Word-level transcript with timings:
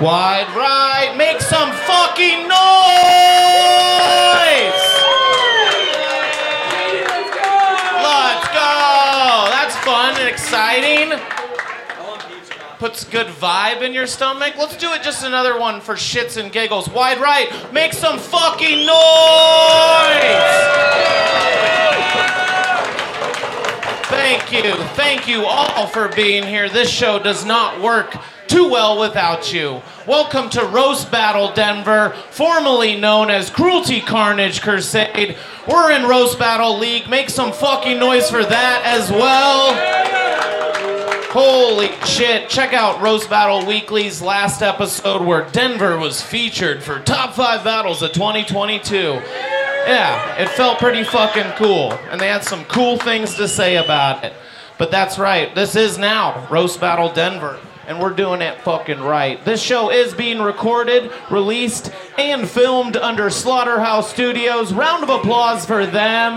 Wide 0.00 0.48
right. 0.56 1.14
Make 1.18 1.42
some 1.42 1.70
fucking 1.72 2.48
noise! 2.48 2.56
Let's 8.00 8.48
go! 8.48 9.44
That's 9.50 9.76
fun 9.84 10.16
and 10.18 10.26
exciting. 10.26 11.20
Puts 12.78 13.04
good 13.04 13.26
vibe 13.26 13.82
in 13.82 13.92
your 13.92 14.06
stomach. 14.06 14.54
Let's 14.56 14.78
do 14.78 14.90
it 14.94 15.02
just 15.02 15.22
another 15.22 15.60
one 15.60 15.82
for 15.82 15.96
shits 15.96 16.42
and 16.42 16.50
giggles. 16.50 16.88
Wide 16.88 17.20
right. 17.20 17.70
Make 17.70 17.92
some 17.92 18.18
fucking 18.18 18.86
noise! 18.86 18.96
Thank 24.06 24.50
you. 24.50 24.72
Thank 24.94 25.28
you 25.28 25.44
all 25.44 25.86
for 25.88 26.08
being 26.08 26.46
here. 26.46 26.70
This 26.70 26.88
show 26.88 27.18
does 27.18 27.44
not 27.44 27.82
work 27.82 28.16
too 28.50 28.68
well 28.68 28.98
without 28.98 29.52
you. 29.52 29.80
Welcome 30.10 30.50
to 30.50 30.64
Roast 30.64 31.08
Battle 31.12 31.52
Denver, 31.54 32.10
formerly 32.32 32.96
known 32.96 33.30
as 33.30 33.48
Cruelty 33.48 34.00
Carnage 34.00 34.60
Crusade. 34.60 35.36
We're 35.68 35.92
in 35.92 36.08
Roast 36.08 36.36
Battle 36.36 36.76
League. 36.76 37.08
Make 37.08 37.30
some 37.30 37.52
fucking 37.52 37.96
noise 38.00 38.28
for 38.28 38.42
that 38.42 38.82
as 38.84 39.08
well. 39.12 39.72
Holy 41.30 41.92
shit. 42.04 42.48
Check 42.48 42.72
out 42.72 43.00
Roast 43.00 43.30
Battle 43.30 43.64
Weekly's 43.64 44.20
last 44.20 44.62
episode 44.62 45.24
where 45.24 45.48
Denver 45.50 45.96
was 45.96 46.20
featured 46.20 46.82
for 46.82 46.98
top 46.98 47.34
five 47.34 47.62
battles 47.62 48.02
of 48.02 48.10
2022. 48.10 48.96
Yeah, 48.96 50.42
it 50.42 50.48
felt 50.48 50.80
pretty 50.80 51.04
fucking 51.04 51.52
cool. 51.52 51.92
And 52.10 52.20
they 52.20 52.26
had 52.26 52.42
some 52.42 52.64
cool 52.64 52.98
things 52.98 53.36
to 53.36 53.46
say 53.46 53.76
about 53.76 54.24
it. 54.24 54.32
But 54.76 54.90
that's 54.90 55.20
right, 55.20 55.54
this 55.54 55.76
is 55.76 55.98
now 55.98 56.48
Roast 56.50 56.80
Battle 56.80 57.12
Denver. 57.12 57.60
And 57.90 57.98
we're 57.98 58.14
doing 58.14 58.40
it 58.40 58.60
fucking 58.60 59.00
right. 59.00 59.44
This 59.44 59.60
show 59.60 59.90
is 59.90 60.14
being 60.14 60.40
recorded, 60.40 61.10
released, 61.28 61.90
and 62.16 62.48
filmed 62.48 62.96
under 62.96 63.30
Slaughterhouse 63.30 64.08
Studios. 64.08 64.72
Round 64.72 65.02
of 65.02 65.10
applause 65.10 65.66
for 65.66 65.84
them 65.86 66.36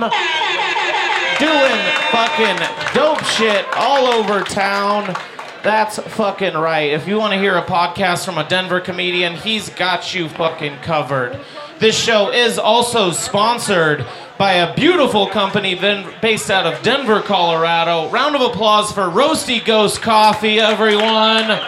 doing 1.37 1.79
fucking 2.09 2.57
dope 2.95 3.23
shit 3.23 3.67
all 3.75 4.07
over 4.07 4.41
town. 4.41 5.15
That's 5.61 5.99
fucking 5.99 6.55
right. 6.55 6.91
If 6.91 7.07
you 7.07 7.19
want 7.19 7.33
to 7.33 7.39
hear 7.39 7.55
a 7.55 7.63
podcast 7.63 8.25
from 8.25 8.39
a 8.39 8.49
Denver 8.49 8.81
comedian, 8.81 9.35
he's 9.35 9.69
got 9.69 10.15
you 10.15 10.29
fucking 10.29 10.77
covered. 10.77 11.39
This 11.77 11.95
show 11.95 12.31
is 12.31 12.57
also 12.57 13.11
sponsored 13.11 14.07
by 14.37 14.53
a 14.53 14.73
beautiful 14.75 15.27
company 15.27 15.75
based 15.75 16.49
out 16.49 16.65
of 16.65 16.81
Denver, 16.83 17.21
Colorado. 17.21 18.09
Round 18.09 18.35
of 18.35 18.41
applause 18.41 18.91
for 18.91 19.03
Roasty 19.03 19.63
Ghost 19.63 20.01
Coffee, 20.01 20.59
everyone. 20.59 21.59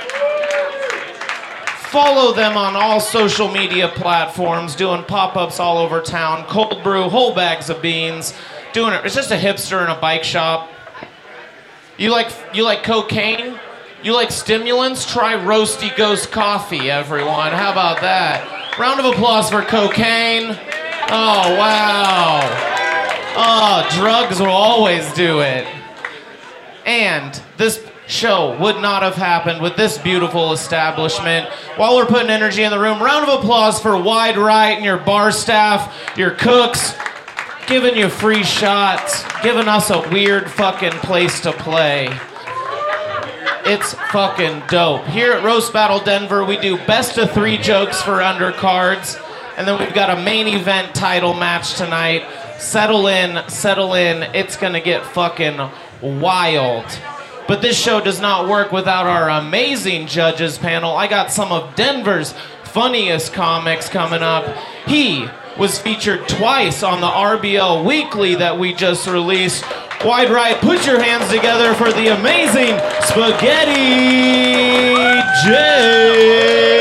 Follow 1.89 2.33
them 2.33 2.58
on 2.58 2.75
all 2.75 2.99
social 2.99 3.49
media 3.49 3.88
platforms, 3.88 4.75
doing 4.75 5.03
pop 5.03 5.38
ups 5.38 5.59
all 5.59 5.77
over 5.77 6.02
town. 6.02 6.43
Cold 6.45 6.83
brew, 6.83 7.03
whole 7.03 7.33
bags 7.33 7.69
of 7.69 7.81
beans. 7.81 8.33
Doing 8.73 8.93
it. 8.93 9.05
It's 9.05 9.16
just 9.16 9.31
a 9.31 9.38
hipster 9.38 9.83
in 9.83 9.89
a 9.89 9.99
bike 9.99 10.23
shop. 10.23 10.69
You 11.97 12.09
like 12.11 12.30
you 12.53 12.63
like 12.63 12.83
cocaine? 12.83 13.58
You 14.03 14.13
like 14.13 14.30
stimulants? 14.31 15.09
Try 15.11 15.36
Roasty 15.36 15.95
Ghost 15.95 16.31
Coffee, 16.31 16.91
everyone. 16.91 17.53
How 17.53 17.71
about 17.71 18.02
that? 18.02 18.77
Round 18.77 18.99
of 18.99 19.05
applause 19.05 19.49
for 19.49 19.61
cocaine. 19.61 20.58
Oh 21.08 21.56
wow. 21.58 22.42
Oh, 23.38 23.88
drugs 24.00 24.39
will 24.39 24.48
always 24.48 25.11
do 25.14 25.42
it. 25.42 25.67
And 26.86 27.39
this 27.58 27.86
show 28.08 28.58
would 28.59 28.78
not 28.81 29.02
have 29.03 29.16
happened 29.16 29.61
with 29.61 29.76
this 29.76 29.98
beautiful 29.98 30.54
establishment. 30.54 31.49
While 31.76 31.95
we're 31.95 32.05
putting 32.05 32.30
energy 32.30 32.64
in 32.64 32.71
the 32.71 32.80
room, 32.80 33.02
round 33.02 33.27
of 33.27 33.39
applause 33.39 33.80
for 33.80 34.02
Wide 34.02 34.38
Right 34.38 34.71
and 34.71 34.86
your 34.86 34.98
bar 34.98 35.32
staff, 35.32 36.17
your 36.17 36.32
cooks, 36.32 36.94
giving 37.67 37.95
you 37.95 38.10
free 38.10 38.44
shots, 38.44 39.23
giving 39.42 39.67
us 39.67 39.89
a 39.89 40.08
weird 40.10 40.49
fucking 40.49 40.92
place 40.92 41.42
to 41.42 41.52
play. 41.52 42.08
It's 43.67 43.95
fucking 44.11 44.64
dope. 44.70 45.05
Here 45.05 45.32
at 45.32 45.44
Roast 45.44 45.73
Battle 45.73 45.99
Denver, 45.99 46.45
we 46.45 46.58
do 46.58 46.77
best 46.86 47.17
of 47.17 47.32
three 47.32 47.58
jokes 47.58 47.99
for 48.02 48.20
undercards, 48.20 49.20
and 49.58 49.67
then 49.67 49.80
we've 49.80 49.93
got 49.93 50.17
a 50.17 50.21
main 50.21 50.48
event 50.48 50.93
title 50.93 51.33
match 51.33 51.76
tonight. 51.76 52.23
Settle 52.60 53.08
in, 53.08 53.48
settle 53.49 53.93
in. 53.93 54.23
It's 54.36 54.58
gonna 54.58 54.82
get 54.82 55.05
fucking 55.05 55.60
wild. 56.02 56.86
But 57.48 57.61
this 57.61 57.80
show 57.80 58.02
does 58.02 58.20
not 58.20 58.49
work 58.49 58.71
without 58.71 59.05
our 59.05 59.30
amazing 59.30 60.08
judges 60.08 60.58
panel. 60.58 60.95
I 60.95 61.08
got 61.08 61.32
some 61.32 61.52
of 61.52 61.76
Denver's 61.76 62.33
funniest 62.64 63.33
comics 63.33 63.88
coming 63.88 64.23
up. 64.23 64.45
He 64.88 65.27
was 65.58 65.80
featured 65.80 66.27
twice 66.27 66.83
on 66.83 67.02
the 67.02 67.08
RBL 67.08 67.86
Weekly 67.86 68.36
that 68.36 68.60
we 68.60 68.73
just 68.73 69.08
released. 69.08 69.64
Wide 70.04 70.30
right, 70.30 70.58
put 70.58 70.86
your 70.86 71.02
hands 71.02 71.32
together 71.32 71.73
for 71.73 71.92
the 71.92 72.17
amazing 72.17 72.77
Spaghetti 73.02 73.76
Jake. 75.45 76.74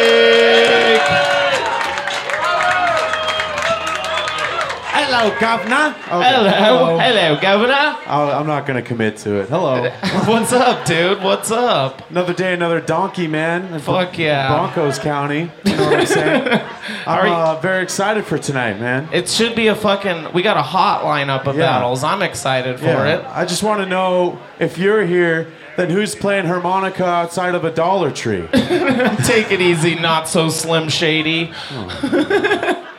Hello, 5.24 5.40
governor. 5.40 5.90
Hello, 6.02 6.98
hello, 6.98 7.40
Governor. 7.40 7.96
Oh, 8.06 8.30
I'm 8.30 8.46
not 8.46 8.66
gonna 8.66 8.82
commit 8.82 9.16
to 9.18 9.36
it. 9.40 9.48
Hello. 9.48 9.88
What's 10.26 10.52
up, 10.52 10.84
dude? 10.84 11.22
What's 11.22 11.50
up? 11.50 12.10
another 12.10 12.34
day, 12.34 12.52
another 12.52 12.78
donkey, 12.82 13.26
man. 13.26 13.72
in 13.72 13.80
Fuck 13.80 14.18
yeah. 14.18 14.48
Broncos 14.48 14.98
County. 14.98 15.50
You 15.64 15.76
know 15.76 15.84
what 15.84 16.00
I'm 16.00 16.06
saying? 16.06 16.60
I'm 17.06 17.26
you- 17.26 17.32
uh, 17.32 17.58
very 17.62 17.82
excited 17.82 18.26
for 18.26 18.36
tonight, 18.36 18.78
man. 18.78 19.08
It 19.14 19.30
should 19.30 19.56
be 19.56 19.68
a 19.68 19.74
fucking. 19.74 20.34
We 20.34 20.42
got 20.42 20.58
a 20.58 20.62
hot 20.62 21.04
lineup 21.04 21.46
of 21.46 21.56
Yeah. 21.56 21.72
battles. 21.72 22.04
I'm 22.04 22.20
excited 22.20 22.78
for 22.78 22.84
Yeah. 22.84 23.20
it. 23.20 23.24
I 23.26 23.46
just 23.46 23.62
want 23.62 23.80
to 23.80 23.86
know 23.86 24.38
if 24.58 24.76
you're 24.76 25.06
here, 25.06 25.50
then 25.78 25.88
who's 25.88 26.14
playing 26.14 26.44
harmonica 26.44 27.06
outside 27.06 27.54
of 27.54 27.64
a 27.64 27.70
Dollar 27.70 28.10
Tree? 28.10 28.46
Take 28.52 29.50
it 29.50 29.62
easy, 29.62 29.94
not 29.94 30.28
so 30.28 30.50
slim 30.50 30.90
shady. 30.90 31.50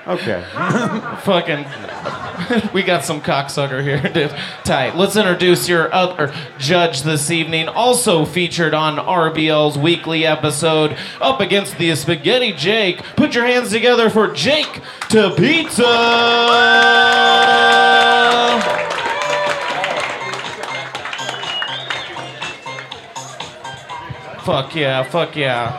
Okay. 0.08 0.44
Fucking. 1.24 1.66
we 2.74 2.84
got 2.84 3.04
some 3.04 3.22
cocksucker 3.22 3.82
here, 3.82 4.02
dude. 4.14 4.36
Tight. 4.64 4.96
Let's 4.96 5.16
introduce 5.16 5.68
your 5.68 5.92
other 5.92 6.34
judge 6.60 7.02
this 7.02 7.32
evening, 7.32 7.68
also 7.68 8.24
featured 8.24 8.76
on 8.76 8.98
RBL's 8.98 9.78
weekly 9.80 10.26
episode, 10.26 10.96
up 11.20 11.40
against 11.40 11.80
the 11.80 11.96
Spaghetti 11.96 12.54
Jake. 12.54 13.02
Put 13.16 13.34
your 13.34 13.46
hands 13.46 13.72
together 13.72 14.12
for 14.12 14.32
Jake 14.32 14.82
Tupitza! 15.10 15.84
Fuck 24.44 24.76
yeah, 24.76 25.02
fuck 25.02 25.36
yeah. 25.36 25.72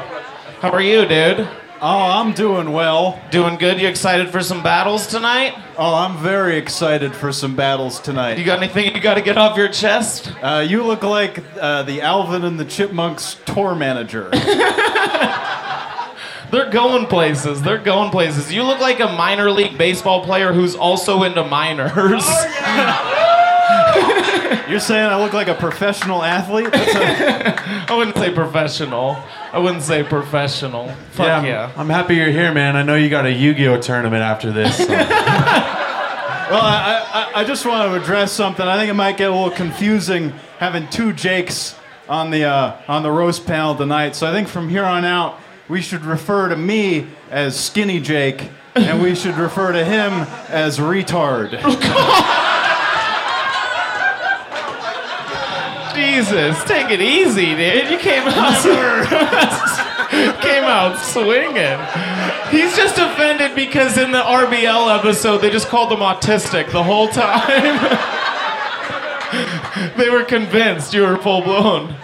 How 0.60 0.70
are 0.70 0.82
you, 0.82 1.06
dude? 1.06 1.48
Oh, 1.78 2.10
I'm 2.10 2.32
doing 2.32 2.72
well. 2.72 3.20
Doing 3.30 3.56
good? 3.56 3.78
You 3.78 3.86
excited 3.86 4.30
for 4.30 4.42
some 4.42 4.62
battles 4.62 5.06
tonight? 5.06 5.52
Oh, 5.76 5.94
I'm 5.94 6.16
very 6.16 6.56
excited 6.56 7.14
for 7.14 7.32
some 7.32 7.54
battles 7.54 8.00
tonight. 8.00 8.38
You 8.38 8.46
got 8.46 8.62
anything 8.62 8.94
you 8.94 9.00
got 9.02 9.16
to 9.16 9.20
get 9.20 9.36
off 9.36 9.58
your 9.58 9.68
chest? 9.68 10.32
Uh, 10.40 10.64
you 10.66 10.82
look 10.82 11.02
like 11.02 11.44
uh, 11.60 11.82
the 11.82 12.00
Alvin 12.00 12.44
and 12.44 12.58
the 12.58 12.64
Chipmunks 12.64 13.36
tour 13.44 13.74
manager. 13.74 14.30
They're 16.50 16.70
going 16.70 17.08
places. 17.08 17.60
They're 17.60 17.76
going 17.76 18.10
places. 18.10 18.50
You 18.50 18.62
look 18.62 18.80
like 18.80 19.00
a 19.00 19.08
minor 19.08 19.50
league 19.50 19.76
baseball 19.76 20.24
player 20.24 20.54
who's 20.54 20.74
also 20.74 21.24
into 21.24 21.44
minors. 21.44 22.26
You're 24.68 24.80
saying 24.80 25.08
I 25.10 25.22
look 25.22 25.32
like 25.32 25.46
a 25.46 25.54
professional 25.54 26.24
athlete? 26.24 26.70
I 26.72 27.94
wouldn't 27.96 28.16
say 28.16 28.32
professional. 28.32 29.16
I 29.56 29.58
wouldn't 29.58 29.84
say 29.84 30.02
professional. 30.02 30.88
Fuck 31.12 31.28
I'm, 31.28 31.46
yeah. 31.46 31.72
I'm 31.78 31.88
happy 31.88 32.16
you're 32.16 32.30
here, 32.30 32.52
man. 32.52 32.76
I 32.76 32.82
know 32.82 32.94
you 32.94 33.08
got 33.08 33.24
a 33.24 33.32
Yu-Gi-Oh 33.32 33.80
tournament 33.80 34.22
after 34.22 34.52
this. 34.52 34.76
so- 34.76 34.86
well, 34.86 34.98
I, 35.00 37.32
I, 37.34 37.40
I 37.40 37.44
just 37.44 37.64
want 37.64 37.90
to 37.90 37.98
address 37.98 38.32
something. 38.32 38.66
I 38.66 38.76
think 38.76 38.90
it 38.90 38.94
might 38.94 39.16
get 39.16 39.30
a 39.30 39.34
little 39.34 39.48
confusing 39.50 40.34
having 40.58 40.86
two 40.90 41.14
Jakes 41.14 41.74
on 42.06 42.30
the 42.30 42.44
uh, 42.44 42.76
on 42.86 43.02
the 43.02 43.10
roast 43.10 43.46
panel 43.46 43.74
tonight. 43.74 44.14
So 44.14 44.28
I 44.28 44.32
think 44.32 44.46
from 44.46 44.68
here 44.68 44.84
on 44.84 45.06
out, 45.06 45.40
we 45.70 45.80
should 45.80 46.04
refer 46.04 46.50
to 46.50 46.56
me 46.56 47.06
as 47.30 47.58
Skinny 47.58 47.98
Jake, 47.98 48.50
and 48.74 49.00
we 49.00 49.14
should 49.14 49.36
refer 49.36 49.72
to 49.72 49.86
him 49.86 50.12
as 50.50 50.76
retard. 50.76 51.52
Jesus, 55.96 56.62
take 56.64 56.90
it 56.90 57.00
easy, 57.00 57.56
dude. 57.56 57.90
You 57.90 57.98
came 57.98 58.22
out 58.26 58.62
came 60.42 60.64
out 60.64 60.98
swinging. 60.98 61.80
He's 62.50 62.76
just 62.76 62.98
offended 62.98 63.54
because 63.54 63.96
in 63.98 64.12
the 64.12 64.20
RBL 64.20 64.98
episode 64.98 65.38
they 65.38 65.50
just 65.50 65.68
called 65.68 65.90
him 65.90 66.00
autistic 66.00 66.70
the 66.70 66.82
whole 66.82 67.08
time. 67.08 67.80
they 69.96 70.10
were 70.10 70.24
convinced 70.24 70.92
you 70.94 71.02
were 71.02 71.16
full 71.16 71.42
blown. 71.42 71.96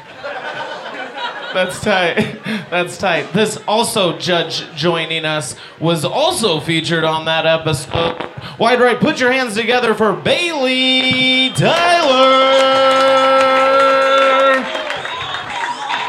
That's 1.55 1.81
tight. 1.81 2.41
That's 2.71 2.97
tight. 2.97 3.33
This 3.35 3.59
also 3.69 4.19
judge 4.19 4.75
joining 4.75 5.27
us 5.27 5.55
was 5.79 6.05
also 6.05 6.61
featured 6.61 7.05
on 7.05 7.27
that 7.27 7.45
episode. 7.45 8.31
Wide 8.59 8.81
right, 8.81 8.99
put 8.99 9.21
your 9.21 9.31
hands 9.31 9.55
together 9.55 9.95
for 9.95 10.15
Bailey 10.15 11.51
Tyler. 11.51 12.83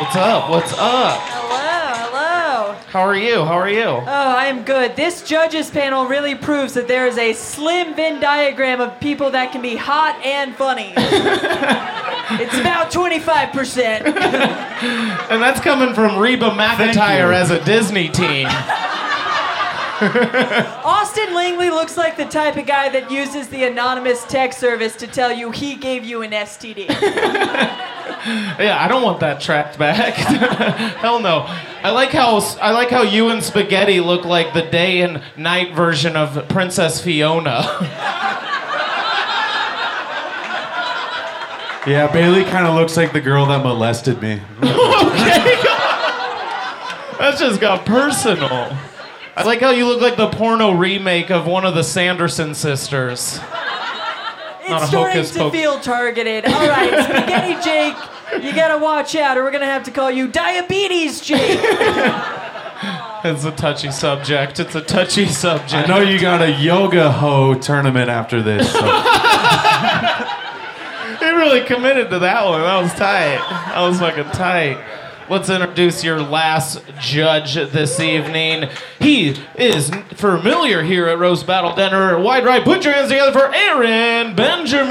What's 0.03 0.17
up? 0.17 0.49
What's 0.49 0.73
up? 0.73 1.17
Hello, 1.21 2.09
hello. 2.09 2.73
How 2.89 2.99
are 2.99 3.15
you? 3.15 3.45
How 3.45 3.53
are 3.53 3.69
you? 3.69 3.83
Oh, 3.85 4.03
I 4.05 4.47
am 4.47 4.63
good. 4.65 4.97
This 4.97 5.23
judges 5.23 5.69
panel 5.71 6.07
really 6.07 6.35
proves 6.35 6.73
that 6.73 6.89
there 6.89 7.07
is 7.07 7.17
a 7.17 7.31
slim 7.31 7.95
Venn 7.95 8.19
diagram 8.19 8.81
of 8.81 8.99
people 8.99 9.31
that 9.31 9.53
can 9.53 9.61
be 9.61 9.77
hot 9.77 10.19
and 10.25 10.53
funny. 10.57 10.91
it's 10.97 12.59
about 12.59 12.91
25%. 12.91 14.73
And 15.31 15.41
that's 15.41 15.61
coming 15.61 15.95
from 15.95 16.19
Reba 16.19 16.49
McEntire 16.49 17.33
as 17.33 17.49
a 17.49 17.63
Disney 17.63 18.09
teen. 18.09 18.47
Austin 20.85 21.33
Langely 21.33 21.69
looks 21.69 21.97
like 21.97 22.17
the 22.17 22.25
type 22.25 22.57
of 22.57 22.65
guy 22.65 22.89
that 22.89 23.11
uses 23.11 23.47
the 23.49 23.63
anonymous 23.63 24.23
text 24.25 24.59
service 24.59 24.95
to 24.97 25.07
tell 25.07 25.31
you 25.31 25.51
he 25.51 25.75
gave 25.75 26.03
you 26.03 26.21
an 26.21 26.31
STD. 26.31 26.89
Yeah, 28.25 28.77
I 28.79 28.87
don't 28.87 29.03
want 29.03 29.19
that 29.19 29.41
tracked 29.41 29.77
back. 29.77 30.13
Hell 31.01 31.19
no. 31.19 31.43
I 31.83 31.91
like 31.91 32.11
how 32.11 32.37
I 32.61 32.71
like 32.71 32.89
how 32.89 33.01
you 33.01 33.27
and 33.29 33.43
Spaghetti 33.43 33.99
look 33.99 34.23
like 34.23 34.53
the 34.53 34.61
day 34.61 35.01
and 35.01 35.21
night 35.35 35.75
version 35.75 36.15
of 36.15 36.47
Princess 36.47 37.01
Fiona. 37.01 37.63
Yeah, 41.85 42.09
Bailey 42.13 42.45
kind 42.45 42.65
of 42.65 42.75
looks 42.75 42.95
like 42.95 43.11
the 43.11 43.19
girl 43.19 43.45
that 43.47 43.61
molested 43.61 44.21
me. 44.21 44.35
okay. 44.35 45.57
That 47.19 47.35
just 47.37 47.59
got 47.59 47.85
personal. 47.85 48.77
I 49.35 49.43
like 49.43 49.61
how 49.61 49.71
you 49.71 49.87
look 49.87 49.99
like 50.01 50.15
the 50.15 50.29
porno 50.29 50.71
remake 50.71 51.31
of 51.31 51.47
one 51.47 51.65
of 51.65 51.73
the 51.75 51.83
Sanderson 51.83 52.53
sisters. 52.53 53.39
Not 53.39 53.49
a 53.49 54.75
It's 54.75 54.87
starting 54.89 55.15
hocus 55.17 55.31
to 55.31 55.39
pocus. 55.39 55.59
feel 55.59 55.79
targeted. 55.79 56.45
All 56.45 56.67
right, 56.67 57.03
Spaghetti 57.03 57.61
Jake, 57.63 57.95
you 58.43 58.53
gotta 58.55 58.77
watch 58.83 59.15
out, 59.15 59.37
or 59.37 59.43
we're 59.43 59.51
gonna 59.51 59.65
have 59.65 59.83
to 59.83 59.91
call 59.91 60.11
you 60.11 60.27
Diabetes 60.27 61.21
Jake. 61.21 61.59
It's 63.25 63.45
a 63.45 63.51
touchy 63.51 63.89
subject. 63.89 64.59
It's 64.59 64.75
a 64.75 64.81
touchy 64.81 65.27
subject. 65.27 65.73
I 65.73 65.85
know 65.85 66.01
you 66.01 66.19
got 66.19 66.41
a 66.41 66.51
yoga 66.51 67.09
ho 67.09 67.53
tournament 67.53 68.09
after 68.09 68.41
this. 68.41 68.69
So. 68.69 68.79
They 71.21 71.31
really 71.31 71.61
committed 71.63 72.09
to 72.09 72.19
that 72.19 72.45
one. 72.45 72.59
That 72.59 72.81
was 72.81 72.91
tight. 72.95 73.37
That 73.73 73.79
was 73.81 73.97
fucking 73.99 74.25
tight. 74.33 74.77
Let's 75.29 75.49
introduce 75.49 76.03
your 76.03 76.19
last 76.21 76.81
judge 76.99 77.55
this 77.55 77.99
evening. 77.99 78.69
He 78.99 79.35
is 79.55 79.89
familiar 80.15 80.83
here 80.83 81.07
at 81.07 81.17
Roast 81.17 81.47
Battle 81.47 81.73
Denver. 81.75 82.19
Wide 82.19 82.43
right, 82.45 82.61
put 82.63 82.83
your 82.83 82.93
hands 82.93 83.09
together 83.09 83.31
for 83.31 83.53
Aaron 83.53 84.35
Benjamin. 84.35 84.89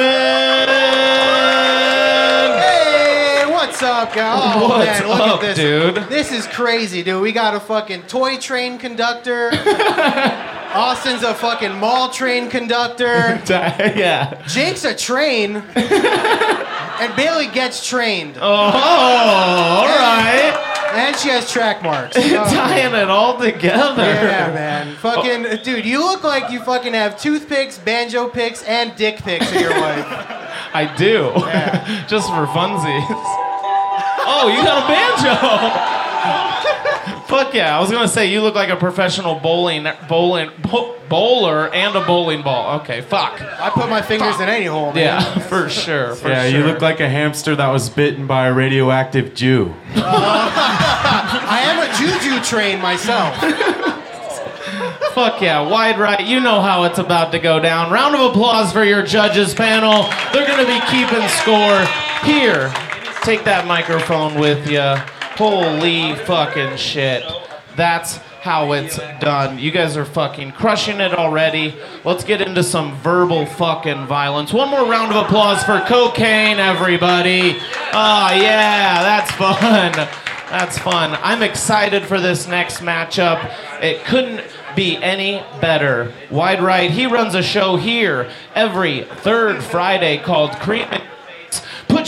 Hey, 2.58 3.44
what's 3.46 3.82
up, 3.82 4.14
guys? 4.14 4.40
Oh, 4.56 4.68
What's 4.70 5.00
man, 5.00 5.08
look 5.08 5.20
up, 5.20 5.42
at 5.44 5.54
this. 5.54 5.58
dude? 5.58 5.96
This 6.08 6.32
is 6.32 6.46
crazy, 6.46 7.02
dude. 7.02 7.20
We 7.22 7.32
got 7.32 7.54
a 7.54 7.60
fucking 7.60 8.02
toy 8.04 8.38
train 8.38 8.78
conductor. 8.78 9.50
Austin's 10.74 11.22
a 11.22 11.34
fucking 11.34 11.78
mall 11.78 12.10
train 12.10 12.48
conductor. 12.48 13.04
yeah. 13.48 14.42
Jake's 14.48 14.84
a 14.84 14.94
train. 14.94 15.56
and 15.74 17.16
Bailey 17.16 17.48
gets 17.48 17.86
trained. 17.86 18.36
Oh, 18.40 18.42
all 18.42 19.86
right. 19.86 20.68
And 20.94 21.16
she 21.16 21.28
has 21.28 21.50
track 21.50 21.82
marks. 21.82 22.16
Oh, 22.22 22.44
Tying 22.50 22.94
it 22.94 23.08
all 23.10 23.38
together. 23.38 24.02
yeah, 24.02 24.52
man. 24.52 24.88
Oh. 24.88 24.94
Fucking, 24.96 25.62
dude, 25.62 25.84
you 25.84 25.98
look 26.00 26.22
like 26.24 26.50
you 26.50 26.60
fucking 26.62 26.94
have 26.94 27.18
toothpicks, 27.20 27.78
banjo 27.78 28.28
picks, 28.28 28.62
and 28.64 28.94
dick 28.96 29.16
picks 29.18 29.50
in 29.52 29.60
your 29.60 29.78
life. 29.78 30.06
I 30.74 30.86
do. 30.96 31.32
Just 32.08 32.28
for 32.28 32.46
funsies. 32.46 33.06
Oh, 34.24 34.48
you 34.48 34.62
got 34.64 34.84
a 34.84 34.86
banjo. 34.88 36.71
Fuck 37.32 37.54
yeah. 37.54 37.74
I 37.74 37.80
was 37.80 37.90
going 37.90 38.02
to 38.02 38.12
say 38.12 38.30
you 38.30 38.42
look 38.42 38.54
like 38.54 38.68
a 38.68 38.76
professional 38.76 39.36
bowling 39.36 39.86
bowling 40.06 40.50
bo- 40.70 41.00
bowler 41.08 41.72
and 41.72 41.96
a 41.96 42.04
bowling 42.04 42.42
ball. 42.42 42.80
Okay, 42.80 43.00
fuck. 43.00 43.40
I 43.40 43.70
put 43.70 43.88
my 43.88 44.02
fingers 44.02 44.38
in 44.38 44.50
any 44.50 44.66
hole, 44.66 44.92
man. 44.92 44.96
Yeah, 44.96 45.38
for 45.48 45.70
sure. 45.70 46.14
For 46.14 46.28
yeah, 46.28 46.50
sure. 46.50 46.60
you 46.60 46.66
look 46.66 46.82
like 46.82 47.00
a 47.00 47.08
hamster 47.08 47.56
that 47.56 47.68
was 47.68 47.88
bitten 47.88 48.26
by 48.26 48.48
a 48.48 48.52
radioactive 48.52 49.32
Jew. 49.32 49.72
I 49.94 51.62
am 51.64 51.78
a 51.78 51.88
juju 51.96 52.44
train 52.44 52.82
myself. 52.82 53.34
Fuck 55.14 55.40
yeah, 55.40 55.66
wide 55.66 55.98
right. 55.98 56.26
You 56.26 56.38
know 56.38 56.60
how 56.60 56.82
it's 56.82 56.98
about 56.98 57.32
to 57.32 57.38
go 57.38 57.58
down. 57.58 57.90
Round 57.90 58.14
of 58.14 58.32
applause 58.32 58.74
for 58.74 58.84
your 58.84 59.02
judges 59.02 59.54
panel. 59.54 60.02
They're 60.34 60.46
gonna 60.46 60.66
be 60.66 60.80
keeping 60.90 61.26
score 61.28 61.80
here. 62.30 62.70
Take 63.22 63.44
that 63.44 63.64
microphone 63.66 64.38
with 64.38 64.70
you. 64.70 64.96
Holy 65.44 66.14
fucking 66.14 66.76
shit. 66.76 67.24
That's 67.74 68.18
how 68.42 68.70
it's 68.74 68.98
done. 69.18 69.58
You 69.58 69.72
guys 69.72 69.96
are 69.96 70.04
fucking 70.04 70.52
crushing 70.52 71.00
it 71.00 71.12
already. 71.12 71.74
Let's 72.04 72.22
get 72.22 72.40
into 72.40 72.62
some 72.62 72.94
verbal 72.98 73.46
fucking 73.46 74.06
violence. 74.06 74.52
One 74.52 74.70
more 74.70 74.86
round 74.88 75.12
of 75.12 75.24
applause 75.24 75.64
for 75.64 75.80
cocaine, 75.80 76.60
everybody. 76.60 77.56
Oh, 77.92 78.30
yeah, 78.32 79.02
that's 79.02 79.32
fun. 79.32 80.08
That's 80.48 80.78
fun. 80.78 81.18
I'm 81.22 81.42
excited 81.42 82.04
for 82.04 82.20
this 82.20 82.46
next 82.46 82.82
matchup. 82.82 83.50
It 83.82 84.04
couldn't 84.04 84.44
be 84.76 84.98
any 84.98 85.42
better. 85.62 86.12
Wide 86.30 86.62
right, 86.62 86.90
he 86.90 87.06
runs 87.06 87.34
a 87.34 87.42
show 87.42 87.76
here 87.76 88.30
every 88.54 89.04
third 89.04 89.64
Friday 89.64 90.18
called 90.18 90.52
Cream. 90.56 90.86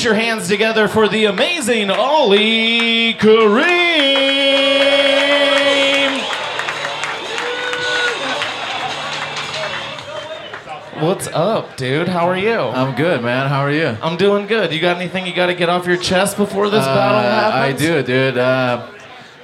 Put 0.04 0.10
your 0.10 0.22
hands 0.22 0.48
together 0.48 0.86
for 0.86 1.08
the 1.08 1.24
amazing 1.24 1.88
Ali 1.88 3.14
Kareem. 3.14 3.64
What's 11.00 11.26
up, 11.28 11.78
dude? 11.78 12.08
How 12.08 12.28
are 12.28 12.36
you? 12.36 12.52
I'm 12.52 12.94
good, 12.94 13.22
man. 13.22 13.48
How 13.48 13.60
are 13.60 13.72
you? 13.72 13.96
I'm 14.02 14.18
doing 14.18 14.46
good. 14.46 14.74
You 14.74 14.80
got 14.82 14.98
anything 14.98 15.26
you 15.26 15.34
got 15.34 15.46
to 15.46 15.54
get 15.54 15.70
off 15.70 15.86
your 15.86 15.96
chest 15.96 16.36
before 16.36 16.68
this 16.68 16.84
battle 16.84 17.20
Uh, 17.20 17.62
I 17.62 17.72
do, 17.72 18.02
dude. 18.02 18.36
Uh, 18.36 18.86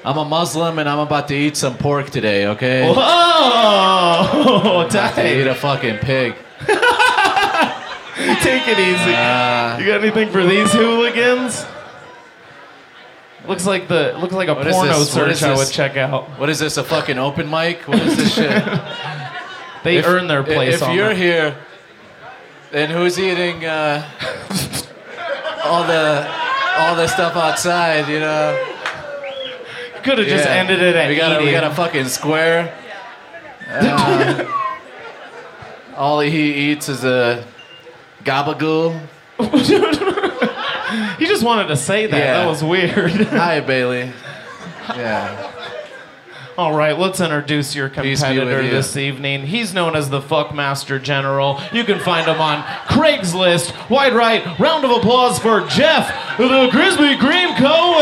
I'm 0.04 0.18
a 0.18 0.26
Muslim 0.26 0.78
and 0.78 0.90
I'm 0.90 0.98
about 0.98 1.28
to 1.28 1.34
eat 1.34 1.56
some 1.56 1.78
pork 1.78 2.10
today, 2.10 2.48
okay? 2.48 2.86
Whoa! 2.86 2.96
About 4.84 5.14
to 5.14 5.40
eat 5.40 5.46
a 5.46 5.54
fucking 5.54 6.00
pig. 6.00 6.34
Take 8.42 8.68
it 8.68 8.78
easy. 8.78 9.14
Uh, 9.14 9.78
You 9.78 9.86
got 9.86 10.00
anything 10.02 10.30
for 10.30 10.44
these 10.44 10.72
hooligans? 10.72 11.64
Looks 13.46 13.66
like 13.66 13.88
the 13.88 14.14
looks 14.20 14.34
like 14.34 14.48
a 14.48 14.54
porno 14.54 15.02
search 15.02 15.42
I 15.42 15.54
would 15.56 15.68
check 15.70 15.96
out. 15.96 16.28
what 16.38 16.50
is 16.50 16.58
this? 16.58 16.76
A 16.76 16.84
fucking 16.84 17.18
open 17.18 17.48
mic? 17.50 17.82
What 17.88 17.98
is 18.00 18.16
this 18.16 18.34
shit? 18.34 18.50
They 19.82 19.96
If- 19.96 20.06
earn 20.06 20.26
their 20.26 20.42
place 20.42 20.82
If 20.82 20.92
you're 20.92 21.08
that. 21.08 21.16
here, 21.16 21.56
then 22.70 22.90
who's 22.90 23.18
eating 23.18 23.64
uh, 23.64 24.04
all 25.64 25.84
the 25.84 26.28
all 26.78 26.94
the 26.96 27.06
stuff 27.08 27.34
outside? 27.34 28.06
You 28.08 28.20
know. 28.20 28.66
Could 30.02 30.18
have 30.18 30.26
just 30.26 30.46
ended 30.46 30.82
it 30.82 30.96
at 30.96 31.08
we 31.08 31.16
got 31.16 31.40
a, 31.40 31.44
we 31.44 31.50
got 31.50 31.64
a 31.64 31.74
fucking 31.74 32.08
square. 32.08 32.76
Uh, 33.72 34.44
all 35.96 36.18
he 36.20 36.72
eats 36.72 36.88
is 36.88 37.04
a 37.04 37.44
gabagool. 38.24 38.98
he 41.18 41.26
just 41.26 41.44
wanted 41.44 41.68
to 41.68 41.76
say 41.76 42.06
that. 42.06 42.16
Yeah. 42.16 42.34
That 42.34 42.46
was 42.46 42.62
weird. 42.62 43.10
Hi, 43.28 43.60
Bailey. 43.60 44.12
Yeah. 44.88 45.46
All 46.58 46.74
right, 46.74 46.98
let's 46.98 47.20
introduce 47.20 47.74
your 47.74 47.88
Peace 47.88 48.02
be 48.02 48.10
with 48.10 48.20
competitor 48.20 48.62
you. 48.62 48.70
this 48.70 48.94
evening. 48.96 49.46
He's 49.46 49.72
known 49.72 49.96
as 49.96 50.10
the 50.10 50.20
Fuckmaster 50.20 51.02
General. 51.02 51.58
You 51.72 51.84
can 51.84 51.98
find 52.00 52.26
him 52.28 52.40
on 52.40 52.62
Craigslist. 52.86 53.88
Wide 53.88 54.12
right, 54.12 54.58
round 54.58 54.84
of 54.84 54.90
applause 54.90 55.38
for 55.38 55.66
Jeff, 55.68 56.08
the 56.36 56.68
Crispy 56.70 57.16
Cream 57.16 57.50
Koehn. 57.54 58.00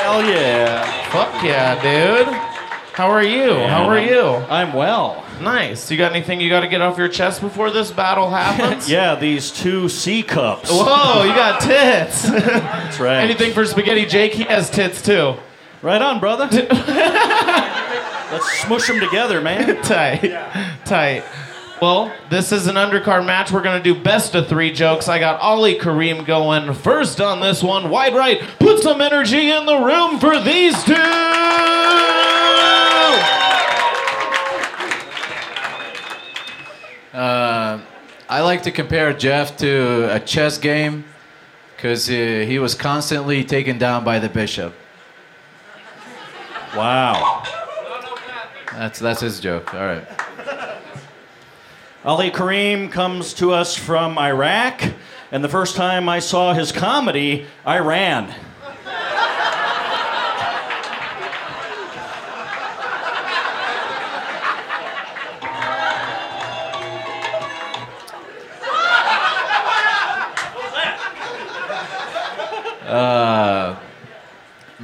Hell 0.00 0.24
yeah. 0.24 1.10
Fuck 1.10 1.42
yeah, 1.42 1.74
dude. 1.82 2.32
How 2.94 3.10
are 3.10 3.22
you? 3.22 3.52
How 3.66 3.84
are 3.84 3.98
you? 3.98 4.22
I'm 4.48 4.72
well. 4.72 5.23
Nice. 5.40 5.90
You 5.90 5.96
got 5.98 6.12
anything 6.12 6.40
you 6.40 6.48
got 6.48 6.60
to 6.60 6.68
get 6.68 6.80
off 6.80 6.96
your 6.96 7.08
chest 7.08 7.40
before 7.40 7.70
this 7.70 7.90
battle 7.90 8.30
happens? 8.30 8.88
Yeah, 8.94 9.14
these 9.16 9.50
two 9.50 9.88
C 9.88 10.22
cups. 10.22 10.70
Whoa, 10.70 11.24
you 11.24 11.34
got 11.34 11.60
tits. 11.62 12.22
That's 12.22 13.00
right. 13.00 13.18
Anything 13.22 13.52
for 13.52 13.64
Spaghetti 13.66 14.06
Jake? 14.06 14.32
He 14.34 14.44
has 14.44 14.70
tits 14.70 15.02
too. 15.02 15.34
Right 15.82 16.00
on, 16.00 16.20
brother. 16.20 16.46
Let's 18.32 18.58
smush 18.60 18.86
them 18.86 19.00
together, 19.00 19.40
man. 19.40 19.82
Tight. 19.82 20.30
Tight. 20.84 21.24
Well, 21.82 22.12
this 22.30 22.52
is 22.52 22.66
an 22.68 22.76
undercard 22.76 23.26
match. 23.26 23.50
We're 23.52 23.62
gonna 23.62 23.82
do 23.82 23.94
best 24.00 24.34
of 24.34 24.48
three 24.48 24.72
jokes. 24.72 25.08
I 25.08 25.18
got 25.18 25.40
Ali 25.40 25.78
Kareem 25.78 26.24
going 26.24 26.72
first 26.72 27.20
on 27.20 27.40
this 27.40 27.62
one. 27.62 27.90
Wide 27.90 28.14
right, 28.14 28.40
put 28.58 28.80
some 28.80 29.00
energy 29.00 29.50
in 29.50 29.66
the 29.66 29.76
room 29.78 30.18
for 30.18 30.40
these 30.40 30.82
two. 30.84 30.94
Uh, 37.14 37.80
I 38.28 38.40
like 38.40 38.64
to 38.64 38.72
compare 38.72 39.12
Jeff 39.12 39.56
to 39.58 40.12
a 40.12 40.18
chess 40.18 40.58
game 40.58 41.04
because 41.76 42.10
uh, 42.10 42.12
he 42.12 42.58
was 42.58 42.74
constantly 42.74 43.44
taken 43.44 43.78
down 43.78 44.02
by 44.02 44.18
the 44.18 44.28
bishop. 44.28 44.74
Wow. 46.76 47.44
That's 48.72 48.98
that's 48.98 49.20
his 49.20 49.38
joke. 49.38 49.72
All 49.74 49.86
right. 49.86 50.04
Ali 52.04 52.32
Kareem 52.32 52.90
comes 52.90 53.32
to 53.34 53.52
us 53.52 53.76
from 53.76 54.18
Iraq, 54.18 54.82
and 55.30 55.44
the 55.44 55.48
first 55.48 55.76
time 55.76 56.08
I 56.08 56.18
saw 56.18 56.52
his 56.52 56.72
comedy, 56.72 57.46
I 57.64 57.78
ran. 57.78 58.34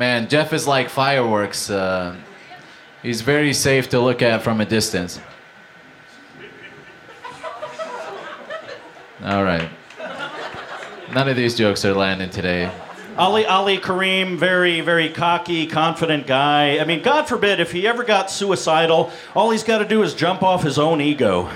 Man, 0.00 0.28
Jeff 0.28 0.52
is 0.52 0.66
like 0.66 0.88
fireworks. 0.88 1.68
Uh, 1.68 2.16
he's 3.02 3.20
very 3.20 3.52
safe 3.52 3.90
to 3.90 4.00
look 4.00 4.22
at 4.22 4.42
from 4.42 4.60
a 4.60 4.64
distance. 4.64 5.20
All 9.22 9.44
right. 9.44 9.68
None 11.12 11.28
of 11.28 11.36
these 11.36 11.54
jokes 11.54 11.84
are 11.84 11.92
landing 11.92 12.30
today. 12.30 12.72
Ali 13.18 13.44
Ali 13.44 13.78
Kareem, 13.78 14.38
very, 14.38 14.80
very 14.80 15.10
cocky, 15.10 15.66
confident 15.66 16.26
guy. 16.26 16.78
I 16.78 16.84
mean, 16.84 17.02
God 17.02 17.28
forbid 17.28 17.60
if 17.60 17.72
he 17.72 17.86
ever 17.86 18.02
got 18.02 18.30
suicidal, 18.30 19.12
all 19.34 19.50
he's 19.50 19.64
got 19.64 19.78
to 19.78 19.84
do 19.84 20.02
is 20.02 20.14
jump 20.14 20.42
off 20.42 20.62
his 20.62 20.78
own 20.78 21.00
ego. 21.00 21.50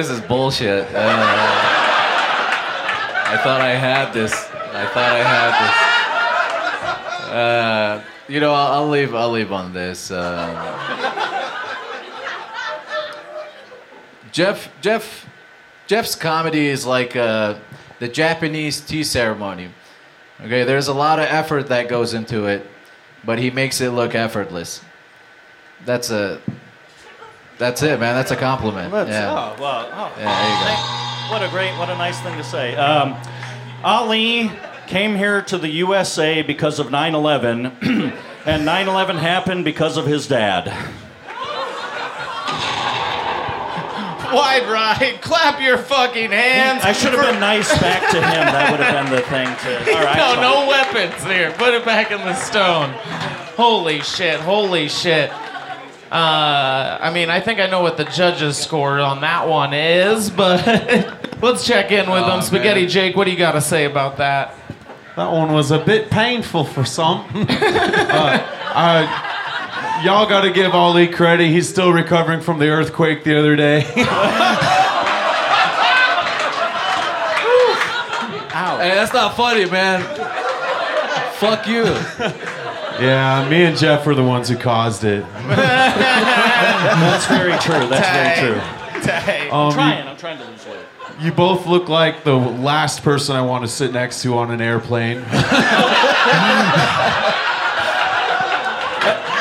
This 0.00 0.08
is 0.08 0.20
bullshit. 0.22 0.86
Uh, 0.94 1.24
I 3.26 3.38
thought 3.44 3.60
I 3.60 3.74
had 3.74 4.14
this. 4.14 4.32
I 4.32 4.86
thought 4.86 5.12
I 5.12 5.22
had 5.22 5.52
this. 5.60 7.28
Uh, 7.30 8.02
you 8.26 8.40
know, 8.40 8.54
I'll, 8.54 8.80
I'll 8.80 8.88
leave. 8.88 9.14
I'll 9.14 9.30
leave 9.30 9.52
on 9.52 9.74
this. 9.74 10.10
Um, 10.10 10.56
Jeff, 14.32 14.72
Jeff, 14.80 15.28
Jeff's 15.86 16.14
comedy 16.14 16.68
is 16.68 16.86
like 16.86 17.14
uh, 17.14 17.58
the 17.98 18.08
Japanese 18.08 18.80
tea 18.80 19.04
ceremony. 19.04 19.68
Okay, 20.40 20.64
there's 20.64 20.88
a 20.88 20.94
lot 20.94 21.18
of 21.18 21.26
effort 21.26 21.68
that 21.68 21.90
goes 21.90 22.14
into 22.14 22.46
it, 22.46 22.66
but 23.22 23.38
he 23.38 23.50
makes 23.50 23.82
it 23.82 23.90
look 23.90 24.14
effortless. 24.14 24.80
That's 25.84 26.10
a. 26.10 26.40
That's 27.60 27.82
it, 27.82 28.00
man. 28.00 28.14
That's 28.14 28.30
a 28.30 28.36
compliment. 28.36 28.90
That's, 28.90 29.10
yeah. 29.10 29.30
Oh, 29.30 29.54
well, 29.60 29.86
oh. 29.92 30.14
Yeah, 30.16 30.24
there 30.24 30.48
you 30.48 30.64
go. 30.64 31.34
What 31.34 31.42
a 31.46 31.50
great, 31.50 31.78
what 31.78 31.90
a 31.90 31.94
nice 31.94 32.18
thing 32.22 32.34
to 32.38 32.42
say. 32.42 32.74
Um, 32.74 33.14
Ali 33.84 34.50
came 34.86 35.14
here 35.14 35.42
to 35.42 35.58
the 35.58 35.68
USA 35.68 36.40
because 36.40 36.78
of 36.78 36.90
9 36.90 37.14
11, 37.14 37.66
and 38.46 38.64
9 38.64 38.88
11 38.88 39.18
happened 39.18 39.66
because 39.66 39.98
of 39.98 40.06
his 40.06 40.26
dad. 40.26 40.68
Wide 44.32 44.66
right, 44.66 45.18
clap 45.20 45.60
your 45.60 45.76
fucking 45.76 46.30
hands. 46.30 46.82
I 46.82 46.92
should 46.92 47.12
have 47.12 47.30
been 47.30 47.40
nice 47.40 47.70
back 47.78 48.10
to 48.12 48.16
him. 48.16 48.22
That 48.22 48.70
would 48.70 48.80
have 48.80 49.04
been 49.04 49.14
the 49.14 49.22
thing 49.22 49.48
to. 49.48 49.92
All 49.98 50.02
right. 50.02 50.16
no, 50.16 50.34
fine. 50.34 50.40
no 50.40 50.66
weapons 50.66 51.24
here. 51.24 51.50
Put 51.58 51.74
it 51.74 51.84
back 51.84 52.10
in 52.10 52.20
the 52.20 52.34
stone. 52.36 52.90
Holy 53.56 54.00
shit, 54.00 54.40
holy 54.40 54.88
shit. 54.88 55.30
Uh, 56.10 56.98
I 57.00 57.12
mean, 57.12 57.30
I 57.30 57.38
think 57.40 57.60
I 57.60 57.66
know 57.68 57.82
what 57.82 57.96
the 57.96 58.04
judges 58.04 58.56
score 58.58 58.98
on 58.98 59.20
that 59.20 59.46
one 59.48 59.72
is, 59.72 60.28
but 60.28 60.66
let's 61.42 61.64
check 61.64 61.92
in 61.92 62.10
with 62.10 62.24
Oh, 62.24 62.28
them. 62.28 62.42
Spaghetti 62.42 62.80
man. 62.80 62.88
Jake, 62.88 63.16
what 63.16 63.26
do 63.26 63.30
you 63.30 63.36
got 63.36 63.52
to 63.52 63.60
say 63.60 63.84
about 63.84 64.16
that? 64.16 64.54
That 65.16 65.30
one 65.30 65.52
was 65.52 65.70
a 65.70 65.78
bit 65.78 66.10
painful 66.10 66.64
for 66.64 66.84
some. 66.84 67.20
uh, 67.34 68.38
uh, 68.74 70.02
y'all 70.04 70.28
got 70.28 70.40
to 70.40 70.50
give 70.50 70.72
Ali 70.72 71.06
credit. 71.06 71.46
He's 71.48 71.68
still 71.68 71.92
recovering 71.92 72.40
from 72.40 72.58
the 72.58 72.68
earthquake 72.68 73.22
the 73.24 73.38
other 73.38 73.54
day. 73.54 73.86
Hey, 78.80 78.94
that's 78.94 79.12
not 79.12 79.36
funny, 79.36 79.66
man. 79.70 80.00
Fuck 81.34 81.66
you. 81.66 81.84
Yeah, 83.00 83.48
me 83.48 83.64
and 83.64 83.76
Jeff 83.76 84.06
were 84.06 84.14
the 84.14 84.24
ones 84.24 84.48
who 84.48 84.56
caused 84.56 85.04
it. 85.04 85.24
That's 85.48 87.26
very 87.26 87.58
true. 87.58 87.88
That's 87.88 88.38
very 88.38 88.52
true. 88.52 88.60
Um, 89.50 89.68
I'm 89.68 89.72
trying. 89.72 90.08
I'm 90.08 90.16
trying 90.16 90.38
to 90.38 90.44
lose 90.44 90.66
weight. 90.66 90.76
you, 91.18 91.26
you 91.26 91.32
both 91.32 91.66
look 91.66 91.88
like 91.88 92.22
the 92.24 92.36
last 92.36 93.02
person 93.02 93.34
I 93.36 93.42
want 93.42 93.64
to 93.64 93.68
sit 93.68 93.92
next 93.92 94.22
to 94.22 94.36
on 94.38 94.50
an 94.50 94.60
airplane. 94.60 95.24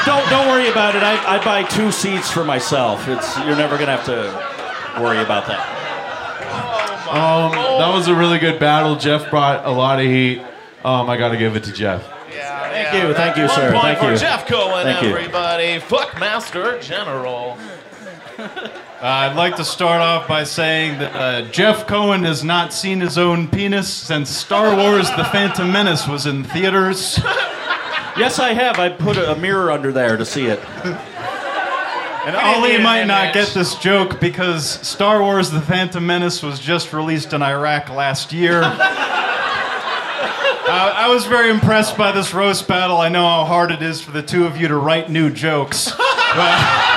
Don't 0.06 0.28
don't 0.30 0.48
worry 0.48 0.70
about 0.70 0.96
it. 0.96 1.04
I, 1.04 1.36
I 1.36 1.44
buy 1.44 1.64
two 1.64 1.92
seats 1.92 2.32
for 2.32 2.44
myself. 2.44 3.08
It's 3.08 3.38
you're 3.40 3.56
never 3.56 3.78
gonna 3.78 3.96
have 3.96 4.06
to 4.06 5.02
worry 5.02 5.20
about 5.22 5.46
that. 5.48 5.60
Um, 7.10 7.52
that 7.52 7.94
was 7.94 8.08
a 8.08 8.16
really 8.16 8.40
good 8.40 8.60
battle. 8.60 8.96
Jeff 8.96 9.30
brought 9.30 9.66
a 9.66 9.72
lot 9.72 10.00
of 10.00 10.06
heat. 10.06 10.40
Um, 10.84 11.10
I 11.10 11.18
got 11.18 11.30
to 11.30 11.38
give 11.38 11.56
it 11.56 11.64
to 11.66 11.74
Jeff. 11.74 12.08
Thank 12.92 13.08
you, 13.08 13.14
thank 13.14 13.38
you, 13.38 13.44
One 13.44 13.56
sir. 13.56 13.72
point 13.72 13.84
Thank 13.84 14.00
for 14.00 14.12
you. 14.12 14.18
Jeff 14.18 14.48
Koehn, 14.48 14.84
Thank 14.84 15.02
you. 15.04 15.10
everybody. 15.10 15.80
Fuckmaster 15.80 16.82
General. 16.82 17.58
Uh, 18.38 18.70
I'd 19.02 19.36
like 19.36 19.56
to 19.58 19.66
start 19.66 20.02
off 20.02 20.28
by 20.28 20.44
saying 20.44 21.00
that 21.00 21.16
uh, 21.16 21.42
Jeff 21.52 21.88
Koehn 21.88 22.26
has 22.26 22.44
not 22.44 22.74
seen 22.74 23.00
his 23.00 23.18
own 23.18 23.48
penis 23.48 23.92
since 23.94 24.30
Star 24.30 24.76
Wars 24.76 25.10
The 25.12 25.24
Phantom 25.26 25.72
Menace 25.72 26.08
was 26.08 26.26
in 26.26 26.44
theaters. 26.44 27.20
Yes, 28.18 28.38
I 28.38 28.52
have. 28.52 28.80
I 28.80 28.90
put 28.90 29.16
a, 29.16 29.32
a 29.32 29.36
mirror 29.38 29.72
under 29.72 29.94
there 29.94 30.18
to 30.18 30.26
see 30.26 30.48
it. 30.48 30.60
And 32.26 32.36
Ali 32.36 32.78
might 32.78 33.06
not 33.06 33.24
image. 33.26 33.34
get 33.34 33.48
this 33.54 33.76
joke 33.76 34.20
because 34.20 34.68
Star 34.86 35.22
Wars 35.22 35.52
The 35.52 35.62
Phantom 35.62 36.06
Menace 36.06 36.44
was 36.44 36.60
just 36.60 36.92
released 36.92 37.32
in 37.32 37.42
Iraq 37.42 37.88
last 37.90 38.34
year. 38.34 38.62
Uh, 40.72 40.94
I 40.96 41.08
was 41.10 41.26
very 41.26 41.50
impressed 41.50 41.98
by 41.98 42.12
this 42.12 42.32
roast 42.34 42.68
battle. 42.68 42.98
I 42.98 43.10
know 43.10 43.24
how 43.28 43.44
hard 43.46 43.72
it 43.72 43.82
is 43.82 44.02
for 44.02 44.12
the 44.12 44.22
two 44.22 44.46
of 44.46 44.56
you 44.56 44.68
to 44.68 44.76
write 44.78 45.10
new 45.10 45.32
jokes. 45.32 45.90
But 45.92 46.60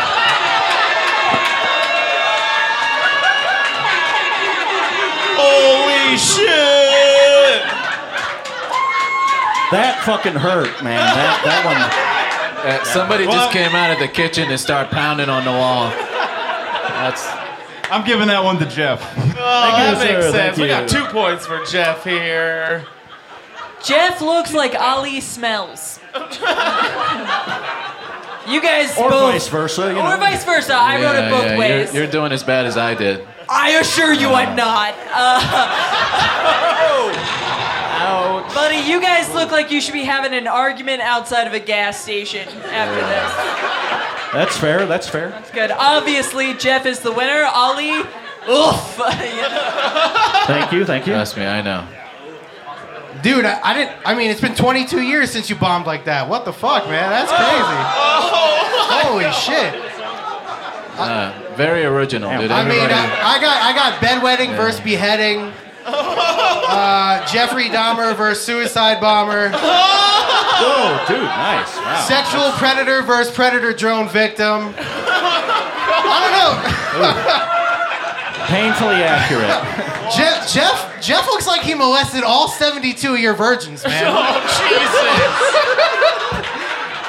Holy 5.38 6.16
shit! 6.18 7.62
That 9.72 10.02
fucking 10.04 10.34
hurt, 10.34 10.82
man. 10.84 10.98
That 10.98 11.40
that 11.44 11.62
one. 11.64 11.80
Uh, 12.62 12.84
somebody 12.84 13.26
Well- 13.26 13.36
just 13.36 13.52
came 13.52 13.74
out 13.74 13.90
of 13.90 13.98
the 13.98 14.08
kitchen 14.08 14.50
and 14.50 14.60
started 14.60 14.90
pounding 14.92 15.28
on 15.28 15.44
the 15.44 15.50
wall. 15.50 15.88
That's 15.90 17.26
I'm 17.90 18.04
giving 18.04 18.28
that 18.28 18.42
one 18.44 18.58
to 18.58 18.66
Jeff. 18.66 19.02
Oh, 19.18 19.22
that 19.34 19.92
you, 19.92 19.98
makes 19.98 20.26
sir. 20.26 20.32
sense. 20.32 20.56
Thank 20.56 20.56
We 20.58 20.68
got 20.68 20.88
two 20.88 21.04
points 21.12 21.46
for 21.46 21.62
Jeff 21.64 22.04
here. 22.04 22.86
Jeff 23.84 24.20
looks 24.20 24.52
like 24.52 24.74
Ali 24.74 25.20
smells. 25.20 25.98
you 28.46 28.60
guys 28.60 28.96
Or 28.98 29.10
both. 29.10 29.32
vice 29.32 29.48
versa. 29.48 29.88
You 29.88 29.94
know. 29.94 30.12
Or 30.12 30.16
vice 30.18 30.44
versa. 30.44 30.74
I 30.74 31.02
wrote 31.02 31.16
it 31.16 31.30
both 31.30 31.44
yeah, 31.44 31.58
ways. 31.58 31.92
You're, 31.92 32.04
you're 32.04 32.12
doing 32.12 32.32
as 32.32 32.42
bad 32.42 32.66
as 32.66 32.76
I 32.76 32.94
did. 32.94 33.26
I 33.48 33.70
assure 33.80 34.12
you 34.12 34.28
I'm 34.28 34.56
not. 34.56 34.94
Uh, 35.12 35.42
buddy, 38.54 38.76
you 38.88 39.00
guys 39.00 39.32
look 39.34 39.50
like 39.50 39.70
you 39.70 39.80
should 39.80 39.92
be 39.94 40.04
having 40.04 40.32
an 40.32 40.46
argument 40.46 41.02
outside 41.02 41.46
of 41.46 41.52
a 41.54 41.60
gas 41.60 42.00
station 42.00 42.48
after 42.48 42.94
this. 42.94 44.32
That's 44.32 44.56
fair. 44.56 44.86
That's 44.86 45.08
fair. 45.08 45.30
That's 45.30 45.50
good. 45.50 45.70
Obviously, 45.70 46.54
Jeff 46.54 46.86
is 46.86 47.00
the 47.00 47.12
winner. 47.12 47.44
Ali, 47.52 47.90
oof. 47.90 48.06
You 48.48 49.04
know? 49.42 50.42
Thank 50.46 50.72
you. 50.72 50.84
Thank 50.84 51.06
you. 51.06 51.12
Trust 51.12 51.36
me, 51.36 51.44
I 51.44 51.60
know. 51.60 51.86
Dude, 53.22 53.44
I, 53.44 53.60
I 53.62 53.74
didn't. 53.74 53.96
I 54.04 54.14
mean, 54.14 54.30
it's 54.30 54.40
been 54.40 54.54
22 54.54 55.00
years 55.02 55.30
since 55.30 55.48
you 55.48 55.56
bombed 55.56 55.86
like 55.86 56.04
that. 56.06 56.28
What 56.28 56.44
the 56.44 56.52
fuck, 56.52 56.86
man? 56.88 57.08
That's 57.10 57.30
crazy. 57.30 57.78
Holy 59.06 59.30
shit. 59.32 59.74
Uh, 60.98 61.32
very 61.56 61.84
original, 61.84 62.30
dude. 62.38 62.50
I 62.50 62.62
mean, 62.64 62.72
Everybody- 62.80 62.92
I, 62.94 63.36
I 63.36 63.40
got 63.40 63.62
I 63.62 63.72
got 63.74 64.00
bedwetting 64.00 64.56
versus 64.56 64.80
beheading. 64.80 65.52
Uh, 66.74 67.26
Jeffrey 67.26 67.64
Dahmer 67.64 68.16
versus 68.16 68.42
suicide 68.44 68.98
bomber. 69.00 69.50
Whoa, 69.50 71.04
dude, 71.08 71.20
nice. 71.22 71.76
Wow. 71.76 72.04
Sexual 72.08 72.50
predator 72.52 73.02
versus 73.02 73.34
predator 73.34 73.72
drone 73.74 74.08
victim. 74.08 74.72
I 74.78 76.18
don't 76.22 76.32
know. 76.32 77.61
Painfully 78.52 79.00
accurate. 79.00 79.48
Jeff, 80.16 80.44
Jeff 80.52 81.00
Jeff 81.00 81.26
looks 81.26 81.46
like 81.46 81.62
he 81.62 81.74
molested 81.74 82.22
all 82.22 82.48
72 82.48 83.14
of 83.14 83.18
your 83.18 83.34
virgins, 83.34 83.82
man. 83.84 84.04
Oh 84.12 84.38
Jesus! 84.60 84.92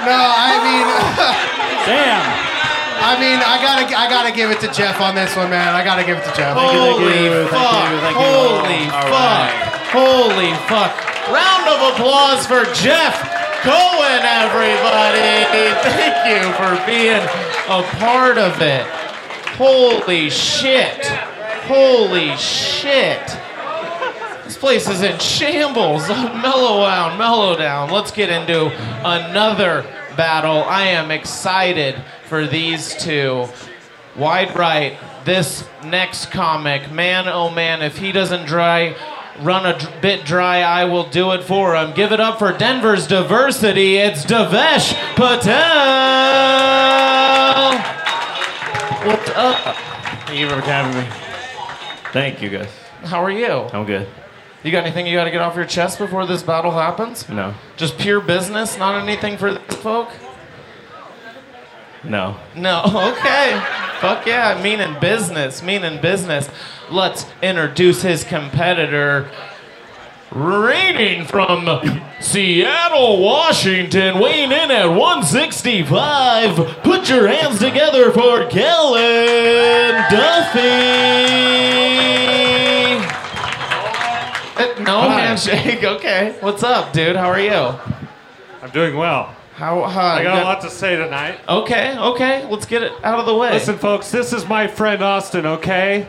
No, 0.04 0.20
I 0.20 0.60
mean, 0.64 0.88
Damn. 1.88 2.24
I 3.04 3.20
mean, 3.20 3.40
I 3.44 3.60
gotta 3.60 3.84
I 3.92 4.08
gotta 4.08 4.32
give 4.32 4.52
it 4.52 4.60
to 4.62 4.72
Jeff 4.72 5.00
on 5.00 5.16
this 5.16 5.36
one, 5.36 5.50
man. 5.50 5.76
I 5.76 5.84
gotta 5.84 6.04
give 6.04 6.18
it 6.18 6.24
to 6.24 6.34
Jeff. 6.36 6.56
Holy 6.56 7.28
fuck! 7.52 7.92
you, 7.92 8.00
thank 8.00 8.16
you. 8.16 8.24
Holy 8.24 8.84
fuck! 9.12 9.52
Holy 9.92 10.52
fuck! 10.72 10.92
Round 11.28 11.66
of 11.68 11.80
applause 11.92 12.48
for 12.48 12.64
Jeff 12.80 13.20
Koehn, 13.64 14.24
everybody! 14.24 15.44
Thank 15.84 16.16
you 16.28 16.52
for 16.56 16.72
being 16.88 17.24
a 17.68 17.84
part 18.00 18.38
of 18.38 18.62
it. 18.62 18.88
Holy 19.56 20.30
shit! 20.30 21.04
Holy 21.66 22.36
shit! 22.36 23.26
This 24.44 24.58
place 24.58 24.90
is 24.90 25.02
in 25.02 25.18
shambles. 25.20 26.08
mellow 26.10 26.86
down, 26.86 27.18
mellow 27.18 27.58
down. 27.58 27.90
Let's 27.90 28.12
get 28.12 28.30
into 28.30 28.66
another 29.06 29.84
battle. 30.18 30.64
I 30.64 30.88
am 30.88 31.10
excited 31.10 31.96
for 32.28 32.46
these 32.46 32.96
two. 32.96 33.48
Wide 34.18 34.56
right, 34.56 34.98
this 35.24 35.68
next 35.86 36.32
comic, 36.32 36.92
man 36.92 37.28
oh 37.28 37.50
man, 37.50 37.82
if 37.82 37.98
he 37.98 38.12
doesn't 38.12 38.46
dry, 38.46 38.96
run 39.40 39.66
a 39.66 40.00
bit 40.02 40.26
dry, 40.26 40.62
I 40.62 40.86
will 40.86 41.10
do 41.10 41.32
it 41.32 41.44
for 41.44 41.76
him. 41.76 41.94
Give 41.94 42.12
it 42.12 42.20
up 42.20 42.40
for 42.40 42.52
Denver's 42.52 43.08
diversity. 43.08 43.96
It's 43.96 44.26
Divesh 44.26 44.94
Patel. 45.16 45.54
What's 49.08 49.30
up? 49.32 49.76
Thank 50.28 50.40
you 50.40 50.50
for 50.50 50.62
having 50.62 51.02
me. 51.02 51.33
Thank 52.14 52.44
you, 52.44 52.50
guys. 52.50 52.70
How 53.04 53.24
are 53.24 53.32
you? 53.32 53.52
I'm 53.52 53.86
good. 53.86 54.08
You 54.64 54.72
got 54.72 54.86
anything 54.86 55.08
you 55.08 55.16
got 55.18 55.24
to 55.24 55.32
get 55.32 55.42
off 55.42 55.56
your 55.56 55.66
chest 55.66 55.98
before 55.98 56.28
this 56.28 56.44
battle 56.44 56.70
happens? 56.70 57.28
No. 57.28 57.56
Just 57.76 57.98
pure 57.98 58.22
business, 58.22 58.78
not 58.78 59.02
anything 59.02 59.36
for 59.36 59.56
this 59.56 59.76
folk? 59.78 60.10
No. 62.04 62.38
No, 62.56 62.84
okay. 63.18 63.60
Fuck 64.00 64.28
yeah, 64.28 64.62
meaning 64.62 64.96
business, 65.00 65.64
meaning 65.64 66.00
business. 66.02 66.50
Let's 66.92 67.26
introduce 67.42 68.04
his 68.04 68.24
competitor. 68.24 69.30
Reigning 70.34 71.26
from 71.26 71.68
Seattle, 72.20 73.22
Washington, 73.22 74.20
weighing 74.20 74.52
in 74.52 74.72
at 74.72 74.88
165. 74.88 76.56
Put 76.82 77.08
your 77.08 77.28
hands 77.28 77.60
together 77.60 78.12
for 78.12 78.48
Kellan 78.48 79.94
Duffy. 80.10 80.60
Uh, 84.56 84.74
No 84.82 85.02
handshake. 85.08 85.84
Okay. 85.84 86.36
What's 86.40 86.64
up, 86.64 86.94
dude? 86.94 87.16
How 87.16 87.30
are 87.30 87.40
you? 87.40 87.52
I'm 88.64 88.72
doing 88.72 88.96
well. 88.98 89.36
How? 89.54 89.84
how 89.84 90.16
I 90.16 90.24
got 90.24 90.42
a 90.42 90.46
lot 90.46 90.62
to 90.62 90.70
say 90.72 90.96
tonight. 90.96 91.40
Okay. 91.48 91.96
Okay. 91.96 92.44
Let's 92.48 92.66
get 92.66 92.82
it 92.82 92.92
out 93.04 93.20
of 93.20 93.28
the 93.28 93.36
way. 93.36 93.52
Listen, 93.54 93.78
folks, 93.78 94.10
this 94.10 94.34
is 94.34 94.48
my 94.48 94.66
friend 94.66 95.04
Austin, 95.04 95.46
okay? 95.46 96.08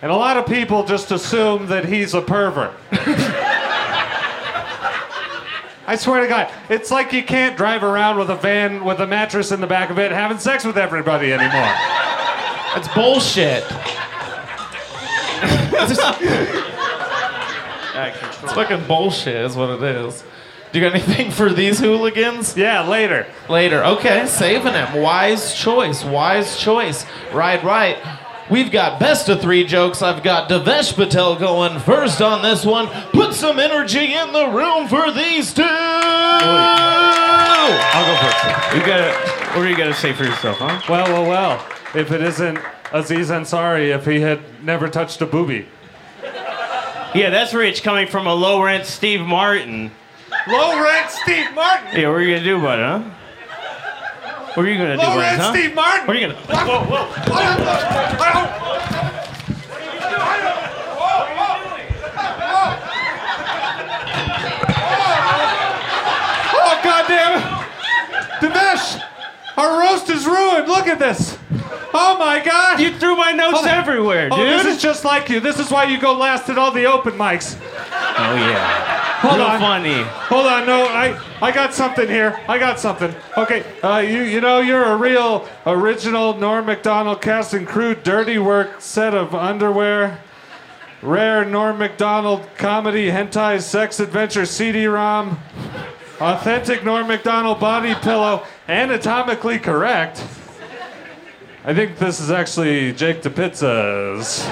And 0.00 0.12
a 0.12 0.16
lot 0.16 0.36
of 0.36 0.46
people 0.46 0.84
just 0.84 1.10
assume 1.10 1.66
that 1.66 1.84
he's 1.86 2.14
a 2.14 2.22
pervert. 2.22 2.72
I 5.86 5.96
swear 5.96 6.20
to 6.20 6.28
God, 6.28 6.52
it's 6.68 6.90
like 6.90 7.12
you 7.12 7.24
can't 7.24 7.56
drive 7.56 7.82
around 7.82 8.18
with 8.18 8.28
a 8.30 8.36
van 8.36 8.84
with 8.84 9.00
a 9.00 9.06
mattress 9.06 9.50
in 9.50 9.60
the 9.62 9.66
back 9.66 9.88
of 9.88 9.98
it 9.98 10.12
having 10.12 10.38
sex 10.38 10.64
with 10.64 10.76
everybody 10.76 11.32
anymore. 11.32 11.72
It's 12.76 12.88
bullshit. 12.94 13.64
it's 18.42 18.52
fucking 18.52 18.86
bullshit, 18.86 19.46
is 19.46 19.56
what 19.56 19.70
it 19.70 19.82
is. 19.82 20.22
Do 20.72 20.78
you 20.78 20.84
got 20.84 20.94
anything 20.94 21.30
for 21.30 21.48
these 21.50 21.80
hooligans? 21.80 22.54
Yeah, 22.56 22.86
later. 22.86 23.26
Later. 23.48 23.82
Okay, 23.82 24.26
saving 24.26 24.74
him. 24.74 25.00
Wise 25.00 25.54
choice. 25.54 26.04
Wise 26.04 26.58
choice. 26.60 27.06
Right, 27.32 27.64
right. 27.64 27.96
We've 28.50 28.70
got 28.70 28.98
best 28.98 29.28
of 29.28 29.42
three 29.42 29.64
jokes. 29.64 30.00
I've 30.00 30.22
got 30.22 30.48
Divesh 30.48 30.94
Patel 30.94 31.36
going 31.36 31.78
first 31.80 32.22
on 32.22 32.40
this 32.42 32.64
one. 32.64 32.86
Put 33.12 33.34
some 33.34 33.58
energy 33.58 34.14
in 34.14 34.32
the 34.32 34.46
room 34.48 34.88
for 34.88 35.10
these 35.12 35.52
two. 35.52 35.62
I'll 37.90 38.06
go 38.06 38.16
first. 38.22 38.74
You 38.74 38.80
gotta. 38.86 39.12
What 39.54 39.66
are 39.66 39.68
you 39.68 39.76
gonna 39.76 39.92
say 39.92 40.14
for 40.14 40.24
yourself, 40.24 40.56
huh? 40.58 40.80
Well, 40.88 41.06
well, 41.12 41.28
well. 41.28 41.66
If 41.94 42.10
it 42.10 42.22
isn't 42.22 42.58
Aziz 42.92 43.28
Ansari, 43.28 43.94
if 43.94 44.06
he 44.06 44.20
had 44.20 44.40
never 44.64 44.88
touched 44.88 45.20
a 45.20 45.26
booby. 45.26 45.66
Yeah, 47.14 47.30
that's 47.30 47.52
rich 47.52 47.82
coming 47.82 48.06
from 48.06 48.26
a 48.26 48.34
low 48.34 48.62
rent 48.62 48.86
Steve 48.86 49.20
Martin. 49.20 49.90
Low 50.46 50.82
rent 50.82 51.10
Steve 51.10 51.52
Martin! 51.54 52.00
Yeah, 52.00 52.08
what 52.08 52.16
are 52.16 52.22
you 52.22 52.34
gonna 52.34 52.44
do 52.44 52.58
about 52.58 52.78
it, 52.78 52.84
huh? 52.84 53.17
What 54.58 54.66
are 54.66 54.70
you 54.70 54.76
gonna 54.76 54.96
do 54.96 55.02
Low 55.02 55.12
about 55.12 55.18
rent 55.20 55.40
huh? 55.40 55.52
Steve 55.52 55.72
Martin! 55.72 56.06
What 56.08 56.16
are 56.16 56.18
you 56.18 56.26
gonna? 56.26 56.40
Whoa, 56.66 56.82
whoa. 56.82 57.06
Oh, 66.54 66.80
goddamn 66.82 67.38
it! 67.38 67.44
Dinesh! 68.40 69.00
Our 69.56 69.78
roast 69.80 70.10
is 70.10 70.26
ruined! 70.26 70.66
Look 70.66 70.88
at 70.88 70.98
this! 70.98 71.37
Oh 71.94 72.16
my 72.18 72.40
god! 72.44 72.80
You 72.80 72.92
threw 72.92 73.16
my 73.16 73.32
notes 73.32 73.60
on. 73.60 73.68
everywhere, 73.68 74.28
Oh, 74.30 74.36
dude. 74.36 74.46
this 74.60 74.76
is 74.76 74.82
just 74.82 75.04
like 75.04 75.28
you. 75.30 75.40
This 75.40 75.58
is 75.58 75.70
why 75.70 75.84
you 75.84 75.98
go 75.98 76.12
last 76.16 76.48
at 76.50 76.58
all 76.58 76.70
the 76.70 76.84
open 76.86 77.14
mics. 77.14 77.56
oh 77.60 78.34
yeah. 78.34 78.94
Hold 79.20 79.38
Real 79.38 79.46
on. 79.46 79.58
funny. 79.60 80.02
Hold 80.02 80.46
on, 80.46 80.66
no, 80.66 80.84
I, 80.86 81.18
I 81.42 81.50
got 81.50 81.74
something 81.74 82.06
here. 82.06 82.38
I 82.46 82.56
got 82.58 82.78
something. 82.78 83.12
Okay, 83.36 83.64
uh, 83.82 83.98
you, 83.98 84.22
you 84.22 84.40
know, 84.40 84.60
you're 84.60 84.84
a 84.84 84.96
real 84.96 85.48
original 85.66 86.34
Norm 86.38 86.66
Macdonald 86.66 87.20
cast 87.20 87.52
and 87.54 87.66
crew 87.66 87.94
dirty 87.96 88.38
work 88.38 88.80
set 88.80 89.14
of 89.14 89.34
underwear. 89.34 90.20
Rare 91.02 91.44
Norm 91.44 91.78
Macdonald 91.78 92.48
comedy, 92.56 93.08
hentai, 93.10 93.60
sex 93.60 93.98
adventure, 93.98 94.44
CD-ROM. 94.46 95.38
Authentic 96.20 96.84
Norm 96.84 97.06
Macdonald 97.08 97.60
body 97.60 97.94
pillow, 97.96 98.44
anatomically 98.68 99.58
correct. 99.58 100.22
I 101.64 101.74
think 101.74 101.98
this 101.98 102.20
is 102.20 102.30
actually 102.30 102.92
Jake 102.92 103.20
Tupitza's. 103.22 104.44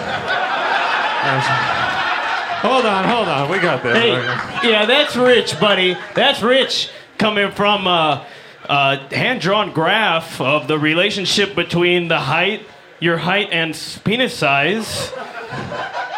Hold 2.62 2.84
on, 2.86 3.04
hold 3.04 3.28
on. 3.28 3.50
We 3.50 3.58
got 3.58 3.82
this. 3.82 3.96
Hey, 3.96 4.12
Okay. 4.16 4.70
yeah, 4.70 4.86
that's 4.86 5.16
rich, 5.16 5.58
buddy. 5.60 5.96
That's 6.14 6.42
rich 6.42 6.88
coming 7.18 7.50
from 7.52 7.86
a, 7.86 8.26
a 8.68 8.96
hand-drawn 9.14 9.72
graph 9.72 10.40
of 10.40 10.66
the 10.66 10.78
relationship 10.78 11.54
between 11.54 12.08
the 12.08 12.18
height, 12.18 12.66
your 12.98 13.18
height, 13.18 13.48
and 13.52 13.72
penis 14.04 14.34
size, 14.34 15.12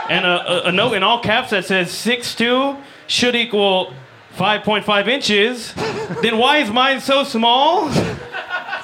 and 0.09 0.25
a, 0.25 0.67
a, 0.67 0.69
a 0.69 0.73
note 0.73 0.95
in 0.95 1.03
all 1.03 1.21
caps 1.21 1.51
that 1.51 1.65
says 1.67 1.89
6'2 1.91 2.81
should 3.07 3.37
equal 3.37 3.93
5.5 4.37 5.09
inches. 5.09 5.75
then 6.23 6.39
why 6.39 6.59
is 6.59 6.71
mine 6.71 7.01
so 7.01 7.25
small? 7.25 7.91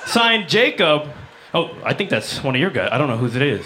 Signed 0.06 0.48
Jacob. 0.48 1.08
Oh, 1.54 1.70
I 1.84 1.94
think 1.94 2.10
that's 2.10 2.42
one 2.42 2.56
of 2.56 2.60
your 2.60 2.70
guys. 2.70 2.88
I 2.90 2.98
don't 2.98 3.06
know 3.06 3.16
whose 3.16 3.36
it 3.36 3.42
is. 3.42 3.64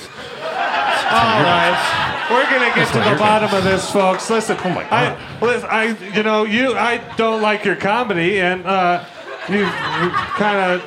All 1.10 1.42
right. 1.42 2.26
We're 2.30 2.44
gonna 2.50 2.74
get 2.74 2.92
to 2.92 2.98
the 2.98 3.16
bottom 3.18 3.54
of 3.54 3.64
this, 3.64 3.90
folks. 3.90 4.28
Listen, 4.28 4.58
Oh 4.62 4.68
my 4.68 4.82
God. 4.82 4.92
I, 4.92 5.40
listen, 5.40 5.68
I, 5.70 6.14
you 6.14 6.22
know, 6.22 6.44
you, 6.44 6.74
I 6.74 6.98
don't 7.16 7.40
like 7.40 7.64
your 7.64 7.76
comedy, 7.76 8.40
and 8.42 8.66
uh, 8.66 9.06
you, 9.48 9.64
kind 9.64 10.58
of, 10.58 10.82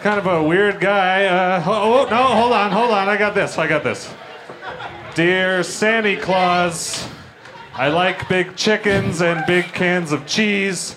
kind 0.00 0.18
of 0.18 0.26
a 0.26 0.42
weird 0.42 0.80
guy. 0.80 1.24
Uh, 1.24 1.64
oh, 1.66 2.06
oh, 2.06 2.10
no, 2.10 2.22
hold 2.22 2.52
on, 2.52 2.70
hold 2.72 2.90
on. 2.90 3.08
I 3.08 3.16
got 3.16 3.34
this. 3.34 3.56
I 3.56 3.66
got 3.66 3.82
this. 3.82 4.12
Dear 5.14 5.62
Santa 5.62 6.20
Claus, 6.20 7.08
I 7.72 7.88
like 7.88 8.28
big 8.28 8.54
chickens 8.54 9.22
and 9.22 9.46
big 9.46 9.64
cans 9.72 10.12
of 10.12 10.26
cheese, 10.26 10.96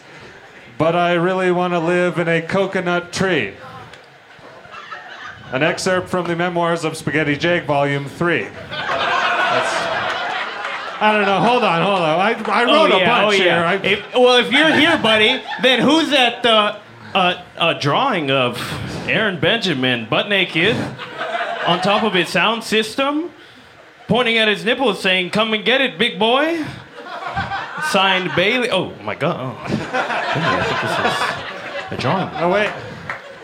but 0.78 0.94
I 0.94 1.14
really 1.14 1.52
want 1.52 1.72
to 1.72 1.80
live 1.80 2.20
in 2.20 2.28
a 2.28 2.42
coconut 2.42 3.14
tree. 3.14 3.54
An 5.52 5.64
excerpt 5.64 6.10
from 6.10 6.28
the 6.28 6.36
memoirs 6.36 6.84
of 6.86 6.96
Spaghetti 6.96 7.36
Jake, 7.36 7.66
Volume 7.66 8.06
3. 8.06 8.48
I 11.04 11.14
don't 11.14 11.26
know. 11.26 11.40
Hold 11.40 11.64
on, 11.64 11.82
hold 11.82 12.00
on. 12.00 12.20
I, 12.20 12.34
I 12.48 12.64
wrote 12.64 12.92
oh, 12.92 12.96
a 12.96 13.00
yeah, 13.00 13.08
bunch 13.08 13.28
oh, 13.28 13.32
here. 13.32 13.46
yeah. 13.48 13.70
I, 13.70 13.74
If- 13.76 14.14
well, 14.14 14.38
if 14.38 14.52
you're 14.52 14.72
here, 14.74 14.98
buddy, 15.00 15.42
then 15.64 15.80
who's 15.82 16.14
at 16.14 16.44
the 16.44 16.78
uh, 17.14 17.44
uh, 17.58 17.74
drawing 17.74 18.30
of 18.30 18.58
Aaron 19.10 19.40
Benjamin, 19.40 20.08
butt 20.10 20.30
naked, 20.30 20.76
on 21.66 21.82
top 21.82 22.04
of 22.04 22.14
his 22.14 22.30
sound 22.30 22.64
system, 22.64 23.32
pointing 24.08 24.38
at 24.38 24.48
his 24.48 24.64
nipples, 24.64 25.02
saying, 25.02 25.32
"Come 25.32 25.54
and 25.54 25.66
get 25.66 25.82
it, 25.82 25.98
big 25.98 26.20
boy." 26.20 26.64
Signed 27.90 28.32
Bailey. 28.36 28.70
Oh 28.70 28.94
my 29.04 29.16
God! 29.16 29.38
Oh. 29.38 29.64
I 29.68 30.64
think 30.64 30.82
this 30.82 31.98
is 31.98 32.00
a 32.00 32.02
drawing. 32.02 32.30
Oh 32.36 32.52
wait, 32.52 32.72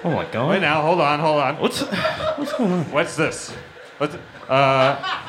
Oh 0.08 0.12
my 0.12 0.24
God! 0.32 0.52
wait 0.52 0.62
now. 0.62 0.82
Hold 0.82 1.02
on, 1.02 1.20
hold 1.20 1.42
on. 1.42 1.58
What's 1.58 1.82
what's 1.82 2.54
going 2.54 2.72
on? 2.72 2.92
What's 2.92 3.18
this? 3.18 3.52
What's 3.98 4.16
uh? 4.48 5.22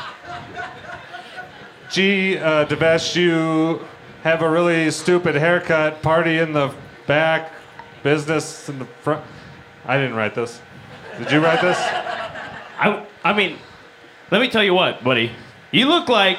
Gee, 1.91 2.39
uh, 2.39 2.65
Divesh, 2.65 3.17
you 3.17 3.85
have 4.23 4.41
a 4.41 4.49
really 4.49 4.89
stupid 4.93 5.35
haircut. 5.35 6.01
Party 6.01 6.39
in 6.39 6.53
the 6.53 6.73
back, 7.09 7.51
business 8.05 8.69
in 8.69 8.79
the 8.79 8.85
front. 8.85 9.25
I 9.85 9.97
didn't 9.97 10.15
write 10.15 10.37
this. 10.37 10.61
Did 11.19 11.33
you 11.33 11.41
write 11.41 11.61
this? 11.61 11.77
I, 11.77 13.05
I 13.25 13.33
mean, 13.33 13.59
let 14.31 14.41
me 14.41 14.49
tell 14.49 14.63
you 14.63 14.75
what, 14.75 15.03
buddy. 15.03 15.33
You 15.73 15.87
look 15.89 16.09
like 16.09 16.39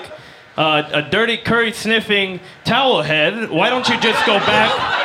uh, 0.56 0.90
a 0.94 1.02
dirty 1.02 1.36
curry 1.36 1.74
sniffing 1.74 2.40
towel 2.64 3.02
head. 3.02 3.50
Why 3.50 3.70
don't 3.70 3.90
you 3.90 4.00
just 4.00 4.26
go 4.26 4.38
back 4.38 4.99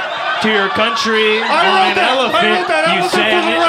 to 0.45 0.53
your 0.53 0.69
country 0.71 1.41
on 1.41 1.49
wrote 1.49 1.49
an 1.49 1.97
that- 1.97 2.05
I 2.05 2.17
elephant? 2.21 2.53
wrote 2.61 2.69
that 2.69 2.85
you 2.93 3.01
elephant 3.01 3.13
sang 3.13 3.49
it. 3.49 3.61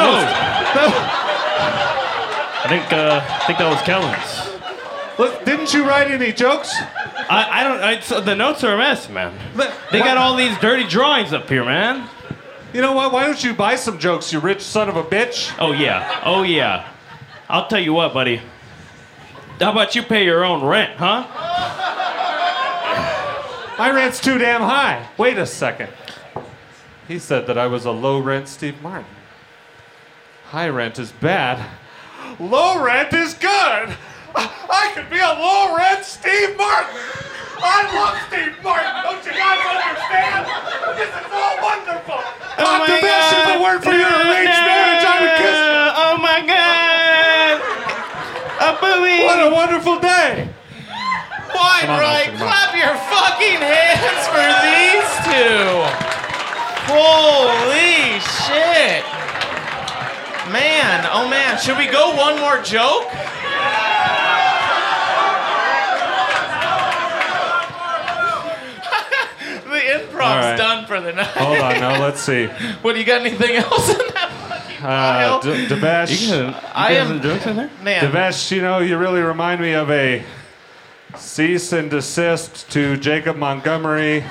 I 2.66 2.68
think 2.68 2.92
uh, 2.94 3.22
I 3.24 3.46
think 3.48 3.60
that 3.60 3.70
was 3.70 3.82
Kellan's. 3.84 4.52
Look, 5.18 5.46
didn't 5.46 5.74
you 5.74 5.88
write 5.88 6.12
any 6.12 6.34
jokes? 6.34 6.74
I, 7.30 7.48
I 7.62 7.64
don't. 7.64 7.80
I, 7.82 8.00
so 8.02 8.20
the 8.20 8.36
notes 8.36 8.64
are 8.64 8.74
a 8.74 8.78
mess, 8.78 9.08
man. 9.10 9.34
But, 9.56 9.74
They 9.92 10.00
got 10.00 10.18
all 10.18 10.36
these 10.36 10.58
dirty 10.60 10.84
drawings 10.84 11.32
up 11.32 11.48
here, 11.48 11.64
man. 11.64 12.10
You 12.74 12.82
know 12.82 12.92
what? 12.92 13.14
Why 13.14 13.26
don't 13.26 13.42
you 13.42 13.54
buy 13.54 13.76
some 13.78 13.98
jokes, 14.00 14.34
you 14.34 14.40
rich 14.40 14.62
son 14.62 14.90
of 14.90 14.98
a 14.98 15.04
bitch? 15.04 15.56
Oh 15.60 15.72
yeah. 15.72 16.22
Oh 16.26 16.44
yeah. 16.44 16.90
I'll 17.48 17.68
tell 17.68 17.80
you 17.80 17.94
what, 17.94 18.14
buddy. 18.14 18.42
How 19.60 19.72
about 19.72 19.96
you 19.96 20.04
pay 20.04 20.26
your 20.26 20.44
own 20.44 20.62
rent, 20.66 20.98
huh? 20.98 21.26
My 23.78 23.92
rent's 23.92 24.20
too 24.20 24.38
damn 24.38 24.62
high. 24.62 25.08
Wait 25.18 25.38
a 25.38 25.46
second. 25.46 25.90
He 27.08 27.20
said 27.20 27.46
that 27.48 27.58
I 27.58 27.68
was 27.68 27.86
a 27.86 27.92
low 27.92 28.20
rent 28.20 28.48
Steve 28.48 28.82
Martin. 28.82 29.06
High 30.50 30.70
rent 30.70 30.98
is 30.98 31.12
bad. 31.12 31.64
Low 32.40 32.82
rent 32.84 33.14
is 33.14 33.34
good. 33.36 33.94
I 34.36 34.92
could 34.94 35.10
be 35.10 35.20
a 35.20 35.34
low 35.38 35.78
rent 35.78 36.04
Steve 36.04 36.58
Martin. 36.58 36.98
I 37.62 37.86
love 37.94 38.18
Steve 38.28 38.58
Martin. 38.64 38.92
Don't 39.06 39.22
you 39.22 39.32
guys 39.38 39.62
understand? 39.62 40.50
This 40.98 41.14
is 41.14 41.30
all 41.30 41.56
wonderful. 41.62 42.20
Oh 42.58 42.84
the 42.90 43.00
best 43.00 43.38
if 43.38 43.54
it 43.54 43.60
weren't 43.62 43.84
for 43.84 43.94
your 43.94 44.10
arranged 44.10 44.62
marriage, 44.66 45.06
I 45.06 45.16
would 45.22 45.36
kiss. 45.40 45.60
Oh 45.96 46.16
my 46.18 46.40
god! 46.42 47.62
A 48.66 48.72
booby! 48.82 49.24
What 49.24 49.40
a 49.46 49.54
wonderful 49.54 50.00
day. 50.00 50.50
Wide 51.54 51.88
on, 51.88 52.00
right, 52.00 52.28
Austin, 52.28 52.38
come 52.38 52.48
on. 52.48 52.54
clap 52.54 52.72
your 52.76 52.96
fucking 53.14 53.62
hands 53.62 54.26
for 54.28 54.50
these 54.66 55.10
two. 55.30 56.05
Holy 56.88 58.20
shit. 58.20 59.04
Man, 60.52 61.08
oh 61.12 61.28
man, 61.30 61.58
should 61.58 61.78
we 61.78 61.88
go 61.88 62.16
one 62.16 62.40
more 62.40 62.62
joke? 62.62 63.12
the 69.66 69.96
improv's 69.96 70.14
All 70.22 70.38
right. 70.38 70.58
done 70.58 70.86
for 70.86 71.02
the 71.02 71.12
night. 71.14 71.28
Hold 71.28 71.58
on, 71.60 71.80
now 71.80 72.02
let's 72.02 72.22
see. 72.22 72.46
What, 72.82 72.98
you 72.98 73.04
got 73.04 73.22
anything 73.22 73.56
else 73.56 73.90
in 73.90 73.98
that? 73.98 74.82
Uh, 74.84 75.42
D- 75.42 75.66
Divesh. 75.66 76.72
I 76.76 76.92
am, 76.94 77.22
jokes 77.22 77.46
in 77.48 77.56
there? 77.56 77.72
man, 77.82 78.04
Divesh, 78.12 78.52
you 78.52 78.62
know, 78.62 78.80
you 78.80 78.98
really 78.98 79.22
remind 79.22 79.60
me 79.62 79.74
of 79.74 79.90
a 79.90 80.24
cease 81.18 81.72
and 81.74 81.90
desist 81.90 82.70
to 82.72 82.96
Jacob 82.98 83.38
Montgomery 83.38 84.24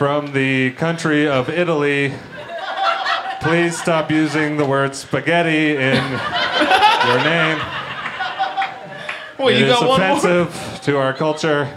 from 0.00 0.32
the 0.32 0.70
country 0.78 1.28
of 1.28 1.50
Italy. 1.50 2.10
Please 3.42 3.78
stop 3.78 4.10
using 4.10 4.56
the 4.56 4.64
word 4.64 4.94
spaghetti 4.94 5.76
in 5.76 6.02
your 7.04 7.18
name. 7.22 7.58
well, 9.38 9.48
It 9.48 9.58
you 9.58 9.66
is 9.66 9.72
got 9.74 9.86
one 9.86 10.00
more. 10.00 10.16
offensive 10.16 10.80
to 10.84 10.96
our 10.96 11.12
culture. 11.12 11.68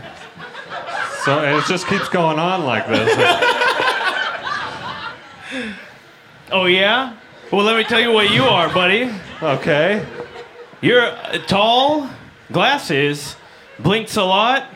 So 1.26 1.40
and 1.40 1.58
it 1.58 1.66
just 1.68 1.86
keeps 1.86 2.08
going 2.08 2.40
on 2.40 2.64
like 2.64 2.88
this. 2.88 3.14
Oh 6.52 6.66
yeah? 6.66 7.18
Well, 7.52 7.66
let 7.66 7.76
me 7.76 7.84
tell 7.84 8.00
you 8.00 8.12
what 8.12 8.32
you 8.32 8.44
are, 8.44 8.72
buddy. 8.72 9.12
Okay. 9.42 10.06
You're 10.82 11.02
uh, 11.02 11.40
tall, 11.48 12.10
glasses, 12.52 13.36
blinks 13.80 14.18
a 14.18 14.24
lot. 14.24 14.68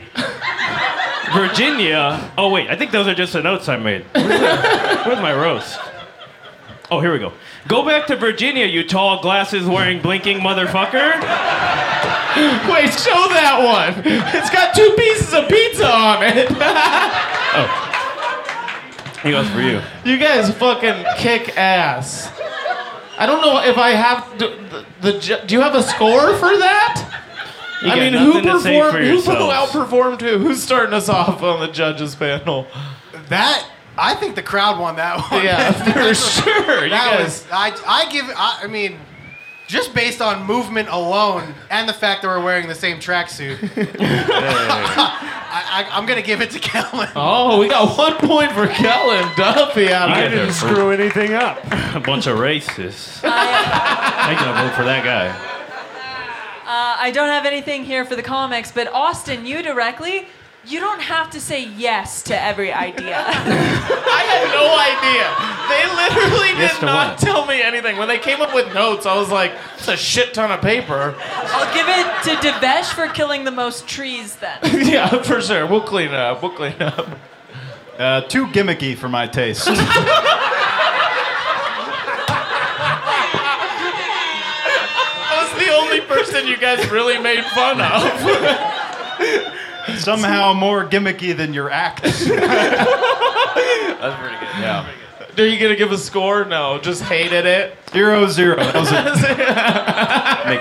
Virginia. 1.33 2.31
Oh 2.37 2.49
wait, 2.49 2.69
I 2.69 2.75
think 2.75 2.91
those 2.91 3.07
are 3.07 3.15
just 3.15 3.33
the 3.33 3.41
notes 3.41 3.67
I 3.67 3.77
made. 3.77 4.05
Where's, 4.13 5.19
my 5.19 5.33
roast? 5.33 5.79
Oh, 6.89 6.99
here 7.01 7.11
we 7.11 7.19
go. 7.19 7.33
Go 7.67 7.85
back 7.85 8.07
to 8.07 8.15
Virginia, 8.15 8.65
you 8.65 8.87
tall, 8.87 9.21
glasses 9.21 9.65
wearing, 9.65 10.01
blinking 10.01 10.39
motherfucker. 10.39 11.19
Wait, 12.69 12.93
show 12.93 13.27
that 13.33 13.59
one. 13.61 14.03
It's 14.05 14.49
got 14.49 14.73
two 14.73 14.93
pieces 14.95 15.33
of 15.33 15.49
pizza 15.49 15.89
on 15.91 16.23
it. 16.23 16.47
Oh. 17.59 17.83
He 19.23 19.31
goes 19.31 19.49
for 19.49 19.61
you. 19.61 19.81
You 20.05 20.17
guys 20.17 20.53
fucking 20.55 21.03
kick 21.17 21.57
ass. 21.57 22.31
I 23.17 23.25
don't 23.25 23.41
know 23.41 23.59
if 23.63 23.77
I 23.77 23.89
have 23.89 24.37
do, 24.37 24.55
the, 24.69 25.11
the 25.11 25.43
do 25.47 25.55
you 25.55 25.61
have 25.61 25.73
a 25.73 25.81
score 25.81 26.35
for 26.35 26.55
that? 26.57 27.26
You 27.81 27.91
I 27.91 27.95
mean, 27.99 28.13
who 28.13 28.41
nothing 28.41 28.43
to 28.43 28.59
say 28.59 28.79
for 28.79 28.91
performed? 28.91 29.05
Who 29.05 29.13
yourselves. 29.13 29.71
outperformed 29.71 30.21
who? 30.21 30.37
Who's 30.39 30.63
starting 30.63 30.93
us 30.93 31.09
off 31.09 31.43
on 31.43 31.59
the 31.59 31.67
judges 31.67 32.15
panel? 32.15 32.67
That 33.29 33.69
I 33.97 34.15
think 34.15 34.35
the 34.35 34.43
crowd 34.43 34.79
won 34.79 34.95
that 34.95 35.29
one. 35.31 35.43
Yeah, 35.43 35.71
for 35.93 36.13
sure. 36.13 36.83
You 36.85 36.89
that 36.89 37.17
guys. 37.17 37.23
was 37.23 37.47
I. 37.51 37.75
I 37.87 38.11
give. 38.11 38.25
I, 38.35 38.61
I 38.63 38.67
mean, 38.67 38.97
just 39.67 39.93
based 39.93 40.21
on 40.21 40.45
movement 40.45 40.87
alone 40.89 41.53
and 41.69 41.89
the 41.89 41.93
fact 41.93 42.21
that 42.21 42.27
we're 42.29 42.43
wearing 42.43 42.67
the 42.67 42.75
same 42.75 42.99
tracksuit, 42.99 43.57
I, 43.99 45.49
I, 45.49 45.87
I'm 45.91 46.05
gonna 46.05 46.21
give 46.21 46.41
it 46.41 46.51
to 46.51 46.59
Kellan. 46.59 47.09
Oh, 47.15 47.59
we 47.59 47.67
got 47.67 47.97
one 47.97 48.15
point 48.15 48.51
for 48.53 48.67
Kellan 48.67 49.35
Duffy 49.35 49.91
out 49.91 50.09
I 50.09 50.23
of 50.23 50.31
didn't 50.31 50.53
screw 50.53 50.91
anything 50.91 51.33
up. 51.33 51.59
A 51.95 51.99
bunch 51.99 52.27
of 52.27 52.37
racists. 52.37 53.21
I'm 53.23 54.35
uh, 54.35 54.39
gonna 54.39 54.67
vote 54.67 54.75
for 54.75 54.83
that 54.83 55.03
guy. 55.03 55.56
Uh, 56.67 56.97
I 56.99 57.11
don't 57.11 57.29
have 57.29 57.45
anything 57.45 57.85
here 57.85 58.03
for 58.03 58.17
the 58.17 58.21
comics, 58.23 58.73
but 58.73 58.87
Austin, 58.93 59.45
you 59.45 59.63
directly, 59.63 60.27
you 60.65 60.81
don't 60.81 60.99
have 61.01 61.29
to 61.29 61.39
say 61.39 61.63
yes 61.65 62.21
to 62.23 62.37
every 62.43 62.73
idea. 62.73 63.15
I 63.25 64.23
had 64.27 64.51
no 64.51 64.67
idea. 64.75 65.27
They 65.69 65.85
literally 65.95 66.61
Yes 66.61 66.73
did 66.73 66.79
to 66.81 66.85
not 66.87 67.11
what? 67.11 67.19
tell 67.19 67.45
me 67.45 67.61
anything. 67.61 67.95
When 67.95 68.09
they 68.09 68.17
came 68.19 68.41
up 68.41 68.53
with 68.53 68.73
notes, 68.73 69.05
I 69.05 69.15
was 69.15 69.31
like, 69.31 69.53
it's 69.77 69.87
a 69.87 69.95
shit 69.95 70.33
ton 70.33 70.51
of 70.51 70.59
paper. 70.61 71.15
I'll 71.17 71.73
give 71.73 71.87
it 71.87 72.41
to 72.41 72.49
Divesh 72.49 72.91
for 72.93 73.07
killing 73.13 73.45
the 73.45 73.51
most 73.51 73.87
trees 73.87 74.35
then. 74.35 74.59
yeah, 74.85 75.21
for 75.23 75.39
sure. 75.39 75.65
We'll 75.67 75.79
clean 75.79 76.09
it 76.09 76.15
up. 76.15 76.41
We'll 76.41 76.51
clean 76.51 76.73
it 76.73 76.81
up. 76.81 77.17
Uh, 77.97 78.21
too 78.21 78.45
gimmicky 78.47 78.95
for 78.97 79.07
my 79.07 79.25
taste. 79.25 79.67
person 86.17 86.47
you 86.47 86.57
guys 86.57 86.89
really 86.89 87.17
made 87.19 87.43
fun 87.45 87.79
of. 87.81 88.01
Somehow 89.99 90.53
more 90.53 90.85
gimmicky 90.85 91.35
than 91.35 91.53
your 91.53 91.69
act. 91.69 92.03
That's 92.03 92.19
pretty 92.23 92.35
good. 94.39 94.49
Yeah. 94.59 94.89
Are 95.37 95.45
you 95.45 95.59
gonna 95.59 95.75
give 95.75 95.91
a 95.91 95.97
score? 95.97 96.45
No, 96.45 96.79
just 96.79 97.03
hated 97.03 97.45
it. 97.45 97.77
Zero 97.91 98.27
zero. 98.27 98.55
That 98.57 98.75
was 98.75 98.91
a- 98.91 99.13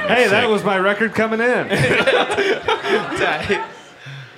Hey, 0.15 0.29
that 0.29 0.49
was 0.51 0.63
my 0.65 0.79
record 0.79 1.15
coming 1.15 1.41
in. 1.41 1.69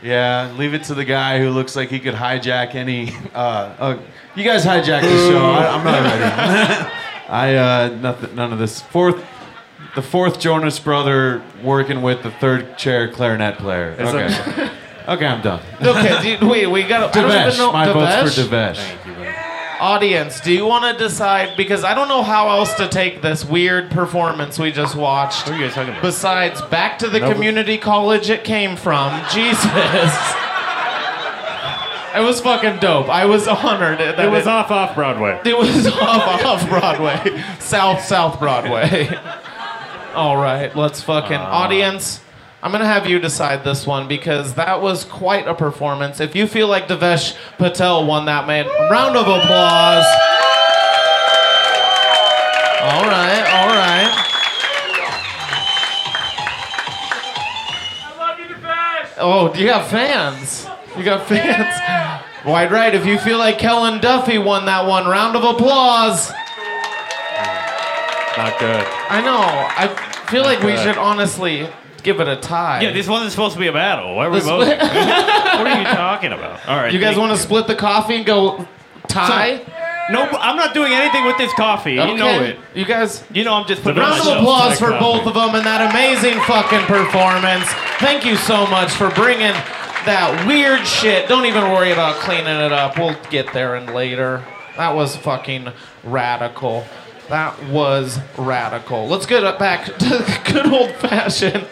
Yeah, 0.01 0.53
leave 0.57 0.75
it 0.75 0.85
to 0.85 0.95
the 0.95 1.05
guy 1.05 1.41
who 1.41 1.51
looks 1.51 1.75
like 1.75 1.89
he 1.89 1.99
could 1.99 2.15
hijack 2.15 2.77
any. 2.77 3.11
Uh, 3.35 3.39
uh, 3.81 3.99
you 4.37 4.45
guys 4.45 4.65
hijack 4.65 5.03
the 5.03 5.09
show. 5.29 5.45
I, 5.45 5.67
I'm 5.67 5.85
not 5.85 6.03
ready. 6.05 6.91
I 7.29 7.57
uh, 7.57 7.89
nothing, 7.97 8.33
none 8.37 8.53
of 8.53 8.61
this. 8.61 8.81
Fourth, 8.81 9.21
the 9.94 10.03
fourth 10.03 10.38
Jonas 10.38 10.79
brother 10.79 11.42
working 11.62 12.03
with 12.03 12.22
the 12.22 12.31
third 12.31 12.77
chair 12.79 13.11
clarinet 13.11 13.59
player. 13.59 13.92
Is 13.92 14.09
Okay, 14.09 14.29
that- 14.29 14.72
okay, 15.09 15.27
I'm 15.27 15.40
done. 15.42 15.61
okay, 15.83 16.38
do, 16.38 16.48
wait, 16.48 16.66
we 16.66 16.83
got. 16.85 17.16
I 17.16 17.20
don't 17.20 17.31
Divesh, 17.31 17.72
my 17.72 17.87
vote's 17.92 18.35
for 18.37 18.42
Divesh? 18.42 18.77
Divesh. 19.05 19.44
Audience, 19.81 20.40
do 20.40 20.53
you 20.53 20.66
want 20.66 20.98
to 20.98 21.05
decide? 21.05 21.57
Because 21.57 21.85
I 21.85 21.94
don't 21.94 22.09
know 22.09 22.22
how 22.24 22.48
else 22.48 22.74
to 22.74 22.88
take 22.88 23.22
this 23.22 23.44
weird 23.44 23.92
performance 23.92 24.59
we 24.59 24.72
just 24.72 24.96
watched. 24.96 25.46
What 25.46 25.55
are 25.55 25.59
you 25.61 25.66
guys 25.66 25.74
talking 25.74 25.90
about? 25.90 26.03
Besides, 26.03 26.61
back 26.62 26.98
to 26.98 27.09
the 27.09 27.20
Nope. 27.20 27.33
community 27.35 27.79
college 27.79 28.29
it 28.29 28.42
came 28.42 28.74
from. 28.77 29.11
Jesus. 29.33 29.64
It 32.14 32.22
was 32.22 32.40
fucking 32.40 32.79
dope. 32.81 33.09
I 33.09 33.27
was 33.27 33.46
honored. 33.46 33.98
That 33.98 34.18
It 34.18 34.31
was 34.31 34.48
off 34.48 34.72
off 34.72 34.96
Broadway. 34.96 35.40
It 35.44 35.57
was 35.57 35.87
off 36.03 36.44
off 36.44 36.68
Broadway, 36.68 37.44
South 37.61 38.03
South 38.03 38.40
Broadway. 38.40 39.07
All 40.14 40.37
right, 40.37 40.75
let's 40.75 41.03
fucking 41.03 41.37
ah. 41.37 41.64
audience. 41.64 42.21
I'm 42.62 42.73
gonna 42.73 42.87
have 42.87 43.07
you 43.07 43.18
decide 43.21 43.62
this 43.62 43.87
one 43.87 44.09
because 44.09 44.55
that 44.55 44.83
was 44.83 45.05
quite 45.05 45.47
a 45.47 45.55
performance. 45.55 46.18
If 46.18 46.35
you 46.35 46.47
feel 46.47 46.66
like 46.66 46.88
Divesh 46.88 47.37
Patel 47.57 48.05
won 48.05 48.25
that, 48.25 48.47
man, 48.47 48.66
round 48.90 49.16
of 49.16 49.29
applause. 49.29 50.05
All 52.81 53.05
right, 53.05 53.44
all 53.53 53.68
right. 53.68 54.25
I 58.01 58.14
love 58.18 58.38
you, 58.40 58.47
Divesh. 58.47 59.14
Oh, 59.18 59.55
you 59.55 59.66
got 59.66 59.88
fans. 59.88 60.66
You 60.97 61.05
got 61.05 61.29
fans. 61.29 61.81
Wide 62.44 62.73
right. 62.73 62.94
If 62.94 63.05
you 63.05 63.18
feel 63.18 63.38
like 63.38 63.59
Kellan 63.59 64.01
Duffy 64.01 64.38
won 64.38 64.64
that 64.66 64.87
one, 64.87 65.07
round 65.07 65.37
of 65.37 65.44
applause. 65.44 66.33
Not 68.38 68.59
good. 68.61 68.87
I 69.11 69.20
know. 69.20 69.40
I 69.40 69.88
feel 70.31 70.42
like 70.42 70.61
we 70.61 70.72
good. 70.72 70.85
should 70.85 70.96
honestly 70.96 71.68
give 72.05 72.20
it 72.20 72.29
a 72.29 72.37
tie. 72.37 72.81
Yeah, 72.83 72.92
this 72.92 73.09
wasn't 73.09 73.33
supposed 73.33 73.55
to 73.55 73.61
be 73.61 73.66
a 73.66 73.72
battle. 73.72 74.14
Why 74.14 74.27
are 74.27 74.31
we 74.31 74.38
This- 74.38 74.46
voting? 74.48 74.79
what 74.79 75.66
are 75.66 75.79
you 75.79 75.85
talking 75.85 76.33
about? 76.33 76.66
All 76.68 76.77
right. 76.77 76.92
you 76.92 77.01
guys 77.01 77.16
want 77.18 77.33
to 77.33 77.38
split 77.38 77.66
the 77.66 77.74
coffee 77.74 78.14
and 78.16 78.24
go 78.24 78.66
tie? 79.09 79.61
No, 80.11 80.22
I'm 80.22 80.57
not 80.57 80.72
doing 80.72 80.92
anything 80.92 81.27
with 81.27 81.37
this 81.37 81.53
coffee. 81.53 81.92
You 81.94 82.16
know 82.16 82.40
it. 82.40 82.59
You 82.74 82.87
guys. 82.87 83.22
You 83.33 83.44
know 83.44 83.55
I'm 83.55 83.66
just 83.66 83.83
putting 83.83 84.01
Round 84.01 84.20
of 84.20 84.38
applause 84.38 84.79
for 84.79 84.90
that 84.90 85.01
both 85.01 85.27
of 85.27 85.35
them 85.35 85.55
and 85.55 85.66
that 85.66 85.90
amazing 85.90 86.40
fucking 86.44 86.87
performance. 86.87 87.66
Thank 87.98 88.24
you 88.24 88.37
so 88.37 88.66
much 88.68 88.90
for 88.92 89.11
bringing 89.11 89.53
that 90.07 90.46
weird 90.46 90.87
shit. 90.87 91.29
Don't 91.29 91.44
even 91.44 91.64
worry 91.72 91.92
about 91.92 92.14
cleaning 92.20 92.46
it 92.46 92.72
up. 92.72 92.96
We'll 92.96 93.16
get 93.29 93.53
there 93.53 93.74
and 93.74 93.92
later. 93.92 94.42
That 94.79 94.94
was 94.94 95.14
fucking 95.16 95.72
radical. 96.05 96.87
That 97.29 97.62
was 97.69 98.19
radical. 98.37 99.07
Let's 99.07 99.27
get 99.27 99.45
it 99.45 99.59
back 99.59 99.85
to 99.85 100.43
good 100.53 100.67
old 100.67 100.93
fashioned. 100.93 101.67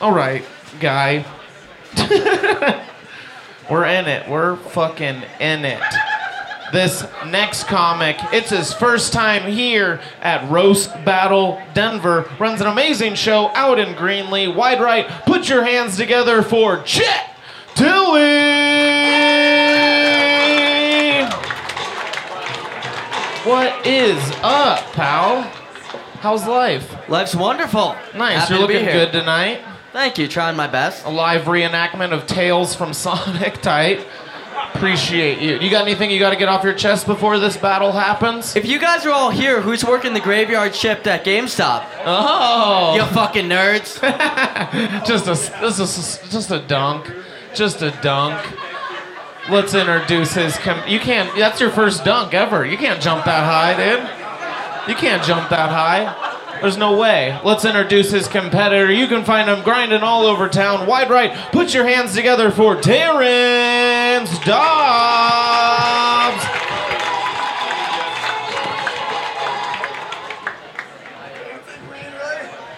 All 0.00 0.12
right, 0.12 0.44
guy. 0.80 1.24
We're 3.70 3.86
in 3.86 4.06
it. 4.06 4.28
We're 4.28 4.56
fucking 4.56 5.22
in 5.40 5.64
it 5.64 5.82
this 6.72 7.06
next 7.26 7.64
comic. 7.64 8.16
It's 8.32 8.50
his 8.50 8.72
first 8.72 9.12
time 9.12 9.50
here 9.50 10.00
at 10.20 10.50
Roast 10.50 10.92
Battle 11.04 11.62
Denver. 11.74 12.28
Runs 12.40 12.60
an 12.60 12.66
amazing 12.66 13.14
show 13.14 13.48
out 13.54 13.78
in 13.78 13.94
Greeley. 13.94 14.48
Wide 14.48 14.80
right, 14.80 15.06
put 15.26 15.48
your 15.48 15.64
hands 15.64 15.96
together 15.96 16.42
for 16.42 16.82
Chet 16.82 17.30
Tilly. 17.74 19.31
What 23.44 23.84
is 23.86 24.18
up, 24.42 24.78
pal? 24.92 25.42
How's 26.20 26.46
life? 26.46 27.08
Life's 27.08 27.34
wonderful. 27.34 27.96
Nice. 28.14 28.38
Happy 28.48 28.54
You're 28.54 28.62
to 28.62 28.68
be 28.68 28.74
looking 28.74 28.88
here. 28.88 29.06
good 29.06 29.12
tonight. 29.12 29.62
Thank 29.92 30.16
you. 30.18 30.28
Trying 30.28 30.56
my 30.56 30.68
best. 30.68 31.04
A 31.04 31.08
live 31.10 31.42
reenactment 31.42 32.12
of 32.12 32.26
Tales 32.26 32.76
from 32.76 32.92
Sonic 32.94 33.60
Tight. 33.60 34.06
Appreciate 34.74 35.40
you. 35.40 35.58
You 35.58 35.70
got 35.70 35.82
anything 35.82 36.10
you 36.12 36.20
got 36.20 36.30
to 36.30 36.36
get 36.36 36.48
off 36.48 36.62
your 36.62 36.72
chest 36.74 37.04
before 37.06 37.38
this 37.40 37.56
battle 37.56 37.90
happens? 37.90 38.54
If 38.54 38.64
you 38.64 38.78
guys 38.78 39.04
are 39.06 39.10
all 39.10 39.30
here, 39.30 39.60
who's 39.60 39.84
working 39.84 40.14
the 40.14 40.20
graveyard 40.20 40.74
shift 40.74 41.06
at 41.08 41.24
GameStop? 41.24 41.84
Oh, 42.04 42.94
You 42.94 43.04
fucking 43.06 43.46
nerds. 43.48 44.00
just 45.06 45.24
a 45.26 45.60
this 45.60 45.78
is 45.80 46.30
just 46.30 46.50
a 46.52 46.60
dunk, 46.60 47.10
just 47.54 47.82
a 47.82 47.90
dunk. 48.02 48.40
Let's 49.50 49.74
introduce 49.74 50.34
his. 50.34 50.56
Com- 50.58 50.86
you 50.86 51.00
can't. 51.00 51.34
That's 51.36 51.60
your 51.60 51.70
first 51.70 52.04
dunk 52.04 52.32
ever. 52.32 52.64
You 52.64 52.76
can't 52.78 53.02
jump 53.02 53.24
that 53.24 53.44
high, 53.44 53.76
dude. 53.76 54.88
You 54.88 54.94
can't 54.94 55.22
jump 55.24 55.50
that 55.50 55.70
high. 55.70 56.58
There's 56.60 56.76
no 56.76 56.96
way. 56.96 57.40
Let's 57.44 57.64
introduce 57.64 58.12
his 58.12 58.28
competitor. 58.28 58.92
You 58.92 59.08
can 59.08 59.24
find 59.24 59.48
him 59.48 59.64
grinding 59.64 60.02
all 60.02 60.26
over 60.26 60.48
town. 60.48 60.86
Wide 60.86 61.10
right. 61.10 61.32
Put 61.50 61.74
your 61.74 61.84
hands 61.88 62.14
together 62.14 62.52
for 62.52 62.80
Terrence 62.80 64.30
Dobbs. 64.44 66.42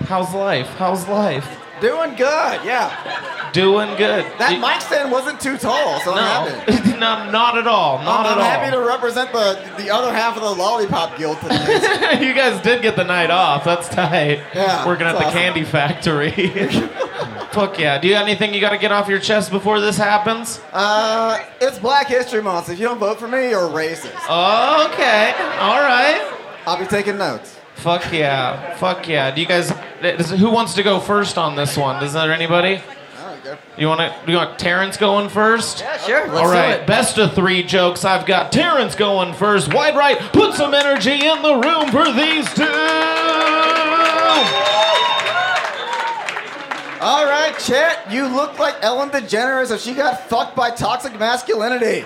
How's 0.08 0.32
life? 0.32 0.68
How's 0.76 1.06
life? 1.08 1.60
Doing 1.82 2.10
good, 2.10 2.64
yeah. 2.64 3.33
Doing 3.54 3.88
good. 3.96 4.26
That 4.38 4.52
You- 4.52 4.58
mic 4.60 4.80
stand 4.82 5.10
wasn't 5.10 5.40
too 5.40 5.56
tall, 5.56 6.00
so 6.00 6.12
I'm 6.14 6.46
happy. 6.50 6.80
No, 6.94 7.28
not, 7.30 7.58
at 7.58 7.66
all. 7.66 7.98
Not 7.98 8.24
I'm, 8.24 8.34
I'm 8.34 8.38
at 8.38 8.60
happy 8.60 8.70
to 8.70 8.80
represent 8.80 9.30
the 9.32 9.58
the 9.76 9.90
other 9.90 10.12
half 10.14 10.36
of 10.36 10.42
the 10.42 10.50
Lollipop 10.50 11.18
Guild 11.18 11.38
tonight. 11.40 12.18
you 12.22 12.32
guys 12.32 12.62
did 12.62 12.82
get 12.82 12.94
the 12.96 13.02
night 13.04 13.30
off. 13.30 13.64
That's 13.64 13.88
tight. 13.88 14.40
Yeah, 14.54 14.86
Working 14.86 15.06
at 15.08 15.12
the 15.14 15.24
awesome. 15.24 15.32
candy 15.32 15.64
factory. 15.64 16.30
Fuck 17.52 17.78
yeah. 17.78 17.98
Do 17.98 18.06
you 18.08 18.14
have 18.14 18.26
anything 18.26 18.54
you 18.54 18.60
got 18.60 18.70
to 18.70 18.78
get 18.78 18.92
off 18.92 19.08
your 19.08 19.18
chest 19.18 19.50
before 19.50 19.80
this 19.80 19.96
happens? 19.98 20.60
uh, 20.72 21.44
it's 21.60 21.78
Black 21.80 22.06
History 22.06 22.40
Month. 22.42 22.70
If 22.70 22.78
you 22.78 22.86
don't 22.86 22.98
vote 22.98 23.18
for 23.18 23.28
me, 23.28 23.50
you're 23.50 23.68
racist. 23.68 24.14
Okay. 24.14 25.32
All 25.58 25.80
right. 25.80 26.32
I'll 26.66 26.78
be 26.78 26.86
taking 26.86 27.18
notes. 27.18 27.58
Fuck 27.74 28.12
yeah. 28.12 28.76
Fuck 28.76 29.08
yeah. 29.08 29.30
Do 29.34 29.40
you 29.40 29.46
guys? 29.48 29.70
Who 30.30 30.50
wants 30.50 30.74
to 30.74 30.82
go 30.82 31.00
first 31.00 31.36
on 31.38 31.56
this 31.56 31.76
one? 31.76 32.02
Is 32.04 32.12
there 32.14 32.32
anybody? 32.32 32.80
All 33.54 33.60
right. 33.60 33.78
You 33.80 33.86
want 33.88 34.00
to? 34.00 34.30
You 34.30 34.36
want 34.36 34.58
Terrence 34.58 34.96
going 34.96 35.28
first? 35.28 35.80
yeah, 35.80 35.96
sure. 35.98 36.20
Let's 36.28 36.30
All 36.38 36.48
right, 36.50 36.76
do 36.76 36.82
it. 36.82 36.86
best 36.86 37.18
of 37.18 37.34
three 37.34 37.62
jokes. 37.62 38.04
I've 38.04 38.26
got 38.26 38.52
Terrence 38.52 38.94
going 38.94 39.34
first. 39.34 39.72
Wide 39.72 39.96
right, 39.96 40.18
put 40.32 40.54
some 40.54 40.74
energy 40.74 41.12
in 41.12 41.42
the 41.42 41.54
room 41.54 41.90
for 41.90 42.04
these 42.12 42.52
two. 42.54 42.64
All 47.00 47.26
right, 47.26 47.54
Chet, 47.58 48.10
you 48.10 48.26
look 48.26 48.58
like 48.58 48.76
Ellen 48.80 49.10
DeGeneres 49.10 49.70
if 49.70 49.82
she 49.82 49.92
got 49.92 50.26
fucked 50.30 50.56
by 50.56 50.70
toxic 50.70 51.18
masculinity. 51.18 52.02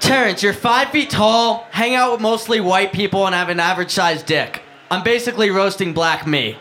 Terrence, 0.00 0.42
you're 0.42 0.54
five 0.54 0.88
feet 0.88 1.10
tall, 1.10 1.66
hang 1.70 1.94
out 1.94 2.12
with 2.12 2.20
mostly 2.22 2.60
white 2.60 2.92
people, 2.94 3.26
and 3.26 3.34
have 3.34 3.50
an 3.50 3.60
average 3.60 3.90
sized 3.90 4.24
dick. 4.26 4.62
I'm 4.90 5.04
basically 5.04 5.50
roasting 5.50 5.92
black 5.92 6.26
me. 6.26 6.56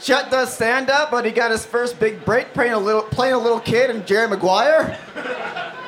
Chet 0.00 0.30
does 0.30 0.52
stand 0.52 0.90
up, 0.90 1.10
but 1.10 1.24
he 1.24 1.30
got 1.30 1.50
his 1.50 1.64
first 1.64 1.98
big 2.00 2.24
break 2.24 2.52
playing 2.52 2.72
a 2.72 2.78
little, 2.78 3.02
playing 3.02 3.34
a 3.34 3.38
little 3.38 3.60
kid 3.60 3.90
in 3.90 4.04
Jerry 4.04 4.28
Maguire. 4.28 4.98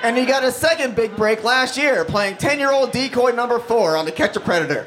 And 0.02 0.16
he 0.16 0.24
got 0.24 0.44
his 0.44 0.54
second 0.54 0.94
big 0.94 1.16
break 1.16 1.42
last 1.42 1.76
year 1.76 2.04
playing 2.04 2.36
10 2.36 2.58
year 2.58 2.70
old 2.70 2.92
decoy 2.92 3.32
number 3.32 3.58
four 3.58 3.96
on 3.96 4.04
the 4.04 4.12
Catch 4.12 4.36
a 4.36 4.40
Predator. 4.40 4.86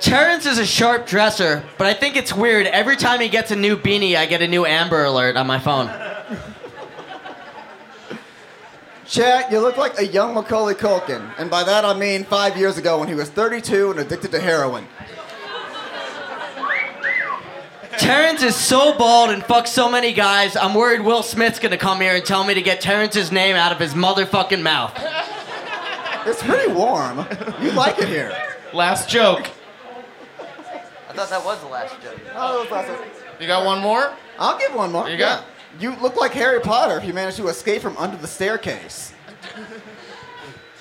Terrence 0.00 0.46
is 0.46 0.58
a 0.58 0.64
sharp 0.64 1.06
dresser, 1.06 1.64
but 1.76 1.86
I 1.86 1.92
think 1.92 2.16
it's 2.16 2.32
weird. 2.32 2.66
Every 2.66 2.96
time 2.96 3.20
he 3.20 3.28
gets 3.28 3.50
a 3.50 3.56
new 3.56 3.76
beanie, 3.76 4.16
I 4.16 4.26
get 4.26 4.40
a 4.40 4.48
new 4.48 4.64
Amber 4.64 5.04
Alert 5.04 5.36
on 5.36 5.46
my 5.46 5.58
phone. 5.58 5.90
Chet, 9.04 9.50
you 9.50 9.58
look 9.58 9.76
like 9.76 9.98
a 9.98 10.06
young 10.06 10.34
Macaulay 10.34 10.74
Culkin. 10.74 11.32
And 11.38 11.50
by 11.50 11.64
that 11.64 11.84
I 11.84 11.94
mean 11.94 12.24
five 12.24 12.56
years 12.56 12.78
ago 12.78 12.98
when 13.00 13.08
he 13.08 13.14
was 13.14 13.28
32 13.28 13.90
and 13.90 14.00
addicted 14.00 14.30
to 14.32 14.40
heroin. 14.40 14.86
Terrence 17.98 18.42
is 18.42 18.54
so 18.56 18.96
bald 18.96 19.30
and 19.30 19.42
fucks 19.42 19.68
so 19.68 19.90
many 19.90 20.12
guys, 20.12 20.56
I'm 20.56 20.74
worried 20.74 21.00
Will 21.00 21.22
Smith's 21.22 21.58
gonna 21.58 21.76
come 21.76 22.00
here 22.00 22.14
and 22.14 22.24
tell 22.24 22.44
me 22.44 22.54
to 22.54 22.62
get 22.62 22.80
Terrence's 22.80 23.32
name 23.32 23.56
out 23.56 23.72
of 23.72 23.78
his 23.78 23.94
motherfucking 23.94 24.62
mouth. 24.62 24.92
It's 26.26 26.42
pretty 26.42 26.72
warm. 26.72 27.26
You 27.60 27.72
like 27.72 27.98
it 27.98 28.08
here. 28.08 28.36
Last 28.72 29.08
joke. 29.08 29.48
I 31.08 31.12
thought 31.12 31.30
that 31.30 31.44
was 31.44 31.60
the 31.60 31.66
last 31.68 31.94
joke. 32.02 32.18
Oh, 32.36 32.62
that 32.64 32.70
was 32.70 32.88
awesome. 32.88 33.04
You 33.40 33.46
got 33.46 33.64
one 33.64 33.80
more? 33.80 34.12
I'll 34.38 34.58
give 34.58 34.74
one 34.74 34.92
more. 34.92 35.08
You 35.08 35.16
got- 35.16 35.44
You 35.80 35.94
look 35.96 36.16
like 36.16 36.32
Harry 36.32 36.60
Potter 36.60 36.98
if 36.98 37.04
you 37.04 37.12
manage 37.14 37.36
to 37.36 37.48
escape 37.48 37.82
from 37.82 37.96
under 37.96 38.16
the 38.16 38.26
staircase. 38.28 39.12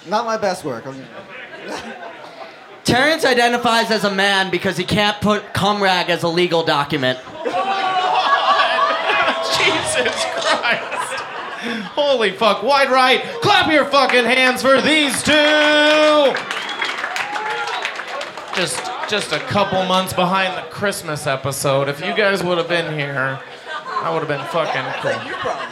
Not 0.08 0.26
my 0.26 0.38
best 0.38 0.64
work. 0.64 0.86
I'm- 2.88 2.96
Terrence 2.96 3.26
identifies 3.26 3.92
as 3.92 4.04
a 4.04 4.12
man 4.14 4.50
because 4.50 4.78
he 4.78 4.84
can't 4.84 5.20
put 5.22 5.54
cum 5.54 5.82
rag 5.82 6.10
as 6.10 6.24
a 6.24 6.28
legal 6.28 6.64
document. 6.64 7.20
Jesus 9.58 10.26
Christ. 10.36 11.22
Holy 11.96 12.32
fuck. 12.32 12.64
Wide 12.64 12.90
right. 12.90 13.22
Clap 13.42 13.72
your 13.72 13.86
fucking 13.86 14.26
hands 14.26 14.62
for 14.62 14.82
these 14.82 15.22
two. 15.24 15.34
Just 18.56 18.82
just 19.10 19.32
a 19.32 19.40
couple 19.40 19.84
months 19.86 20.14
behind 20.14 20.58
the 20.58 20.70
Christmas 20.70 21.28
episode. 21.28 21.88
If 21.90 22.00
you 22.04 22.14
guys 22.16 22.44
would 22.44 22.58
have 22.58 22.68
been 22.68 22.98
here, 22.98 23.40
I 24.02 24.10
would 24.12 24.20
have 24.20 24.28
been 24.28 24.46
fucking 24.48 24.84
cool. 25.02 25.12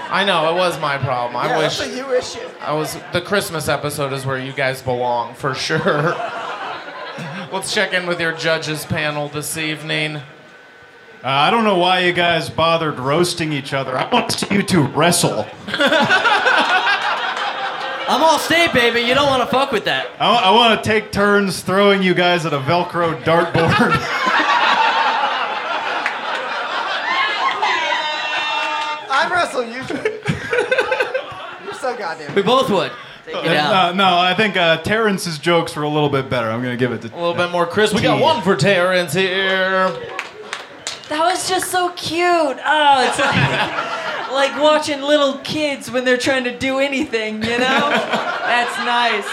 I 0.10 0.23
know, 0.25 0.49
it 0.51 0.56
was 0.56 0.80
my 0.80 0.97
problem. 0.97 1.36
I 1.36 1.49
yeah, 1.49 1.58
wish 1.58 1.78
that's 1.80 1.91
a 1.91 1.95
you 1.95 2.13
issue. 2.13 2.47
I 2.62 2.73
was 2.73 2.97
the 3.12 3.21
Christmas 3.21 3.67
episode 3.67 4.13
is 4.13 4.25
where 4.25 4.38
you 4.38 4.54
guys 4.54 4.82
belong 4.82 5.34
for 5.36 5.54
sure. 5.54 6.15
Let's 7.55 7.73
check 7.73 7.93
in 7.93 8.05
with 8.05 8.19
your 8.19 8.33
judges 8.33 8.83
panel 8.83 9.29
this 9.29 9.55
evening. 9.55 10.17
Uh, 10.17 10.23
I 11.23 11.49
don't 11.49 11.63
know 11.63 11.77
why 11.77 11.99
you 11.99 12.11
guys 12.11 12.49
bothered 12.49 12.99
roasting 12.99 13.53
each 13.53 13.71
other. 13.71 13.97
I 13.97 14.09
want 14.09 14.29
to 14.31 14.37
see 14.37 14.53
you 14.55 14.61
two 14.61 14.83
wrestle. 14.87 15.47
I'm 18.07 18.21
all 18.21 18.39
state, 18.39 18.73
baby. 18.73 18.99
You 18.99 19.13
don't 19.13 19.27
want 19.27 19.41
to 19.41 19.47
fuck 19.47 19.71
with 19.71 19.85
that. 19.85 20.07
I, 20.19 20.51
want 20.51 20.83
to 20.83 20.85
take 20.85 21.13
turns 21.13 21.61
throwing 21.61 22.03
you 22.03 22.13
guys 22.13 22.45
at 22.45 22.51
a 22.51 22.59
Velcro 22.59 23.23
dartboard. 23.23 23.53
I'd 29.09 29.31
wrestle 29.31 29.63
you. 29.63 29.75
You're 31.65 31.73
so 31.75 31.95
goddamn. 31.95 32.35
We 32.35 32.41
both 32.41 32.69
would. 32.69 32.91
Take 33.25 33.35
it 33.43 33.57
out. 33.57 33.73
Uh, 33.73 33.93
no, 33.93 34.17
I 34.17 34.35
think 34.35 34.55
uh, 34.55 34.77
Terrence's 34.83 35.39
jokes 35.39 35.75
were 35.75 35.81
a 35.83 35.89
little 35.89 36.09
bit 36.09 36.29
better. 36.29 36.49
I'm 36.49 36.61
going 36.61 36.77
to 36.77 36.79
give 36.79 36.91
it 36.91 37.01
to 37.01 37.07
A 37.07 37.17
little 37.17 37.33
bit 37.33 37.49
more 37.51 37.65
crisp. 37.65 37.95
We 37.95 38.01
got 38.01 38.21
one 38.21 38.43
for 38.43 38.55
Terrence 38.55 39.13
here. 39.13 39.89
That 41.09 41.19
was 41.21 41.47
just 41.49 41.71
so 41.71 41.89
cute. 41.89 42.23
Oh, 42.27 43.07
it's 43.07 43.19
like, 43.19 44.31
like 44.31 44.61
watching 44.61 45.01
little 45.01 45.38
kids 45.39 45.89
when 45.89 46.05
they're 46.05 46.17
trying 46.17 46.43
to 46.43 46.57
do 46.57 46.79
anything, 46.79 47.41
you 47.43 47.57
know? 47.57 47.89
That's 47.89 48.77
nice. 48.85 49.27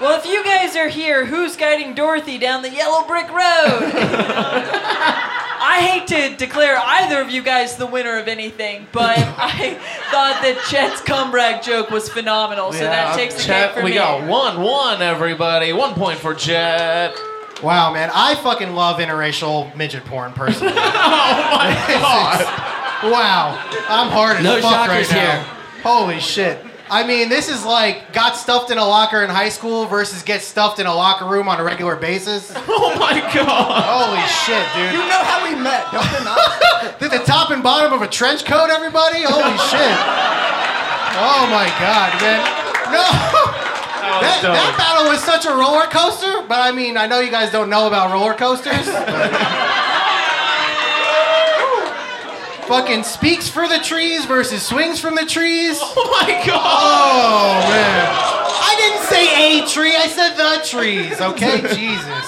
Well, 0.00 0.18
if 0.18 0.26
you 0.26 0.42
guys 0.44 0.74
are 0.76 0.88
here, 0.88 1.24
who's 1.24 1.56
guiding 1.56 1.94
Dorothy 1.94 2.36
down 2.38 2.62
the 2.62 2.70
yellow 2.70 3.06
brick 3.06 3.30
road? 3.30 3.92
I 5.74 5.80
hate 5.80 6.06
to 6.08 6.36
declare 6.36 6.76
either 6.76 7.20
of 7.22 7.30
you 7.30 7.42
guys 7.42 7.76
the 7.76 7.86
winner 7.86 8.18
of 8.18 8.28
anything, 8.28 8.86
but 8.92 9.16
I 9.18 9.74
thought 10.10 10.42
that 10.42 10.62
Chet's 10.68 11.00
cumbrag 11.00 11.62
joke 11.62 11.90
was 11.90 12.10
phenomenal, 12.10 12.72
so 12.74 12.80
that 12.80 13.16
takes 13.16 13.36
the 13.36 13.42
Chet, 13.42 13.68
cake 13.70 13.78
for 13.78 13.84
we 13.84 13.90
me. 13.92 13.96
got 13.96 14.28
one, 14.28 14.60
one, 14.60 15.00
everybody. 15.00 15.72
One 15.72 15.94
point 15.94 16.18
for 16.18 16.34
Chet. 16.34 17.14
Wow, 17.62 17.92
man, 17.94 18.10
I 18.12 18.34
fucking 18.34 18.74
love 18.74 18.98
interracial 18.98 19.74
midget 19.74 20.04
porn 20.04 20.32
personally. 20.34 20.72
oh 20.76 20.76
my 20.76 21.74
god! 21.88 23.10
wow, 23.10 23.58
I'm 23.88 24.10
hard 24.10 24.36
as 24.38 24.44
No 24.44 24.60
fuck 24.60 24.88
right 24.88 25.06
shockers 25.06 25.10
now. 25.12 25.42
here. 25.42 25.82
Holy 25.82 26.20
shit. 26.20 26.58
I 26.92 27.06
mean, 27.06 27.30
this 27.30 27.48
is 27.48 27.64
like 27.64 28.12
got 28.12 28.36
stuffed 28.36 28.70
in 28.70 28.76
a 28.76 28.84
locker 28.84 29.22
in 29.24 29.30
high 29.30 29.48
school 29.48 29.86
versus 29.86 30.22
get 30.22 30.42
stuffed 30.42 30.78
in 30.78 30.84
a 30.86 30.94
locker 30.94 31.24
room 31.24 31.48
on 31.48 31.58
a 31.58 31.64
regular 31.64 31.96
basis. 31.96 32.52
Oh 32.68 32.98
my 32.98 33.18
god! 33.34 33.82
Holy 33.88 34.22
shit, 34.44 34.62
dude. 34.76 34.92
You 34.92 35.00
know 35.08 35.22
how 35.24 35.42
we 35.48 35.54
met, 35.56 35.90
don't 35.90 36.04
you 36.12 36.24
not? 36.24 36.98
Did 37.00 37.10
the 37.10 37.24
top 37.24 37.50
and 37.50 37.62
bottom 37.62 37.92
of 37.92 38.02
a 38.02 38.08
trench 38.08 38.44
coat, 38.44 38.68
everybody? 38.70 39.22
Holy 39.22 39.56
shit. 39.72 39.96
Oh 41.18 41.48
my 41.50 41.66
god, 41.80 42.12
man. 42.20 42.40
No. 42.92 43.02
That, 44.20 44.38
dope. 44.42 44.52
that 44.54 44.74
battle 44.76 45.08
was 45.10 45.22
such 45.24 45.46
a 45.46 45.50
roller 45.56 45.86
coaster, 45.86 46.46
but 46.46 46.60
I 46.60 46.70
mean, 46.72 46.96
I 46.96 47.06
know 47.06 47.20
you 47.20 47.30
guys 47.30 47.50
don't 47.50 47.70
know 47.70 47.86
about 47.88 48.12
roller 48.12 48.34
coasters. 48.34 48.86
but- 48.86 50.01
Fucking 52.72 53.04
speaks 53.04 53.50
for 53.50 53.68
the 53.68 53.80
trees 53.80 54.24
versus 54.24 54.62
swings 54.62 54.98
from 54.98 55.14
the 55.14 55.26
trees. 55.26 55.78
Oh 55.82 56.18
my 56.22 56.42
god! 56.46 56.56
Oh 56.56 57.68
man. 57.68 58.08
I 58.08 58.74
didn't 58.78 59.04
say 59.04 59.60
a 59.60 59.66
tree, 59.66 59.94
I 59.94 60.06
said 60.06 60.36
the 60.36 60.62
trees, 60.66 61.20
okay? 61.20 61.60
Jesus. 61.74 62.26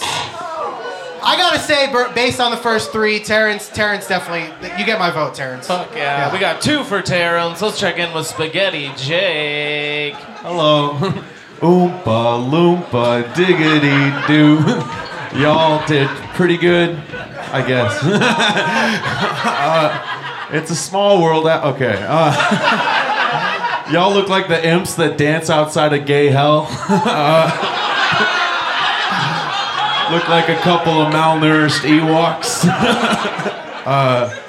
I 1.22 1.35
gotta 1.38 1.59
say, 1.59 1.90
based 2.14 2.40
on 2.40 2.50
the 2.50 2.59
first 2.59 2.92
three, 2.92 3.20
Terrence, 3.20 3.70
Terrence 3.70 4.07
definitely, 4.07 4.52
you 4.78 4.85
get 4.85 4.98
my 4.98 5.11
vote, 5.11 5.35
Terrence. 5.35 5.66
Fuck 5.66 5.94
yeah. 5.96 6.30
We 6.30 6.38
got 6.38 6.61
two 6.61 6.85
for 6.85 7.00
Terrence. 7.00 7.62
Let's 7.62 7.80
check 7.80 7.96
in 7.96 8.12
with 8.12 8.26
Spaghetti 8.26 8.90
Jake. 8.98 10.12
Hello. 10.44 10.92
Oompa 11.61 12.37
loompa 12.50 13.35
diggity 13.35 14.12
doo. 14.28 14.61
Y'all 15.40 15.80
did 15.87 16.09
pretty 16.35 16.59
good, 16.59 16.98
I 17.50 17.64
guess. 17.66 17.98
uh, 19.54 20.20
it's 20.50 20.70
a 20.70 20.76
small 20.76 21.22
world. 21.22 21.46
Out- 21.46 21.74
okay. 21.74 22.04
Uh, 22.07 23.87
y'all 23.92 24.12
look 24.12 24.28
like 24.28 24.48
the 24.48 24.66
imps 24.66 24.94
that 24.94 25.18
dance 25.18 25.50
outside 25.50 25.92
of 25.92 26.07
gay 26.07 26.28
hell. 26.28 26.68
Uh, 26.88 27.70
look 30.12 30.28
like 30.28 30.48
a 30.48 30.57
couple 30.61 30.92
of 31.02 31.12
malnourished 31.12 31.80
Ewoks. 31.80 32.64
uh, 33.87 34.40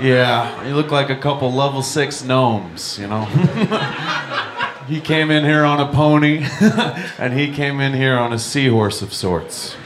yeah, 0.00 0.66
you 0.66 0.74
look 0.74 0.90
like 0.90 1.10
a 1.10 1.16
couple 1.16 1.52
level 1.52 1.82
six 1.82 2.22
gnomes, 2.24 2.98
you 2.98 3.06
know? 3.08 3.24
He 4.86 5.00
came 5.00 5.30
in 5.30 5.44
here 5.44 5.64
on 5.64 5.80
a 5.80 5.92
pony, 5.92 6.46
and 7.18 7.38
he 7.38 7.52
came 7.52 7.80
in 7.80 7.92
here 7.92 8.16
on 8.16 8.32
a 8.32 8.38
seahorse 8.38 9.02
of 9.02 9.12
sorts. 9.12 9.76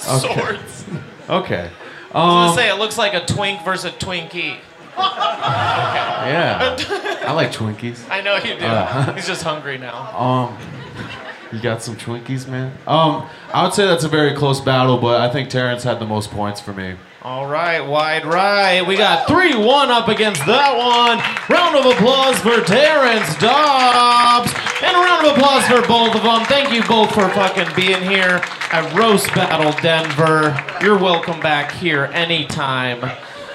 Swords. 0.00 0.84
Okay. 1.28 1.70
I 2.14 2.18
was 2.18 2.24
gonna 2.24 2.50
Um, 2.50 2.56
say 2.56 2.70
it 2.70 2.78
looks 2.78 2.96
like 2.98 3.14
a 3.14 3.24
twink 3.24 3.62
versus 3.64 3.86
a 3.86 3.90
Twinkie. 3.96 4.56
yeah. 4.98 6.76
I 7.26 7.32
like 7.32 7.52
Twinkies. 7.52 8.08
I 8.10 8.20
know 8.20 8.36
you 8.36 8.58
do. 8.58 8.64
Uh. 8.64 9.12
He's 9.14 9.26
just 9.26 9.42
hungry 9.42 9.78
now. 9.78 10.16
Um, 10.18 10.58
you 11.52 11.60
got 11.60 11.82
some 11.82 11.96
Twinkies, 11.96 12.48
man. 12.48 12.72
Um, 12.86 13.26
I 13.52 13.62
would 13.64 13.74
say 13.74 13.86
that's 13.86 14.04
a 14.04 14.08
very 14.08 14.34
close 14.34 14.60
battle, 14.60 14.98
but 14.98 15.20
I 15.20 15.30
think 15.30 15.50
Terrence 15.50 15.82
had 15.84 15.98
the 16.00 16.06
most 16.06 16.30
points 16.30 16.60
for 16.60 16.72
me. 16.72 16.96
All 17.28 17.46
right, 17.46 17.82
wide 17.82 18.24
right. 18.24 18.80
We 18.80 18.96
got 18.96 19.28
3 19.28 19.54
1 19.54 19.90
up 19.90 20.08
against 20.08 20.46
that 20.46 20.74
one. 20.74 21.18
Round 21.54 21.76
of 21.76 21.84
applause 21.84 22.38
for 22.38 22.64
Terrence 22.64 23.36
Dobbs. 23.36 24.50
And 24.82 24.96
a 24.96 24.98
round 24.98 25.26
of 25.26 25.36
applause 25.36 25.62
for 25.66 25.86
both 25.86 26.16
of 26.16 26.22
them. 26.22 26.46
Thank 26.46 26.72
you 26.72 26.82
both 26.88 27.12
for 27.12 27.28
fucking 27.28 27.76
being 27.76 28.00
here 28.00 28.40
at 28.72 28.94
Roast 28.96 29.26
Battle 29.34 29.78
Denver. 29.82 30.58
You're 30.80 30.96
welcome 30.96 31.38
back 31.40 31.72
here 31.72 32.06
anytime. 32.14 33.04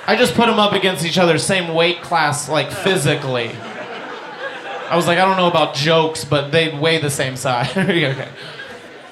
I 0.05 0.15
just 0.17 0.35
put 0.35 0.45
them 0.45 0.59
up 0.59 0.73
against 0.73 1.03
each 1.03 1.17
other, 1.17 1.39
same 1.39 1.73
weight 1.73 2.03
class, 2.03 2.47
like 2.47 2.71
physically. 2.71 3.49
I 4.87 4.95
was 4.95 5.07
like, 5.07 5.17
I 5.17 5.25
don't 5.25 5.35
know 5.35 5.49
about 5.49 5.73
jokes, 5.73 6.23
but 6.23 6.51
they 6.51 6.77
weigh 6.77 6.99
the 6.99 7.09
same 7.09 7.35
size. 7.35 7.71
okay. 7.75 8.29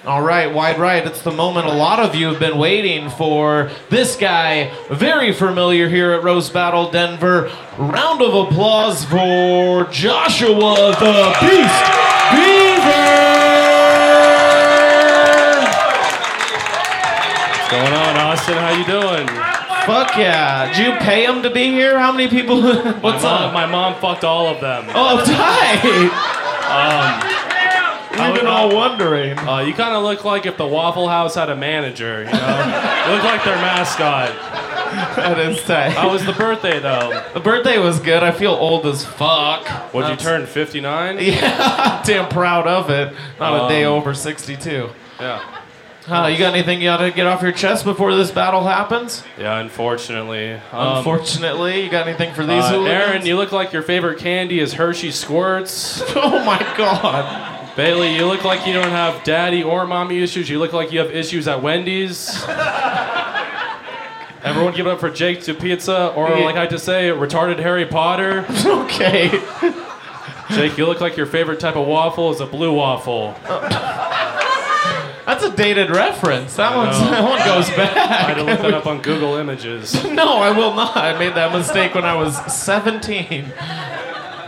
All 0.04 0.24
right, 0.24 0.52
wide 0.52 0.80
right. 0.80 1.06
It's 1.06 1.22
the 1.22 1.32
moment 1.32 1.68
a 1.68 1.74
lot 1.74 2.00
of 2.00 2.16
you 2.16 2.26
have 2.30 2.40
been 2.40 2.58
waiting 2.58 3.12
for. 3.12 3.70
This 3.92 4.16
guy, 4.16 4.74
very 4.90 5.32
familiar 5.32 5.88
here 5.90 6.14
at 6.14 6.24
Roast 6.24 6.52
Battle 6.52 6.90
Denver. 6.90 7.52
Round 7.78 8.20
of 8.20 8.34
applause 8.34 9.06
for 9.06 9.84
Joshua 9.92 10.96
the 10.98 11.38
Beast 11.40 11.86
Beaver. 12.34 13.12
What's 17.54 17.70
going 17.70 17.94
on, 17.94 18.18
Austin? 18.18 18.58
How 18.58 18.72
you 18.76 18.86
doing? 18.86 19.28
Fuck 19.86 20.18
yeah! 20.18 20.74
Did 20.74 20.84
you 20.84 20.98
pay 21.00 21.26
him 21.26 21.44
to 21.44 21.52
be 21.52 21.66
here? 21.66 22.00
How 22.00 22.12
many 22.12 22.28
people? 22.28 22.60
What's 23.02 23.24
my 23.24 23.30
mom, 23.30 23.44
up? 23.44 23.54
My 23.54 23.66
mom 23.68 24.02
fucked 24.02 24.24
all 24.24 24.48
of 24.48 24.62
them. 24.62 24.86
Oh, 24.96 25.18
tight. 25.26 26.10
I 26.64 27.31
We've 28.12 28.36
been 28.36 28.48
all 28.48 28.74
wondering. 28.76 29.38
Uh, 29.40 29.60
you 29.60 29.74
kind 29.74 29.96
of 29.96 30.04
look 30.04 30.24
like 30.26 30.46
if 30.46 30.58
the 30.58 30.68
Waffle 30.68 31.08
House 31.08 31.36
had 31.36 31.50
a 31.50 31.56
manager, 31.56 32.20
you 32.20 32.26
know? 32.32 33.06
you 33.08 33.14
look 33.16 33.24
like 33.24 33.44
their 33.44 33.56
mascot. 33.56 34.30
That 35.16 35.40
is 35.40 35.64
tight. 35.64 35.90
How 35.94 36.12
was 36.12 36.26
the 36.26 36.34
birthday, 36.34 36.80
though? 36.80 37.24
The 37.34 37.40
birthday 37.40 37.78
was 37.80 38.00
good. 38.00 38.24
I 38.24 38.32
feel 38.32 38.52
old 38.52 38.86
as 38.86 39.06
fuck. 39.06 39.94
Would 39.94 40.02
you 40.02 40.16
That's- 40.16 40.22
turn 40.22 40.46
59? 40.46 41.18
Yeah, 41.22 42.04
damn 42.06 42.28
proud 42.30 42.68
of 42.68 42.90
it. 42.90 43.14
Not 43.40 43.66
a 43.66 43.70
day 43.74 43.86
Um, 43.86 43.94
over 43.94 44.14
62. 44.14 44.90
Yeah. 45.20 45.58
Uh, 46.08 46.28
you 46.28 46.38
got 46.38 46.54
anything 46.54 46.80
you 46.82 46.88
got 46.88 46.98
to 46.98 47.12
get 47.12 47.28
off 47.28 47.42
your 47.44 47.52
chest 47.52 47.86
before 47.86 48.14
this 48.16 48.32
battle 48.32 48.64
happens? 48.66 49.24
Yeah, 49.38 49.60
unfortunately. 49.60 50.54
Um, 50.54 50.98
Unfortunately, 50.98 51.84
you 51.84 51.90
got 51.92 52.08
anything 52.08 52.34
for 52.34 52.42
these 52.44 52.64
uh, 52.64 52.72
hooligans? 52.72 52.90
Aaron, 53.04 53.26
you 53.26 53.38
look 53.38 53.52
like 53.52 53.72
your 53.72 53.84
favorite 53.84 54.18
candy 54.20 54.60
is 54.60 54.74
Hershey 54.74 55.12
Squirts. 55.12 56.02
oh 56.16 56.44
my 56.44 56.58
god. 56.76 57.51
Bailey, 57.76 58.16
you 58.16 58.26
look 58.26 58.44
like 58.44 58.68
you 58.68 58.74
don't 58.74 58.90
have 58.90 59.24
daddy 59.24 59.64
or 59.64 59.88
mommy 59.88 60.22
issues. 60.22 60.50
You 60.50 60.60
look 60.60 60.74
like 60.74 60.92
you 60.92 61.00
have 61.00 61.12
issues 61.12 61.48
at 61.48 61.64
Wendy's. 61.64 62.44
Everyone 64.44 64.74
give 64.74 64.88
it 64.88 64.90
up 64.90 65.00
for 65.00 65.10
Jake 65.10 65.40
Tupitza, 65.40 66.16
or 66.18 66.30
like 66.30 66.56
I 66.56 66.62
like 66.62 66.70
to 66.72 66.80
say, 66.80 67.10
retarded 67.10 67.60
Harry 67.60 67.86
Potter. 67.86 68.46
okay. 68.66 69.30
Jake, 70.50 70.78
you 70.78 70.86
look 70.86 71.00
like 71.00 71.16
your 71.16 71.28
favorite 71.28 71.60
type 71.60 71.76
of 71.76 71.88
waffle 71.88 72.32
is 72.32 72.42
a 72.42 72.46
blue 72.46 72.74
waffle. 72.74 73.36
That's 75.26 75.44
a 75.44 75.56
dated 75.56 75.92
reference. 75.92 76.56
That, 76.56 76.76
one's, 76.76 76.98
that 76.98 77.24
one 77.24 77.40
goes 77.46 77.70
back. 77.70 77.96
I 77.96 78.24
had 78.24 78.34
to 78.34 78.44
look 78.44 78.60
that 78.60 78.74
up 78.74 78.88
on 78.88 79.02
Google 79.02 79.36
Images. 79.36 80.04
no, 80.04 80.38
I 80.38 80.52
will 80.52 80.74
not. 80.74 80.98
I 80.98 81.18
made 81.18 81.36
that 81.36 81.54
mistake 81.54 81.94
when 81.94 82.04
I 82.04 82.16
was 82.16 82.36
17. 82.54 83.54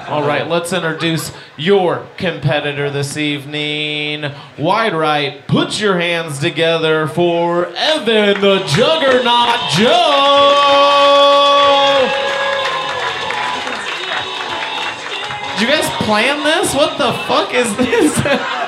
All 0.08 0.22
right, 0.28 0.48
let's 0.48 0.74
introduce 0.74 1.32
your 1.56 2.06
competitor 2.18 2.90
this 2.90 3.16
evening. 3.16 4.30
Wide 4.58 4.94
right, 4.94 5.48
put 5.48 5.80
your 5.80 5.98
hands 5.98 6.40
together 6.40 7.08
for 7.08 7.68
Evan 7.68 8.42
the 8.42 8.60
Juggernaut 8.68 9.60
Joe. 9.72 10.94
Did 15.54 15.62
you 15.62 15.68
guys 15.68 15.90
plan 16.04 16.44
this? 16.44 16.76
What 16.76 16.98
the 16.98 17.14
fuck 17.26 17.54
is 17.54 17.76
this? 17.78 18.60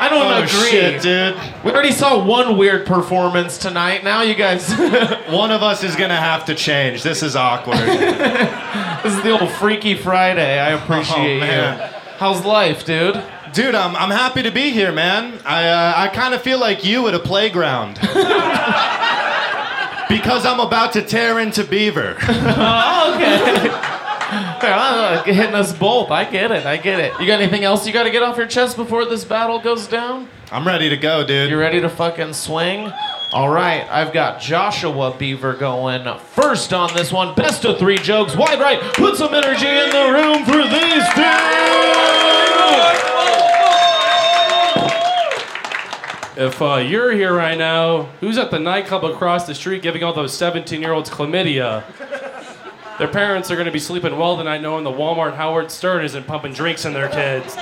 I 0.00 0.08
don't 0.08 0.26
Oh, 0.26 0.42
agree. 0.42 0.70
shit, 0.70 1.02
dude. 1.02 1.36
We 1.64 1.70
already 1.72 1.92
saw 1.92 2.24
one 2.24 2.56
weird 2.56 2.86
performance 2.86 3.58
tonight. 3.58 4.02
Now 4.02 4.22
you 4.22 4.34
guys. 4.34 4.72
One 5.28 5.50
of 5.52 5.62
us 5.62 5.84
is 5.84 5.94
gonna 5.96 6.16
have 6.16 6.44
to 6.46 6.54
change. 6.54 7.02
This 7.02 7.22
is 7.22 7.36
awkward. 7.36 7.78
this 9.02 9.14
is 9.14 9.22
the 9.22 9.38
old 9.38 9.50
Freaky 9.52 9.94
Friday. 9.94 10.58
I 10.58 10.70
appreciate 10.70 11.36
Oh, 11.36 11.40
man. 11.40 11.78
you. 11.78 11.84
How's 12.18 12.44
life, 12.44 12.84
dude? 12.84 13.22
Dude, 13.52 13.74
I'm, 13.74 13.94
I'm 13.96 14.10
happy 14.10 14.42
to 14.44 14.50
be 14.50 14.70
here, 14.70 14.92
man. 14.92 15.40
I, 15.44 15.68
uh, 15.68 15.92
I 15.96 16.08
kind 16.08 16.34
of 16.34 16.42
feel 16.42 16.58
like 16.60 16.84
you 16.84 17.06
at 17.08 17.14
a 17.14 17.18
playground. 17.18 17.94
because 20.08 20.44
I'm 20.44 20.60
about 20.60 20.92
to 20.94 21.02
tear 21.02 21.38
into 21.38 21.64
Beaver. 21.64 22.16
oh, 22.20 23.12
okay. 23.14 23.68
Well, 24.70 25.24
hitting 25.24 25.54
us 25.54 25.72
both. 25.72 26.10
I 26.10 26.30
get 26.30 26.50
it. 26.50 26.66
I 26.66 26.76
get 26.76 27.00
it. 27.00 27.18
You 27.18 27.26
got 27.26 27.40
anything 27.40 27.64
else 27.64 27.86
you 27.86 27.92
got 27.92 28.02
to 28.02 28.10
get 28.10 28.22
off 28.22 28.36
your 28.36 28.46
chest 28.46 28.76
before 28.76 29.06
this 29.06 29.24
battle 29.24 29.58
goes 29.58 29.86
down? 29.86 30.28
I'm 30.52 30.66
ready 30.66 30.90
to 30.90 30.96
go, 30.96 31.24
dude. 31.26 31.50
You 31.50 31.58
ready 31.58 31.80
to 31.80 31.88
fucking 31.88 32.34
swing? 32.34 32.92
All 33.32 33.48
right, 33.48 33.86
I've 33.88 34.12
got 34.12 34.40
Joshua 34.40 35.14
Beaver 35.16 35.54
going 35.54 36.18
first 36.18 36.72
on 36.72 36.92
this 36.94 37.12
one. 37.12 37.34
Best 37.36 37.64
of 37.64 37.78
three 37.78 37.96
jokes. 37.96 38.36
Wide 38.36 38.58
right. 38.60 38.80
Put 38.94 39.16
some 39.16 39.32
energy 39.32 39.66
in 39.68 39.90
the 39.90 40.10
room 40.12 40.44
for 40.44 40.62
these 40.68 41.04
two. 41.14 42.00
If 46.42 46.60
uh, 46.62 46.76
you're 46.76 47.12
here 47.12 47.34
right 47.34 47.56
now, 47.56 48.04
who's 48.20 48.36
at 48.38 48.50
the 48.50 48.58
nightclub 48.58 49.04
across 49.04 49.46
the 49.46 49.54
street 49.54 49.82
giving 49.82 50.02
all 50.02 50.12
those 50.12 50.36
17 50.36 50.80
year 50.80 50.92
olds 50.92 51.08
chlamydia? 51.10 51.84
Their 53.00 53.08
parents 53.08 53.50
are 53.50 53.54
going 53.54 53.64
to 53.64 53.72
be 53.72 53.78
sleeping 53.78 54.18
well 54.18 54.36
tonight 54.36 54.60
knowing 54.60 54.84
the 54.84 54.90
Walmart 54.90 55.34
Howard 55.34 55.70
Stern 55.70 56.04
isn't 56.04 56.26
pumping 56.26 56.52
drinks 56.52 56.84
in 56.84 56.92
their 56.92 57.08
kids. 57.08 57.56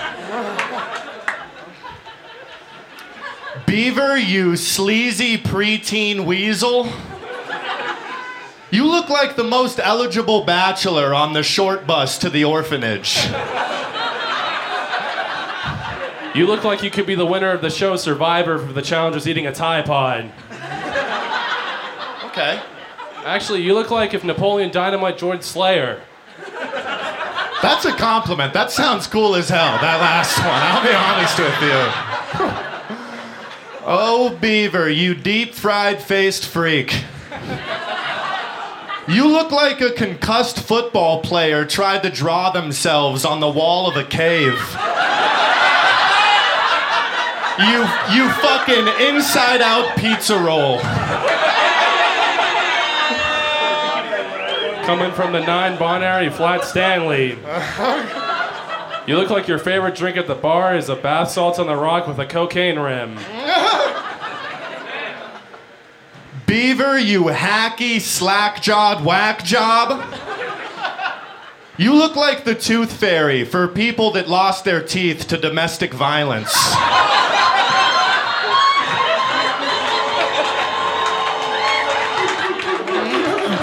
Beaver, 3.65 4.19
you 4.19 4.57
sleazy 4.57 5.39
preteen 5.39 6.25
weasel. 6.25 6.93
You 8.73 8.87
look 8.87 9.11
like 9.11 9.37
the 9.37 9.45
most 9.45 9.79
eligible 9.79 10.45
bachelor 10.45 11.15
on 11.15 11.35
the 11.35 11.45
short 11.45 11.87
bus 11.87 12.19
to 12.19 12.29
the 12.29 12.43
orphanage. 12.43 13.19
You 16.35 16.49
look 16.49 16.65
like 16.65 16.83
you 16.83 16.91
could 16.91 17.07
be 17.07 17.15
the 17.15 17.25
winner 17.25 17.53
of 17.53 17.61
the 17.61 17.71
show 17.71 17.95
Survivor 17.95 18.59
for 18.59 18.73
the 18.73 18.83
challenge 18.83 19.25
eating 19.25 19.47
a 19.47 19.53
Tide 19.55 19.87
Pod. 19.87 20.33
Okay. 22.25 22.61
Actually, 23.25 23.63
you 23.63 23.75
look 23.75 23.91
like 23.91 24.15
if 24.15 24.25
Napoleon 24.25 24.71
Dynamite 24.71 25.19
joined 25.19 25.45
Slayer. 25.45 26.03
That's 27.61 27.85
a 27.85 27.93
compliment. 27.93 28.53
That 28.53 28.71
sounds 28.71 29.07
cool 29.07 29.35
as 29.35 29.49
hell, 29.49 29.79
that 29.81 30.01
last 30.01 30.39
one. 30.39 30.49
I'll 30.49 30.83
be 30.83 30.95
honest 30.95 31.39
with 31.39 31.61
you. 31.63 31.81
oh, 33.87 34.39
Beaver, 34.41 34.89
you 34.89 35.15
deep 35.15 35.55
fried 35.55 36.01
faced 36.01 36.47
freak. 36.47 37.05
You 39.09 39.27
look 39.27 39.51
like 39.51 39.81
a 39.81 39.91
concussed 39.91 40.61
football 40.61 41.23
player 41.23 41.65
tried 41.65 42.03
to 42.03 42.11
draw 42.11 42.51
themselves 42.51 43.25
on 43.25 43.41
the 43.41 43.49
wall 43.49 43.89
of 43.89 43.97
a 43.97 44.05
cave. 44.05 44.53
You, 47.59 47.81
you 48.15 48.31
fucking 48.35 48.87
inside 49.09 49.63
out 49.63 49.97
pizza 49.97 50.39
roll. 50.39 50.79
Coming 54.89 55.13
from 55.13 55.33
the 55.33 55.41
nine 55.41 55.79
binary 55.79 56.31
flat 56.31 56.65
Stanley. 56.65 57.37
You 59.07 59.19
look 59.19 59.29
like 59.29 59.47
your 59.47 59.59
favorite 59.59 59.95
drink 59.95 60.17
at 60.17 60.27
the 60.27 60.35
bar 60.35 60.75
is 60.75 60.89
a 60.89 60.97
bath 60.97 61.31
salts 61.31 61.59
on 61.59 61.67
the 61.67 61.77
rock 61.77 62.09
with 62.09 62.19
a 62.19 62.25
cocaine 62.25 62.79
rim. 62.79 63.19
Beaver, 66.47 66.99
you 66.99 67.25
hacky, 67.25 68.01
slack 68.01 68.63
jawed 68.63 69.05
whack 69.05 69.45
job. 69.45 70.03
You 71.77 71.93
look 71.93 72.17
like 72.17 72.45
the 72.45 72.55
tooth 72.55 72.91
fairy 72.91 73.45
for 73.45 73.69
people 73.69 74.13
that 74.13 74.27
lost 74.27 74.65
their 74.65 74.83
teeth 74.83 75.29
to 75.29 75.37
domestic 75.37 75.93
violence. 75.93 76.55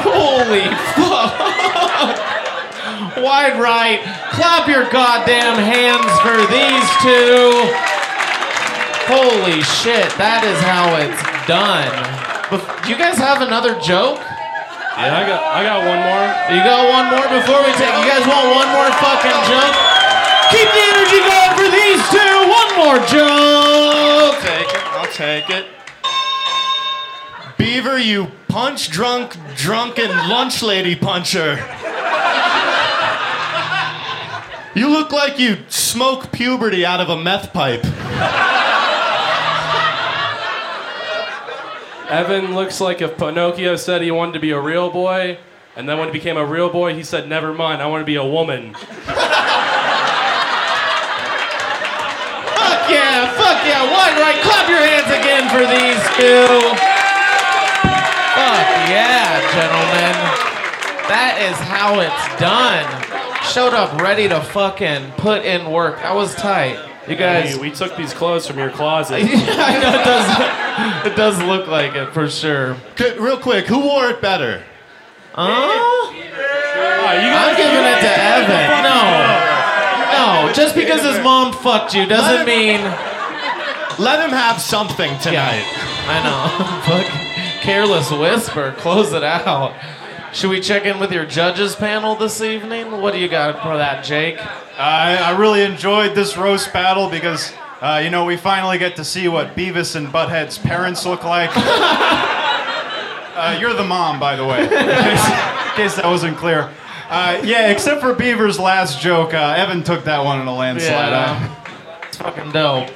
Holy 0.07 0.61
fuck. 0.93 1.04
Wide 3.35 3.59
right. 3.59 3.99
Clap 4.31 4.63
your 4.71 4.87
goddamn 4.95 5.59
hands 5.59 6.07
for 6.23 6.39
these 6.47 6.87
two. 7.03 7.51
Holy 9.11 9.59
shit, 9.83 10.07
that 10.15 10.47
is 10.47 10.55
how 10.63 10.95
it's 11.03 11.19
done. 11.43 11.91
Bef- 12.47 12.63
Do 12.63 12.87
you 12.87 12.95
guys 12.95 13.19
have 13.19 13.43
another 13.43 13.75
joke? 13.83 14.23
Yeah, 14.23 15.19
I 15.19 15.27
got 15.27 15.43
I 15.51 15.67
got 15.67 15.83
one 15.83 15.99
more. 15.99 16.27
You 16.47 16.63
got 16.63 16.87
one 16.87 17.05
more 17.11 17.27
before 17.27 17.59
we 17.59 17.75
take. 17.75 17.91
You 17.91 18.07
guys 18.07 18.23
want 18.23 18.47
one 18.55 18.71
more 18.71 18.87
fucking 19.03 19.39
joke? 19.51 19.75
Keep 20.55 20.69
the 20.71 20.83
energy 20.95 21.19
going 21.27 21.53
for 21.59 21.67
these 21.75 22.01
two. 22.15 22.35
One 22.47 22.71
more 22.79 22.99
joke. 23.03 24.39
I'll 24.39 24.47
take 24.47 24.71
it. 24.71 24.83
I'll 24.95 25.11
take 25.11 25.47
it. 25.51 25.67
Beaver, 27.59 27.99
you 27.99 28.31
punch 28.47 28.87
drunk, 28.89 29.35
drunken 29.59 30.07
lunch 30.31 30.63
lady 30.63 30.95
puncher. 30.95 31.59
You 34.75 34.89
look 34.89 35.13
like 35.13 35.39
you 35.39 35.59
smoke 35.69 36.33
puberty 36.33 36.85
out 36.85 36.99
of 36.99 37.07
a 37.07 37.15
meth 37.15 37.53
pipe. 37.53 37.85
Evan 42.11 42.53
looks 42.53 42.81
like 42.81 43.01
if 43.01 43.17
Pinocchio 43.17 43.77
said 43.77 44.01
he 44.01 44.11
wanted 44.11 44.33
to 44.33 44.39
be 44.39 44.51
a 44.51 44.59
real 44.59 44.89
boy, 44.89 45.37
and 45.77 45.87
then 45.87 45.97
when 45.97 46.09
he 46.09 46.13
became 46.13 46.35
a 46.35 46.45
real 46.45 46.69
boy, 46.69 46.93
he 46.93 47.03
said, 47.03 47.29
"Never 47.29 47.53
mind, 47.53 47.81
I 47.81 47.87
want 47.87 48.01
to 48.01 48.05
be 48.05 48.15
a 48.15 48.25
woman." 48.25 48.73
Fuck 48.73 48.83
yeah, 52.91 53.31
fuck 53.33 53.63
yeah. 53.63 53.81
Wide 53.87 54.19
right. 54.19 54.41
Clap 54.43 54.67
your 54.67 54.83
hands 54.83 55.07
again 55.07 55.47
for 55.55 55.63
these 55.63 56.03
two. 56.19 56.75
Fuck 58.35 58.67
yeah, 58.91 59.39
gentlemen. 59.55 60.15
That 61.07 61.39
is 61.39 61.55
how 61.63 62.01
it's 62.01 62.39
done. 62.41 63.04
Showed 63.55 63.73
up 63.73 64.01
ready 64.01 64.27
to 64.27 64.41
fucking 64.41 65.13
put 65.13 65.45
in 65.45 65.71
work. 65.71 65.95
That 66.01 66.13
was 66.13 66.35
tight. 66.35 66.77
You 67.07 67.15
guys. 67.15 67.55
Hey, 67.55 67.61
we 67.61 67.71
took 67.71 67.95
these 67.95 68.13
clothes 68.13 68.45
from 68.45 68.59
your 68.59 68.69
closet. 68.69 69.13
I 69.23 69.79
know 69.79 69.97
it 69.97 70.03
does. 70.03 71.05
It 71.05 71.15
does 71.15 71.41
look 71.41 71.65
like 71.67 71.95
it 71.95 72.13
for 72.13 72.29
sure. 72.29 72.75
Okay, 72.91 73.17
real 73.17 73.37
quick, 73.37 73.65
who 73.65 73.79
wore 73.79 74.09
it 74.09 74.21
better? 74.21 74.61
Uh, 75.33 76.11
I'm 76.11 77.55
giving 77.55 77.79
it 77.79 78.01
to 78.01 78.11
Evan. 78.19 78.83
No. 78.83 80.47
No, 80.47 80.53
just 80.53 80.75
because 80.75 81.01
his 81.01 81.23
mom 81.23 81.53
fucked 81.53 81.93
you 81.93 82.05
doesn't 82.05 82.45
mean. 82.45 82.81
Let 84.03 84.19
him 84.21 84.31
have 84.31 84.59
something 84.59 85.17
tonight. 85.19 85.63
I 86.09 86.19
know. 86.25 86.43
Fuck. 87.03 87.63
Careless 87.63 88.11
whisper. 88.11 88.73
Close 88.79 89.13
it 89.13 89.23
out. 89.23 89.73
Should 90.35 90.49
we 90.49 90.59
check 90.59 90.83
in 90.83 90.99
with 90.99 91.13
your 91.13 91.25
judges 91.25 91.77
panel 91.77 92.13
this 92.13 92.41
evening? 92.41 92.91
What 92.91 93.13
do 93.13 93.19
you 93.19 93.29
got 93.29 93.63
for 93.63 93.77
that, 93.77 94.03
Jake? 94.03 94.35
I, 94.77 95.15
I 95.15 95.37
really 95.37 95.61
enjoyed 95.61 96.13
this 96.13 96.35
roast 96.35 96.73
battle 96.73 97.09
because, 97.09 97.53
uh, 97.79 98.01
you 98.03 98.09
know, 98.09 98.25
we 98.25 98.35
finally 98.35 98.77
get 98.77 98.97
to 98.97 99.05
see 99.05 99.29
what 99.29 99.55
Beavis 99.55 99.95
and 99.95 100.07
Butthead's 100.07 100.57
parents 100.57 101.05
look 101.05 101.23
like. 101.23 101.51
uh, 101.55 103.57
you're 103.61 103.75
the 103.75 103.85
mom, 103.85 104.19
by 104.19 104.35
the 104.35 104.45
way, 104.45 104.63
in 104.63 104.69
case, 104.69 105.25
in 105.25 105.75
case 105.77 105.95
that 105.95 106.05
wasn't 106.05 106.35
clear. 106.35 106.69
Uh, 107.07 107.41
yeah, 107.45 107.69
except 107.69 108.01
for 108.01 108.13
Beaver's 108.13 108.59
last 108.59 108.99
joke, 108.99 109.33
uh, 109.33 109.53
Evan 109.55 109.83
took 109.83 110.03
that 110.03 110.25
one 110.25 110.41
in 110.41 110.47
a 110.47 110.53
landslide. 110.53 111.11
Yeah. 111.11 111.55
It's 112.09 112.17
fucking 112.17 112.51
dope. 112.51 112.89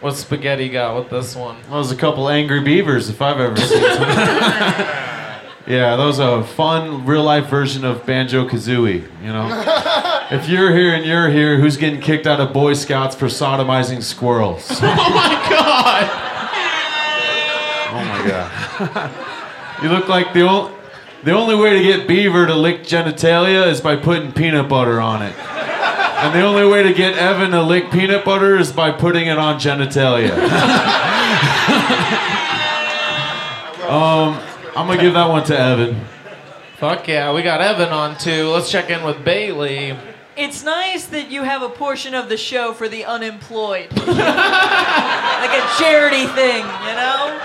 What 0.00 0.16
spaghetti 0.16 0.70
got 0.70 0.96
with 0.96 1.10
this 1.10 1.36
one? 1.36 1.60
That 1.64 1.72
was 1.72 1.92
a 1.92 1.96
couple 1.96 2.30
angry 2.30 2.62
beavers 2.62 3.10
if 3.10 3.20
I've 3.20 3.38
ever 3.38 3.58
seen 3.58 3.82
some. 3.82 5.06
Yeah, 5.66 5.96
that 5.96 6.04
was 6.04 6.18
a 6.18 6.42
fun 6.42 7.04
real 7.06 7.22
life 7.22 7.46
version 7.46 7.84
of 7.84 8.04
Banjo 8.06 8.48
Kazooie, 8.48 9.02
you 9.22 9.32
know? 9.32 9.48
If 10.30 10.48
you're 10.48 10.72
here 10.72 10.94
and 10.94 11.04
you're 11.04 11.28
here, 11.28 11.58
who's 11.58 11.76
getting 11.76 12.00
kicked 12.00 12.24
out 12.24 12.38
of 12.40 12.52
Boy 12.52 12.74
Scouts 12.74 13.16
for 13.16 13.26
sodomizing 13.26 14.00
squirrels? 14.02 14.70
Oh 14.80 14.86
my 14.86 15.46
god! 15.50 16.08
Oh 17.92 18.04
my 18.04 18.28
god. 18.28 19.10
you 19.82 19.88
look 19.88 20.08
like 20.08 20.32
the 20.32 20.42
only 20.42 20.72
the 21.24 21.32
only 21.32 21.54
way 21.54 21.76
to 21.76 21.82
get 21.82 22.06
beaver 22.08 22.46
to 22.46 22.54
lick 22.54 22.82
genitalia 22.84 23.66
is 23.66 23.80
by 23.80 23.96
putting 23.96 24.32
peanut 24.32 24.68
butter 24.68 25.00
on 25.00 25.22
it. 25.22 25.34
And 25.36 26.34
the 26.34 26.42
only 26.42 26.66
way 26.66 26.82
to 26.82 26.94
get 26.94 27.18
Evan 27.18 27.50
to 27.50 27.62
lick 27.62 27.90
peanut 27.90 28.24
butter 28.24 28.56
is 28.56 28.72
by 28.72 28.90
putting 28.90 29.26
it 29.26 29.36
on 29.36 29.58
genitalia. 29.58 30.30
um, 33.90 34.40
I'm 34.76 34.86
gonna 34.86 35.00
give 35.00 35.14
that 35.14 35.28
one 35.28 35.44
to 35.44 35.58
Evan. 35.58 36.00
Fuck 36.78 37.08
yeah, 37.08 37.32
we 37.32 37.42
got 37.42 37.60
Evan 37.60 37.90
on 37.90 38.16
too. 38.16 38.48
Let's 38.48 38.70
check 38.70 38.88
in 38.90 39.02
with 39.04 39.24
Bailey. 39.24 39.96
it's 40.36 40.62
nice 40.64 41.06
that 41.06 41.30
you 41.30 41.42
have 41.42 41.62
a 41.62 41.68
portion 41.68 42.14
of 42.14 42.28
the 42.28 42.36
show 42.36 42.72
for 42.72 42.88
the 42.88 43.04
unemployed. 43.04 43.90
like 43.96 44.08
a 44.08 45.68
charity 45.78 46.26
thing, 46.26 46.64
you 46.64 46.94
know? 46.96 47.38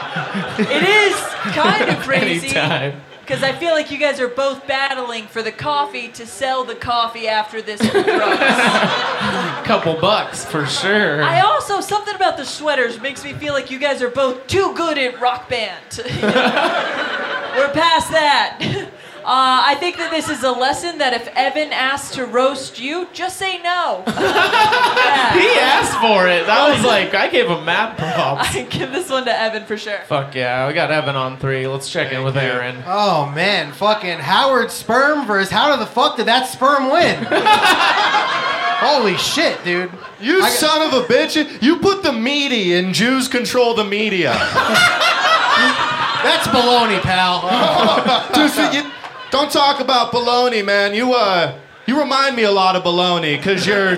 It 0.60 0.84
is 0.84 1.16
kind 1.54 1.90
of 1.90 1.98
crazy. 2.04 2.48
Anytime. 2.48 3.02
Because 3.26 3.42
I 3.42 3.54
feel 3.54 3.72
like 3.72 3.90
you 3.90 3.98
guys 3.98 4.20
are 4.20 4.28
both 4.28 4.68
battling 4.68 5.26
for 5.26 5.42
the 5.42 5.52
coffee 5.52 6.10
to 6.10 6.28
sell 6.28 6.64
the 6.64 6.76
coffee 6.76 7.28
after 7.28 7.60
this. 7.60 7.82
Couple 9.66 10.00
bucks 10.00 10.46
for 10.46 10.68
sure. 10.68 11.24
I 11.24 11.40
also, 11.40 11.82
something 11.82 12.14
about 12.14 12.38
the 12.38 12.46
sweaters 12.46 13.02
makes 13.02 13.24
me 13.24 13.34
feel 13.34 13.54
like 13.54 13.72
you 13.72 13.80
guys 13.80 14.04
are 14.04 14.12
both 14.12 14.46
too 14.46 14.76
good 14.76 15.00
at 15.00 15.20
rock 15.20 15.50
band. 15.50 15.82
We're 16.06 17.72
past 17.74 18.12
that. 18.12 18.92
Uh, 19.26 19.66
I 19.66 19.74
think 19.80 19.98
that 19.98 20.12
this 20.12 20.30
is 20.30 20.44
a 20.44 20.52
lesson 20.52 21.00
that 21.00 21.12
if 21.14 21.28
Evan 21.36 21.74
asks 21.74 22.14
to 22.14 22.28
roast 22.28 22.80
you, 22.80 23.08
just 23.12 23.38
say 23.38 23.60
no. 23.64 24.04
he 24.06 24.14
asked 25.58 25.98
for 25.98 26.28
it. 26.28 26.46
That 26.46 26.70
was 26.70 26.86
like 26.86 27.16
I 27.16 27.28
gave 27.28 27.48
him 27.48 27.66
mad 27.66 27.98
props. 27.98 28.56
I 28.56 28.62
give 28.70 28.92
this 28.92 29.10
one 29.10 29.26
to 29.26 29.36
Evan 29.36 29.66
for 29.66 29.78
sure. 29.78 29.98
Fuck 30.06 30.36
yeah, 30.36 30.68
we 30.68 30.76
got 30.76 30.92
Evan 30.92 31.16
on 31.16 31.38
three. 31.40 31.66
Let's 31.66 31.90
check 31.92 32.12
in 32.14 32.24
with 32.24 32.38
Aaron. 32.38 32.84
Oh 32.86 33.32
man, 33.34 33.72
fucking 33.72 34.20
Howard 34.20 34.70
sperm 34.70 35.26
versus 35.26 35.50
how 35.50 35.76
the 35.76 35.88
fuck 35.88 36.18
did 36.18 36.28
that 36.28 36.48
sperm 36.48 36.92
win? 36.92 37.26
Holy 38.78 39.18
shit, 39.18 39.64
dude. 39.64 39.90
You 40.22 40.44
I- 40.44 40.50
son 40.52 40.84
of 40.84 40.94
a 40.94 41.04
bitch! 41.12 41.64
You 41.64 41.80
put 41.80 42.04
the 42.04 42.14
meaty 42.14 42.74
in 42.74 42.94
Jews 42.94 43.28
control 43.28 43.74
the 43.74 43.86
media. 43.86 44.34
That's 46.22 46.48
baloney, 46.48 47.00
pal. 47.02 47.42
Just, 48.36 48.58
you, 48.74 48.84
don't 49.32 49.52
talk 49.52 49.80
about 49.80 50.12
baloney, 50.12 50.64
man. 50.64 50.94
You 50.94 51.14
uh, 51.14 51.58
you 51.86 52.00
remind 52.00 52.36
me 52.36 52.44
a 52.44 52.52
lot 52.52 52.76
of 52.76 52.84
baloney 52.84 53.38
because 53.38 53.66
you're 53.68 53.98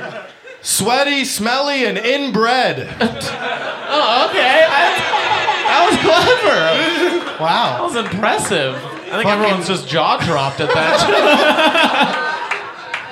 sweaty, 0.62 1.24
smelly, 1.26 1.86
and 1.86 1.98
inbred. 1.98 2.80
Oh, 3.00 4.28
okay. 4.30 4.66
I- 4.70 5.14
that 5.68 5.84
was 5.92 6.00
clever. 6.00 7.44
Wow. 7.44 7.78
That 7.78 7.84
was 7.84 7.96
impressive. 8.14 8.76
I 8.76 8.80
think 8.80 9.12
Fucking- 9.24 9.30
everyone's 9.30 9.68
just 9.68 9.88
jaw 9.88 10.18
dropped 10.18 10.60
at 10.62 10.70
that. 10.74 10.98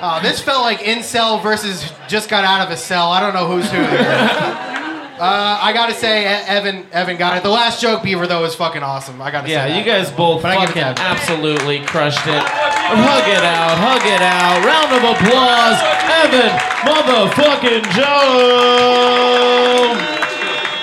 Oh, 0.02 0.20
this 0.26 0.40
felt 0.40 0.62
like 0.62 0.78
incel 0.80 1.42
versus 1.42 1.90
just 2.08 2.28
got 2.28 2.44
out 2.44 2.66
of 2.66 2.72
a 2.72 2.76
cell. 2.76 3.10
I 3.12 3.20
don't 3.20 3.34
know 3.34 3.46
who's 3.46 3.70
who. 3.70 3.76
here. 3.78 4.72
Uh, 5.18 5.58
I 5.62 5.72
gotta 5.72 5.94
say, 5.94 6.26
Evan, 6.26 6.86
Evan 6.92 7.16
got 7.16 7.38
it. 7.38 7.42
The 7.42 7.48
last 7.48 7.80
joke, 7.80 8.02
Beaver, 8.02 8.26
though, 8.26 8.42
was 8.42 8.54
fucking 8.54 8.82
awesome. 8.82 9.22
I 9.22 9.30
gotta 9.30 9.48
yeah, 9.48 9.66
say. 9.66 9.78
you 9.78 9.84
guys 9.84 10.10
both 10.10 10.42
But 10.42 10.66
fucking 10.66 10.82
absolutely 10.82 11.80
crushed 11.86 12.26
it. 12.26 12.42
Hug 12.42 13.26
it 13.26 13.42
out, 13.42 13.78
hug 13.78 14.04
it 14.04 14.20
out. 14.20 14.62
Round 14.62 14.92
of 14.92 15.02
applause, 15.16 15.80
Evan 16.20 16.52
motherfucking 16.84 17.82
Joe. 17.94 19.16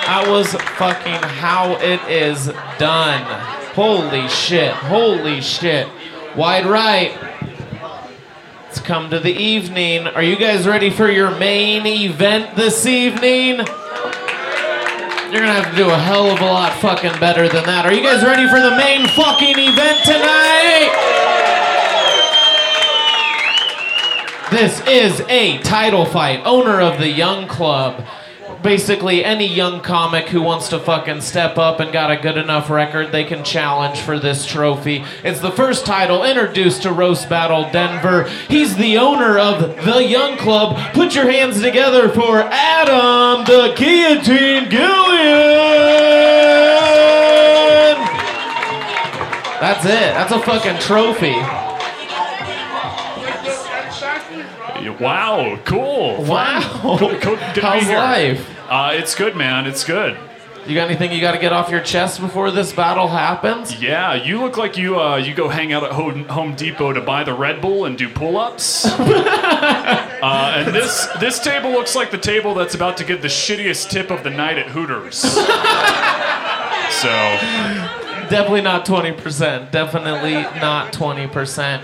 That 0.08 0.26
was 0.28 0.54
fucking 0.78 1.22
how 1.38 1.76
it 1.80 2.02
is 2.10 2.48
done. 2.80 3.22
Holy 3.76 4.28
shit, 4.28 4.74
holy 4.74 5.42
shit. 5.42 5.88
Wide 6.36 6.66
right. 6.66 7.16
It's 8.68 8.80
come 8.80 9.12
to 9.12 9.20
the 9.20 9.32
evening. 9.32 10.08
Are 10.08 10.24
you 10.24 10.36
guys 10.36 10.68
ready 10.68 10.90
for 10.90 11.08
your 11.08 11.30
main 11.38 11.86
event 11.86 12.56
this 12.56 12.88
evening? 12.88 13.64
You're 15.34 15.42
gonna 15.42 15.64
have 15.64 15.72
to 15.72 15.76
do 15.76 15.90
a 15.90 15.98
hell 15.98 16.30
of 16.30 16.42
a 16.42 16.46
lot 16.46 16.74
fucking 16.74 17.20
better 17.20 17.50
than 17.50 17.66
that. 17.66 17.88
Are 17.88 17.92
you 17.92 18.04
guys 18.04 18.24
ready 18.24 18.48
for 18.48 18.62
the 18.62 18.70
main 18.78 19.08
fucking 19.08 19.58
event 19.58 20.06
tonight? 20.06 20.94
This 24.52 24.80
is 24.86 25.22
a 25.30 25.58
title 25.64 26.06
fight. 26.06 26.44
Owner 26.46 26.80
of 26.80 27.00
the 27.00 27.10
Young 27.10 27.48
Club. 27.48 28.06
Basically, 28.64 29.26
any 29.26 29.46
young 29.46 29.82
comic 29.82 30.30
who 30.30 30.42
wants 30.42 30.70
to 30.70 30.80
fucking 30.80 31.20
step 31.20 31.58
up 31.58 31.82
and 31.82 31.92
got 31.92 32.12
a 32.12 32.16
good 32.16 32.38
enough 32.38 32.70
record, 32.70 33.12
they 33.12 33.26
can 33.26 33.44
challenge 33.44 34.00
for 34.00 34.18
this 34.18 34.46
trophy. 34.46 35.04
It's 35.22 35.42
the 35.42 35.52
first 35.52 35.86
title 35.86 36.24
introduced 36.24 36.84
to 36.84 36.94
Roast 36.94 37.28
Battle 37.28 37.70
Denver. 37.74 38.24
He's 38.48 38.78
the 38.78 38.98
owner 38.98 39.38
of 39.38 39.84
the 39.84 40.06
Young 40.06 40.38
Club. 40.38 40.78
Put 40.94 41.14
your 41.14 41.30
hands 41.30 41.62
together 41.62 42.08
for 42.08 42.40
Adam 42.42 43.44
the 43.44 43.74
Guillotine 43.76 44.70
Gilliland! 44.70 45.04
That's 49.60 49.84
it. 49.84 49.90
That's 49.90 50.32
a 50.32 50.40
fucking 50.40 50.80
trophy. 50.80 51.36
Wow, 55.02 55.60
cool. 55.66 56.24
Wow. 56.24 56.62
How's 57.56 57.90
life? 57.90 58.53
Uh, 58.74 58.90
it's 58.94 59.14
good, 59.14 59.36
man. 59.36 59.68
It's 59.68 59.84
good. 59.84 60.18
You 60.66 60.74
got 60.74 60.90
anything 60.90 61.12
you 61.12 61.22
got 61.22 61.34
to 61.34 61.38
get 61.38 61.54
off 61.54 61.70
your 61.70 61.80
chest 61.80 62.20
before 62.20 62.50
this 62.50 62.74
battle 62.74 63.08
happens? 63.08 63.80
Yeah, 63.80 64.16
you 64.16 64.40
look 64.40 64.58
like 64.58 64.78
you 64.78 65.00
uh, 65.00 65.18
you 65.18 65.36
go 65.36 65.48
hang 65.48 65.74
out 65.74 65.84
at 65.84 65.92
Home, 65.92 66.24
Home 66.24 66.56
Depot 66.56 66.92
to 66.92 67.00
buy 67.00 67.24
the 67.24 67.36
Red 67.36 67.62
Bull 67.62 67.86
and 67.86 67.96
do 67.96 68.10
pull-ups. 68.10 68.86
uh, 69.00 70.54
and 70.58 70.74
this 70.74 71.06
this 71.20 71.40
table 71.40 71.70
looks 71.70 71.96
like 71.96 72.10
the 72.10 72.18
table 72.18 72.56
that's 72.56 72.74
about 72.74 72.98
to 72.98 73.04
get 73.04 73.22
the 73.22 73.28
shittiest 73.28 73.92
tip 73.92 74.10
of 74.10 74.24
the 74.24 74.32
night 74.32 74.58
at 74.58 74.70
Hooters. 74.70 75.18
so 75.18 77.10
Definitely 78.30 78.62
not 78.62 78.88
20%. 78.88 79.70
Definitely 79.70 80.34
not 80.34 80.92
20%. 80.92 81.84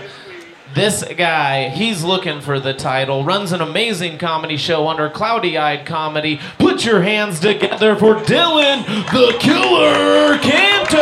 This 0.72 1.02
guy, 1.16 1.68
he's 1.68 2.04
looking 2.04 2.40
for 2.40 2.60
the 2.60 2.72
title, 2.72 3.24
runs 3.24 3.50
an 3.50 3.60
amazing 3.60 4.18
comedy 4.18 4.56
show 4.56 4.86
under 4.86 5.10
Cloudy 5.10 5.58
Eyed 5.58 5.84
Comedy. 5.84 6.38
Put 6.58 6.84
your 6.84 7.02
hands 7.02 7.40
together 7.40 7.96
for 7.96 8.14
Dylan 8.14 8.86
the 9.10 9.36
Killer 9.40 10.38
Kantor! 10.38 11.00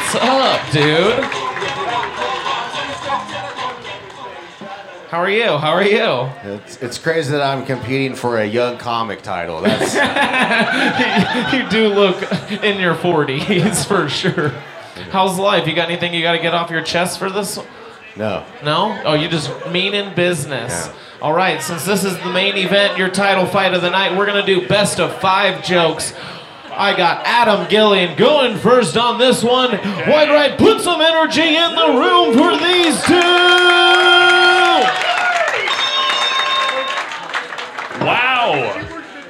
What's 0.00 0.14
up, 0.16 0.72
dude? 0.72 1.24
How 5.10 5.20
are 5.20 5.30
you? 5.30 5.58
How 5.58 5.70
are 5.70 5.84
you? 5.84 6.28
It's, 6.54 6.82
it's 6.82 6.98
crazy 6.98 7.30
that 7.30 7.40
I'm 7.40 7.64
competing 7.64 8.16
for 8.16 8.38
a 8.38 8.44
young 8.44 8.78
comic 8.78 9.22
title. 9.22 9.60
That's 9.60 9.94
you 11.54 11.68
do 11.70 11.88
look 11.94 12.20
in 12.64 12.80
your 12.80 12.96
40s 12.96 13.86
for 13.86 14.08
sure. 14.08 14.52
How's 15.10 15.38
life? 15.38 15.66
You 15.66 15.74
got 15.74 15.88
anything 15.90 16.14
you 16.14 16.22
got 16.22 16.32
to 16.32 16.38
get 16.38 16.54
off 16.54 16.70
your 16.70 16.82
chest 16.82 17.18
for 17.18 17.30
this? 17.30 17.58
no. 18.16 18.44
No? 18.64 19.00
Oh, 19.04 19.14
you 19.14 19.28
just 19.28 19.50
mean 19.70 19.94
in 19.94 20.14
business. 20.14 20.90
All 21.20 21.32
right, 21.32 21.60
since 21.62 21.84
this 21.84 22.04
is 22.04 22.16
the 22.18 22.30
main 22.30 22.56
event, 22.56 22.96
your 22.96 23.08
title 23.08 23.44
fight 23.46 23.74
of 23.74 23.82
the 23.82 23.90
night, 23.90 24.16
we're 24.16 24.26
going 24.26 24.44
to 24.44 24.54
do 24.60 24.68
best 24.68 25.00
of 25.00 25.20
five 25.20 25.64
jokes. 25.64 26.14
I 26.70 26.96
got 26.96 27.26
Adam 27.26 27.68
Gilliland 27.68 28.16
going 28.16 28.56
first 28.56 28.96
on 28.96 29.18
this 29.18 29.42
one. 29.42 29.72
Wide 29.72 30.28
Right, 30.30 30.56
put 30.56 30.80
some 30.80 31.00
energy 31.00 31.56
in 31.56 31.74
the 31.74 31.98
room 31.98 32.34
for 32.34 32.56
these 32.56 33.02
two! 33.02 33.18
Wow. 38.04 38.84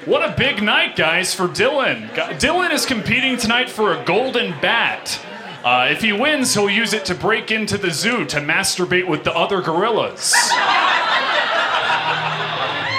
What 0.05 0.23
a 0.29 0.35
big 0.37 0.63
night, 0.63 0.95
guys, 0.95 1.35
for 1.35 1.49
Dylan. 1.49 2.09
Dylan 2.39 2.71
is 2.71 2.85
competing 2.85 3.37
tonight 3.39 3.71
for 3.71 3.95
a 3.95 4.05
golden 4.05 4.53
bat. 4.61 5.19
Uh, 5.65 5.89
if 5.91 6.01
he 6.01 6.13
wins, 6.13 6.55
he'll 6.55 6.71
use 6.71 6.93
it 6.93 7.05
to 7.07 7.15
break 7.15 7.51
into 7.51 7.77
the 7.77 7.91
zoo 7.91 8.25
to 8.27 8.39
masturbate 8.39 9.07
with 9.07 9.25
the 9.25 9.33
other 9.35 9.61
gorillas. 9.61 10.33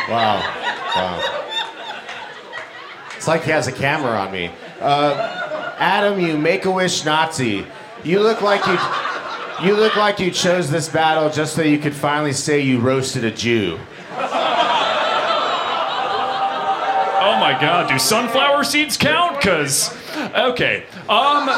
Wow. 0.10 0.41
Wow. 0.95 1.20
It's 3.16 3.28
like 3.28 3.43
he 3.43 3.51
has 3.51 3.68
a 3.68 3.72
camera 3.72 4.20
on 4.20 4.32
me. 4.32 4.51
Uh, 4.82 5.76
Adam, 5.78 6.20
you 6.20 6.38
make-a-wish 6.38 7.05
Nazi. 7.05 7.66
You 8.03 8.20
look 8.20 8.41
like 8.41 8.66
you. 8.66 8.78
You 9.62 9.76
look 9.76 9.97
like 9.97 10.20
you 10.20 10.32
chose 10.32 10.70
this 10.72 10.88
battle 10.88 11.30
just 11.30 11.53
so 11.53 11.62
you 11.62 11.80
could 11.80 11.93
finally 11.93 12.32
say 12.32 12.62
you 12.62 12.80
roasted 12.80 13.26
a 13.26 13.32
Jew. 13.32 13.78
Oh 17.22 17.36
my 17.41 17.57
god, 17.60 17.89
do 17.89 17.99
sunflower 17.99 18.64
seeds 18.64 18.95
count? 18.95 19.41
Cause 19.41 19.93
okay. 20.34 20.86
Um 21.10 21.49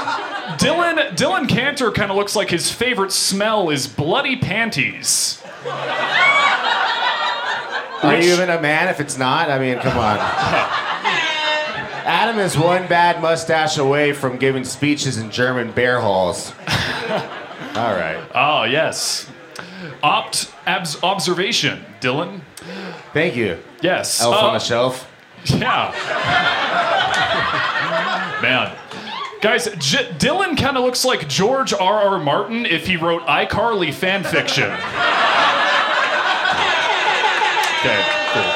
Dylan 0.57 1.15
Dylan 1.15 1.47
Kantor 1.47 1.93
kind 1.93 2.11
of 2.11 2.17
looks 2.17 2.35
like 2.35 2.49
his 2.49 2.71
favorite 2.71 3.11
smell 3.11 3.69
is 3.69 3.87
bloody 3.87 4.35
panties. 4.35 5.41
Are 8.03 8.19
you 8.19 8.33
even 8.33 8.49
a 8.49 8.59
man 8.59 8.87
if 8.87 8.99
it's 8.99 9.17
not? 9.17 9.51
I 9.51 9.59
mean, 9.59 9.77
come 9.77 9.97
on. 9.97 10.17
Adam 12.03 12.39
is 12.39 12.57
one 12.57 12.87
bad 12.87 13.21
mustache 13.21 13.77
away 13.77 14.11
from 14.11 14.37
giving 14.37 14.63
speeches 14.63 15.17
in 15.17 15.29
German 15.29 15.71
bear 15.71 16.01
halls. 16.01 16.51
All 17.75 17.93
right. 17.93 18.19
Oh, 18.33 18.63
yes. 18.63 19.29
Opt 20.01 20.51
abs- 20.65 21.01
observation, 21.03 21.85
Dylan. 21.99 22.41
Thank 23.13 23.35
you. 23.35 23.59
Yes. 23.81 24.19
Elf 24.19 24.35
uh, 24.35 24.47
on 24.47 24.53
the 24.53 24.59
shelf. 24.59 25.07
Yeah. 25.45 25.91
Man. 28.41 28.75
Guys, 29.41 29.65
J- 29.79 30.07
Dylan 30.19 30.55
kind 30.55 30.77
of 30.77 30.83
looks 30.83 31.03
like 31.03 31.27
George 31.27 31.73
R. 31.73 32.01
R. 32.01 32.19
Martin 32.19 32.65
if 32.67 32.85
he 32.85 32.95
wrote 32.95 33.23
iCarly 33.23 33.91
fan 33.91 34.23
fiction. 34.23 34.65
okay, 37.79 38.05
cool. 38.33 38.51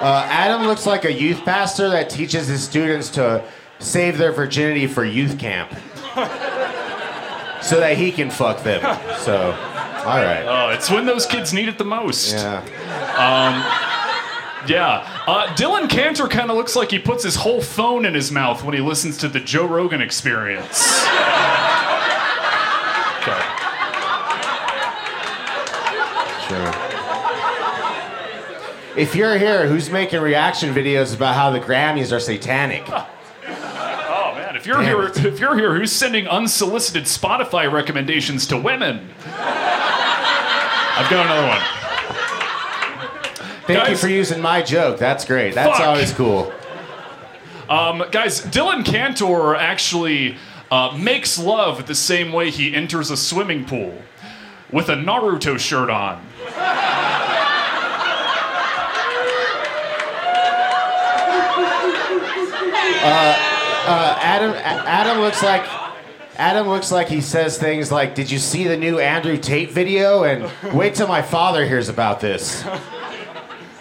Uh, 0.00 0.24
Adam 0.30 0.62
looks 0.68 0.86
like 0.86 1.04
a 1.04 1.12
youth 1.12 1.44
pastor 1.44 1.90
that 1.90 2.08
teaches 2.08 2.46
his 2.46 2.62
students 2.62 3.08
to 3.10 3.42
save 3.80 4.16
their 4.16 4.30
virginity 4.30 4.86
for 4.86 5.04
youth 5.04 5.36
camp. 5.36 5.72
so 7.60 7.80
that 7.80 7.96
he 7.96 8.12
can 8.12 8.30
fuck 8.30 8.62
them. 8.62 8.80
So, 9.18 9.50
all 9.50 10.22
right. 10.22 10.44
Uh, 10.44 10.74
it's 10.74 10.88
when 10.88 11.04
those 11.04 11.26
kids 11.26 11.52
need 11.52 11.68
it 11.68 11.76
the 11.76 11.84
most. 11.84 12.32
Yeah. 12.32 12.62
Um, 13.18 13.87
yeah. 14.66 15.22
Uh, 15.26 15.46
Dylan 15.54 15.88
Kantor 15.88 16.28
kind 16.28 16.50
of 16.50 16.56
looks 16.56 16.74
like 16.74 16.90
he 16.90 16.98
puts 16.98 17.22
his 17.22 17.36
whole 17.36 17.62
phone 17.62 18.04
in 18.04 18.14
his 18.14 18.32
mouth 18.32 18.64
when 18.64 18.74
he 18.74 18.80
listens 18.80 19.16
to 19.18 19.28
the 19.28 19.40
Joe 19.40 19.66
Rogan 19.66 20.00
experience. 20.00 21.04
Okay. 23.20 23.40
Sure. 26.48 26.72
If 28.96 29.14
you're 29.14 29.38
here, 29.38 29.68
who's 29.68 29.90
making 29.90 30.20
reaction 30.20 30.74
videos 30.74 31.14
about 31.14 31.34
how 31.36 31.50
the 31.50 31.60
Grammys 31.60 32.10
are 32.10 32.18
satanic? 32.18 32.82
Oh 32.88 34.34
man, 34.34 34.56
if 34.56 34.66
you're 34.66 34.82
here, 34.82 35.04
if 35.04 35.38
you're 35.38 35.56
here, 35.56 35.74
who's 35.74 35.92
sending 35.92 36.26
unsolicited 36.26 37.04
Spotify 37.04 37.70
recommendations 37.70 38.46
to 38.48 38.56
women? 38.56 39.08
I've 39.26 41.08
got 41.08 41.26
another 41.26 41.46
one. 41.46 41.77
Thank 43.68 43.90
you 43.90 43.96
for 43.96 44.08
using 44.08 44.40
my 44.40 44.62
joke. 44.62 44.98
That's 44.98 45.26
great. 45.26 45.54
That's 45.54 45.78
Fuck. 45.78 45.86
always 45.86 46.12
cool. 46.14 46.52
Um, 47.68 48.02
guys, 48.10 48.40
Dylan 48.40 48.82
Kantor 48.82 49.54
actually 49.54 50.36
uh, 50.70 50.96
makes 50.98 51.38
love 51.38 51.86
the 51.86 51.94
same 51.94 52.32
way 52.32 52.50
he 52.50 52.74
enters 52.74 53.10
a 53.10 53.16
swimming 53.16 53.66
pool, 53.66 54.00
with 54.72 54.88
a 54.88 54.94
Naruto 54.94 55.58
shirt 55.58 55.90
on. 55.90 56.24
Uh, 63.00 63.36
uh, 63.86 64.18
Adam, 64.20 64.52
Adam 64.54 65.18
looks 65.18 65.42
like 65.42 65.66
Adam 66.36 66.68
looks 66.68 66.90
like 66.90 67.08
he 67.08 67.20
says 67.20 67.58
things 67.58 67.92
like, 67.92 68.14
"Did 68.14 68.30
you 68.30 68.38
see 68.38 68.64
the 68.64 68.76
new 68.76 68.98
Andrew 68.98 69.36
Tate 69.36 69.70
video?" 69.70 70.24
And 70.24 70.50
wait 70.74 70.94
till 70.94 71.08
my 71.08 71.22
father 71.22 71.66
hears 71.66 71.88
about 71.88 72.20
this. 72.20 72.64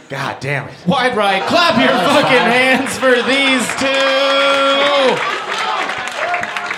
God 0.09 0.39
damn 0.39 0.69
it! 0.69 0.75
Wide 0.87 1.17
right. 1.17 1.43
Clap 1.43 1.77
your 1.79 1.89
fucking 1.89 2.47
hands 2.47 2.97
for 2.97 3.11
these 3.11 3.67
two. 3.75 3.87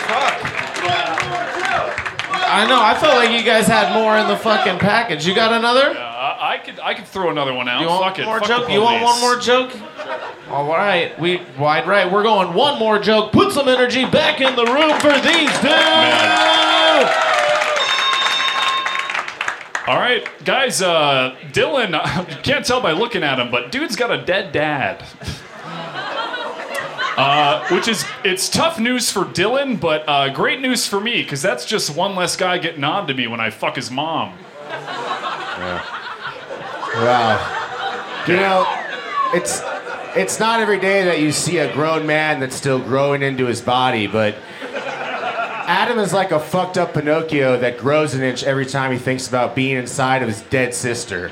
Fuck. 0.09 0.45
I 2.51 2.65
know. 2.67 2.81
I 2.81 2.97
felt 2.99 3.15
like 3.15 3.29
you 3.29 3.43
guys 3.45 3.67
had 3.67 3.93
more 3.93 4.17
in 4.17 4.27
the 4.27 4.35
fucking 4.35 4.79
package. 4.79 5.27
You 5.27 5.35
got 5.35 5.53
another? 5.53 5.91
Uh, 5.91 6.37
I 6.39 6.59
could 6.63 6.79
I 6.79 6.95
could 6.95 7.05
throw 7.05 7.29
another 7.29 7.53
one 7.53 7.69
out. 7.69 7.81
You 7.81 7.87
want 7.87 8.03
Fuck 8.03 8.19
it. 8.19 8.25
more 8.25 8.39
Fuck 8.39 8.47
joke? 8.47 8.69
You 8.71 8.81
want 8.81 9.03
one 9.03 9.21
more 9.21 9.37
joke? 9.37 9.71
All 10.49 10.67
right, 10.67 11.17
we 11.19 11.43
wide 11.59 11.87
right. 11.87 12.11
We're 12.11 12.23
going 12.23 12.55
one 12.55 12.79
more 12.79 12.97
joke. 12.97 13.31
Put 13.31 13.51
some 13.53 13.67
energy 13.67 14.05
back 14.05 14.41
in 14.41 14.55
the 14.55 14.65
room 14.65 14.97
for 14.99 15.13
these 15.21 15.51
two. 15.61 15.69
All 19.89 19.97
right, 19.97 20.23
guys. 20.45 20.83
Uh, 20.83 21.35
Dylan, 21.51 21.99
can't 22.43 22.63
tell 22.63 22.79
by 22.79 22.91
looking 22.91 23.23
at 23.23 23.39
him, 23.39 23.49
but 23.49 23.71
dude's 23.71 23.95
got 23.95 24.11
a 24.11 24.23
dead 24.23 24.51
dad. 24.51 25.03
Uh, 27.17 27.67
which 27.67 27.89
is 27.89 28.05
it's 28.23 28.47
tough 28.47 28.79
news 28.79 29.11
for 29.11 29.25
Dylan, 29.25 29.77
but 29.77 30.07
uh, 30.07 30.29
great 30.29 30.61
news 30.61 30.87
for 30.87 31.01
me 31.01 31.21
because 31.21 31.41
that's 31.41 31.65
just 31.65 31.93
one 31.93 32.15
less 32.15 32.37
guy 32.37 32.57
getting 32.59 32.85
on 32.85 33.07
to 33.07 33.13
me 33.13 33.27
when 33.27 33.41
I 33.41 33.49
fuck 33.49 33.75
his 33.75 33.91
mom. 33.91 34.37
Yeah. 34.69 35.83
Wow. 36.95 38.23
You 38.25 38.35
know, 38.37 38.65
it's 39.33 39.61
it's 40.15 40.39
not 40.39 40.61
every 40.61 40.79
day 40.79 41.03
that 41.03 41.19
you 41.19 41.33
see 41.33 41.57
a 41.57 41.73
grown 41.73 42.07
man 42.07 42.39
that's 42.39 42.55
still 42.55 42.79
growing 42.79 43.21
into 43.21 43.47
his 43.47 43.59
body, 43.59 44.07
but 44.07 44.37
Adam 45.69 45.99
is 45.99 46.11
like 46.11 46.31
a 46.31 46.39
fucked 46.39 46.79
up 46.79 46.95
Pinocchio 46.95 47.59
that 47.59 47.77
grows 47.77 48.15
an 48.15 48.23
inch 48.23 48.43
every 48.43 48.65
time 48.65 48.91
he 48.91 48.97
thinks 48.97 49.27
about 49.27 49.53
being 49.53 49.77
inside 49.77 50.23
of 50.23 50.27
his 50.27 50.41
dead 50.49 50.73
sister. 50.73 51.27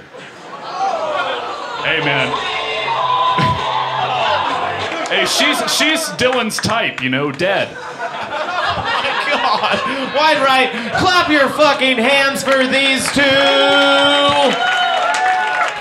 Hey 1.81 2.05
man. 2.05 2.27
hey, 5.09 5.25
she's 5.25 5.57
she's 5.75 6.01
Dylan's 6.19 6.57
type, 6.57 7.01
you 7.01 7.09
know, 7.09 7.31
dead. 7.31 7.73
My 7.73 9.23
god. 9.27 10.15
Wide 10.15 10.37
right. 10.45 10.69
Clap 10.99 11.31
your 11.31 11.49
fucking 11.49 11.97
hands 11.97 12.43
for 12.43 12.67
these 12.67 13.11
two. 13.13 14.76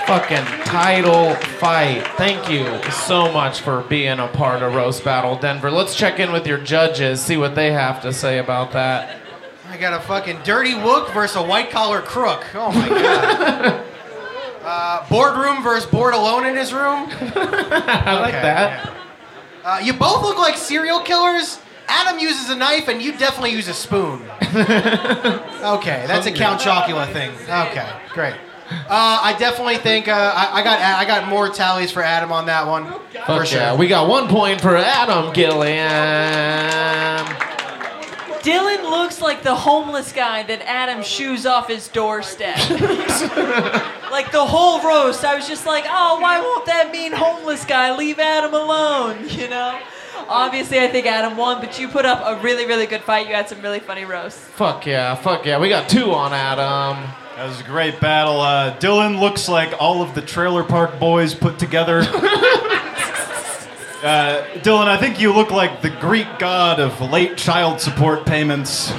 Fucking 0.07 0.45
title 0.63 1.35
fight. 1.35 2.01
Thank 2.15 2.49
you 2.49 2.81
so 2.91 3.29
much 3.29 3.59
for 3.59 3.81
being 3.89 4.19
a 4.19 4.29
part 4.29 4.63
of 4.63 4.73
Roast 4.73 5.03
Battle 5.03 5.35
Denver. 5.35 5.69
Let's 5.69 5.95
check 5.95 6.17
in 6.21 6.31
with 6.31 6.47
your 6.47 6.59
judges, 6.59 7.21
see 7.21 7.35
what 7.35 7.55
they 7.55 7.73
have 7.73 8.01
to 8.03 8.13
say 8.13 8.37
about 8.37 8.71
that. 8.71 9.19
I 9.67 9.75
got 9.75 9.93
a 9.93 9.99
fucking 9.99 10.39
dirty 10.45 10.71
wook 10.71 11.13
versus 11.13 11.35
a 11.35 11.43
white 11.43 11.71
collar 11.71 12.01
crook. 12.01 12.45
Oh 12.55 12.71
my 12.71 12.87
god. 12.87 13.85
uh, 14.63 15.09
boardroom 15.09 15.61
versus 15.61 15.89
board 15.91 16.13
alone 16.13 16.45
in 16.45 16.55
his 16.55 16.71
room. 16.71 17.09
I 17.11 18.17
like 18.21 18.31
that. 18.31 18.93
Uh, 19.65 19.81
you 19.83 19.91
both 19.91 20.21
look 20.23 20.37
like 20.37 20.55
serial 20.55 21.01
killers. 21.01 21.59
Adam 21.89 22.17
uses 22.17 22.49
a 22.49 22.55
knife 22.55 22.87
and 22.87 23.01
you 23.01 23.11
definitely 23.17 23.51
use 23.51 23.67
a 23.67 23.73
spoon. 23.73 24.21
okay, 24.41 26.05
that's 26.07 26.27
a 26.27 26.31
Count 26.31 26.61
Chocula 26.61 27.11
thing. 27.11 27.31
Okay, 27.49 27.91
great. 28.13 28.35
Uh, 28.69 29.19
I 29.23 29.35
definitely 29.39 29.77
think 29.77 30.07
uh, 30.07 30.11
I, 30.35 30.59
I 30.59 30.63
got 30.63 30.79
I 30.79 31.05
got 31.05 31.27
more 31.29 31.49
tallies 31.49 31.91
for 31.91 32.01
Adam 32.03 32.31
on 32.31 32.45
that 32.47 32.67
one. 32.67 32.85
for 32.85 32.99
Fuck 33.25 33.45
sure. 33.47 33.59
yeah. 33.59 33.75
We 33.75 33.87
got 33.87 34.07
one 34.09 34.27
point 34.27 34.61
for 34.61 34.75
Adam 34.75 35.33
Gilliland. 35.33 37.27
Dylan 38.41 38.83
looks 38.89 39.19
like 39.21 39.43
the 39.43 39.55
homeless 39.55 40.13
guy 40.13 40.43
that 40.43 40.61
Adam 40.61 41.03
shoos 41.03 41.45
off 41.45 41.67
his 41.67 41.89
doorstep. 41.89 42.55
like 44.09 44.31
the 44.31 44.45
whole 44.45 44.81
roast, 44.81 45.25
I 45.25 45.35
was 45.35 45.47
just 45.49 45.65
like, 45.65 45.83
oh, 45.89 46.19
why 46.21 46.39
won't 46.39 46.65
that 46.65 46.89
mean 46.91 47.11
homeless 47.11 47.65
guy 47.65 47.95
leave 47.95 48.19
Adam 48.19 48.53
alone? 48.53 49.27
You 49.37 49.49
know? 49.49 49.77
Obviously, 50.29 50.79
I 50.79 50.87
think 50.87 51.05
Adam 51.05 51.37
won, 51.37 51.59
but 51.61 51.77
you 51.79 51.87
put 51.89 52.05
up 52.05 52.21
a 52.25 52.41
really, 52.41 52.65
really 52.65 52.85
good 52.87 53.01
fight. 53.01 53.27
You 53.27 53.35
had 53.35 53.47
some 53.49 53.61
really 53.61 53.79
funny 53.79 54.03
roasts. 54.05 54.39
Fuck 54.39 54.85
yeah, 54.85 55.13
fuck 55.15 55.45
yeah. 55.45 55.59
We 55.59 55.69
got 55.69 55.89
two 55.89 56.11
on 56.13 56.33
Adam. 56.33 56.97
That 57.37 57.47
was 57.49 57.61
a 57.61 57.63
great 57.65 57.99
battle. 57.99 58.41
Uh, 58.41 58.75
Dylan 58.79 59.19
looks 59.19 59.47
like 59.47 59.79
all 59.79 60.01
of 60.01 60.15
the 60.15 60.23
Trailer 60.23 60.63
Park 60.63 60.99
Boys 60.99 61.35
put 61.35 61.59
together. 61.59 61.99
uh, 62.01 62.03
Dylan, 64.63 64.87
I 64.87 64.97
think 64.97 65.21
you 65.21 65.31
look 65.31 65.51
like 65.51 65.83
the 65.83 65.91
Greek 65.91 66.25
god 66.39 66.79
of 66.79 66.99
late 66.99 67.37
child 67.37 67.79
support 67.79 68.25
payments. 68.25 68.89
and 68.91 68.97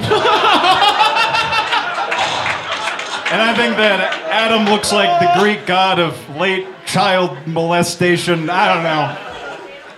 I 3.41 3.53
think 3.57 3.75
that 3.75 3.99
Adam 4.31 4.71
looks 4.71 4.93
like 4.93 5.19
the 5.19 5.37
Greek 5.41 5.65
god 5.65 5.99
of 5.99 6.37
late 6.37 6.65
child 6.85 7.45
molestation. 7.45 8.49
I 8.49 8.73
don't 8.73 8.83
know. 8.83 9.17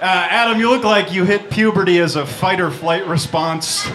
Uh, 0.03 0.27
Adam, 0.31 0.59
you 0.59 0.71
look 0.71 0.83
like 0.83 1.13
you 1.13 1.25
hit 1.25 1.51
puberty 1.51 1.99
as 1.99 2.15
a 2.15 2.25
fight 2.25 2.59
or 2.59 2.71
flight 2.71 3.05
response. 3.05 3.85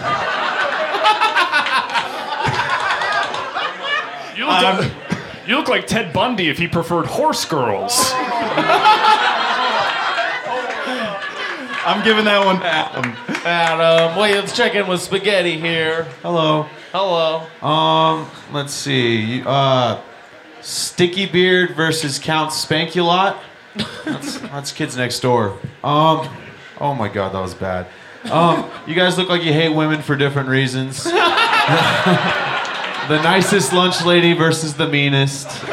You 4.47 4.53
look, 4.53 4.91
you 5.45 5.57
look 5.57 5.67
like 5.67 5.87
Ted 5.87 6.13
Bundy 6.13 6.49
if 6.49 6.57
he 6.57 6.67
preferred 6.67 7.05
horse 7.05 7.43
girls. 7.43 8.11
I'm 11.85 12.03
giving 12.03 12.25
that 12.25 12.45
one 12.45 12.59
to 12.59 12.65
Adam. 12.65 13.13
Adam, 13.45 14.17
wait, 14.17 14.35
let's 14.35 14.55
check 14.55 14.75
in 14.75 14.87
with 14.87 15.01
Spaghetti 15.01 15.59
here. 15.59 16.03
Hello. 16.21 16.67
Hello. 16.91 17.45
Um, 17.61 18.29
let's 18.53 18.73
see. 18.73 19.43
Uh, 19.45 20.01
Sticky 20.61 21.25
Beard 21.25 21.75
versus 21.75 22.19
Count 22.19 22.51
Spankulot. 22.51 23.37
That's, 24.05 24.37
that's 24.39 24.71
kids 24.71 24.97
next 24.97 25.19
door. 25.19 25.57
Um, 25.83 26.27
oh 26.79 26.93
my 26.97 27.09
god, 27.09 27.33
that 27.33 27.41
was 27.41 27.53
bad. 27.53 27.87
Um, 28.31 28.69
you 28.85 28.95
guys 28.95 29.17
look 29.17 29.29
like 29.29 29.43
you 29.43 29.53
hate 29.53 29.69
women 29.69 30.01
for 30.01 30.15
different 30.15 30.49
reasons. 30.49 31.05
the 33.07 33.21
nicest 33.21 33.73
lunch 33.73 34.03
lady 34.03 34.33
versus 34.33 34.73
the 34.73 34.87
meanest. 34.87 35.47
Uh, 35.63 35.67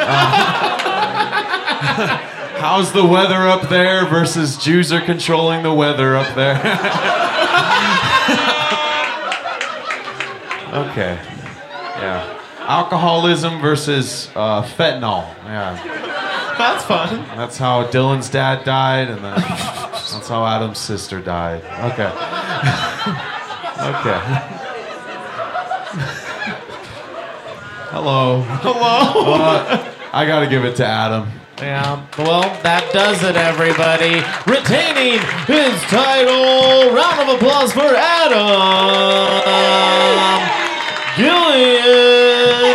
how's 2.59 2.93
the 2.93 3.05
weather 3.05 3.49
up 3.49 3.69
there 3.69 4.07
versus 4.07 4.57
Jews 4.57 4.93
are 4.93 5.01
controlling 5.01 5.63
the 5.63 5.73
weather 5.73 6.17
up 6.17 6.35
there. 6.35 6.57
okay. 10.91 11.19
Yeah. 11.99 12.41
Alcoholism 12.61 13.61
versus 13.61 14.31
uh, 14.35 14.63
fentanyl. 14.63 15.27
Yeah. 15.45 15.77
That's 16.57 16.85
fun. 16.85 17.25
That's 17.37 17.59
how 17.59 17.85
Dylan's 17.89 18.31
dad 18.31 18.65
died, 18.65 19.11
and 19.11 19.25
then 19.25 19.35
that's 19.35 20.13
That's 20.13 20.29
how 20.29 20.47
Adam's 20.47 20.79
sister 20.79 21.21
died. 21.21 21.63
Okay. 21.93 22.07
okay. 23.81 24.64
Hello. 27.95 28.41
Hello. 28.41 29.35
Uh, 29.39 29.95
I 30.13 30.27
gotta 30.27 30.49
give 30.49 30.65
it 30.65 30.75
to 30.79 30.85
Adam. 30.85 31.31
Yeah, 31.59 32.05
well, 32.19 32.43
that 32.65 32.93
does 32.93 33.23
it, 33.23 33.37
everybody. 33.37 34.19
Retaining 34.51 35.23
his 35.47 35.79
title. 35.87 36.91
Round 36.91 37.23
of 37.23 37.39
applause 37.39 37.73
for 37.73 37.95
Adam 37.95 38.51
Gilliland. 41.15 42.75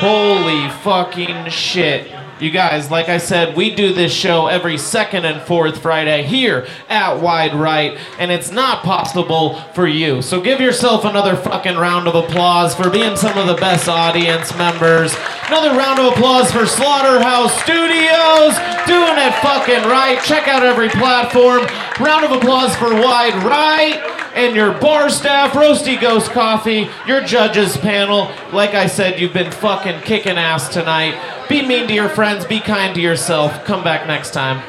Holy 0.00 0.70
fucking 0.80 1.50
shit. 1.50 2.11
You 2.42 2.50
guys, 2.50 2.90
like 2.90 3.08
I 3.08 3.18
said, 3.18 3.56
we 3.56 3.72
do 3.72 3.92
this 3.92 4.12
show 4.12 4.48
every 4.48 4.76
second 4.76 5.24
and 5.26 5.40
fourth 5.42 5.80
Friday 5.80 6.24
here 6.24 6.66
at 6.88 7.20
Wide 7.20 7.54
Right, 7.54 7.96
and 8.18 8.32
it's 8.32 8.50
not 8.50 8.82
possible 8.82 9.60
for 9.76 9.86
you. 9.86 10.22
So 10.22 10.40
give 10.40 10.60
yourself 10.60 11.04
another 11.04 11.36
fucking 11.36 11.76
round 11.76 12.08
of 12.08 12.16
applause 12.16 12.74
for 12.74 12.90
being 12.90 13.14
some 13.16 13.38
of 13.38 13.46
the 13.46 13.54
best 13.54 13.88
audience 13.88 14.52
members. 14.56 15.14
Another 15.46 15.70
round 15.78 16.00
of 16.00 16.14
applause 16.14 16.50
for 16.50 16.66
Slaughterhouse 16.66 17.54
Studios, 17.62 18.58
doing 18.88 19.22
it 19.22 19.34
fucking 19.38 19.88
right. 19.88 20.20
Check 20.24 20.48
out 20.48 20.64
every 20.64 20.88
platform. 20.88 21.64
Round 22.04 22.24
of 22.24 22.32
applause 22.32 22.74
for 22.74 22.92
Wide 22.92 23.40
Right 23.44 24.02
and 24.34 24.56
your 24.56 24.72
bar 24.72 25.10
staff, 25.10 25.52
Roasty 25.52 26.00
Ghost 26.00 26.30
Coffee, 26.30 26.88
your 27.06 27.22
judges 27.22 27.76
panel. 27.76 28.30
Like 28.52 28.74
I 28.74 28.86
said, 28.86 29.20
you've 29.20 29.32
been 29.32 29.52
fucking 29.52 30.02
kicking 30.02 30.38
ass 30.38 30.68
tonight. 30.68 31.46
Be 31.48 31.66
mean 31.66 31.86
to 31.88 31.94
your 31.94 32.08
friends, 32.08 32.44
be 32.44 32.60
kind 32.60 32.94
to 32.94 33.00
yourself. 33.00 33.64
Come 33.64 33.84
back 33.84 34.06
next 34.06 34.32
time. 34.32 34.62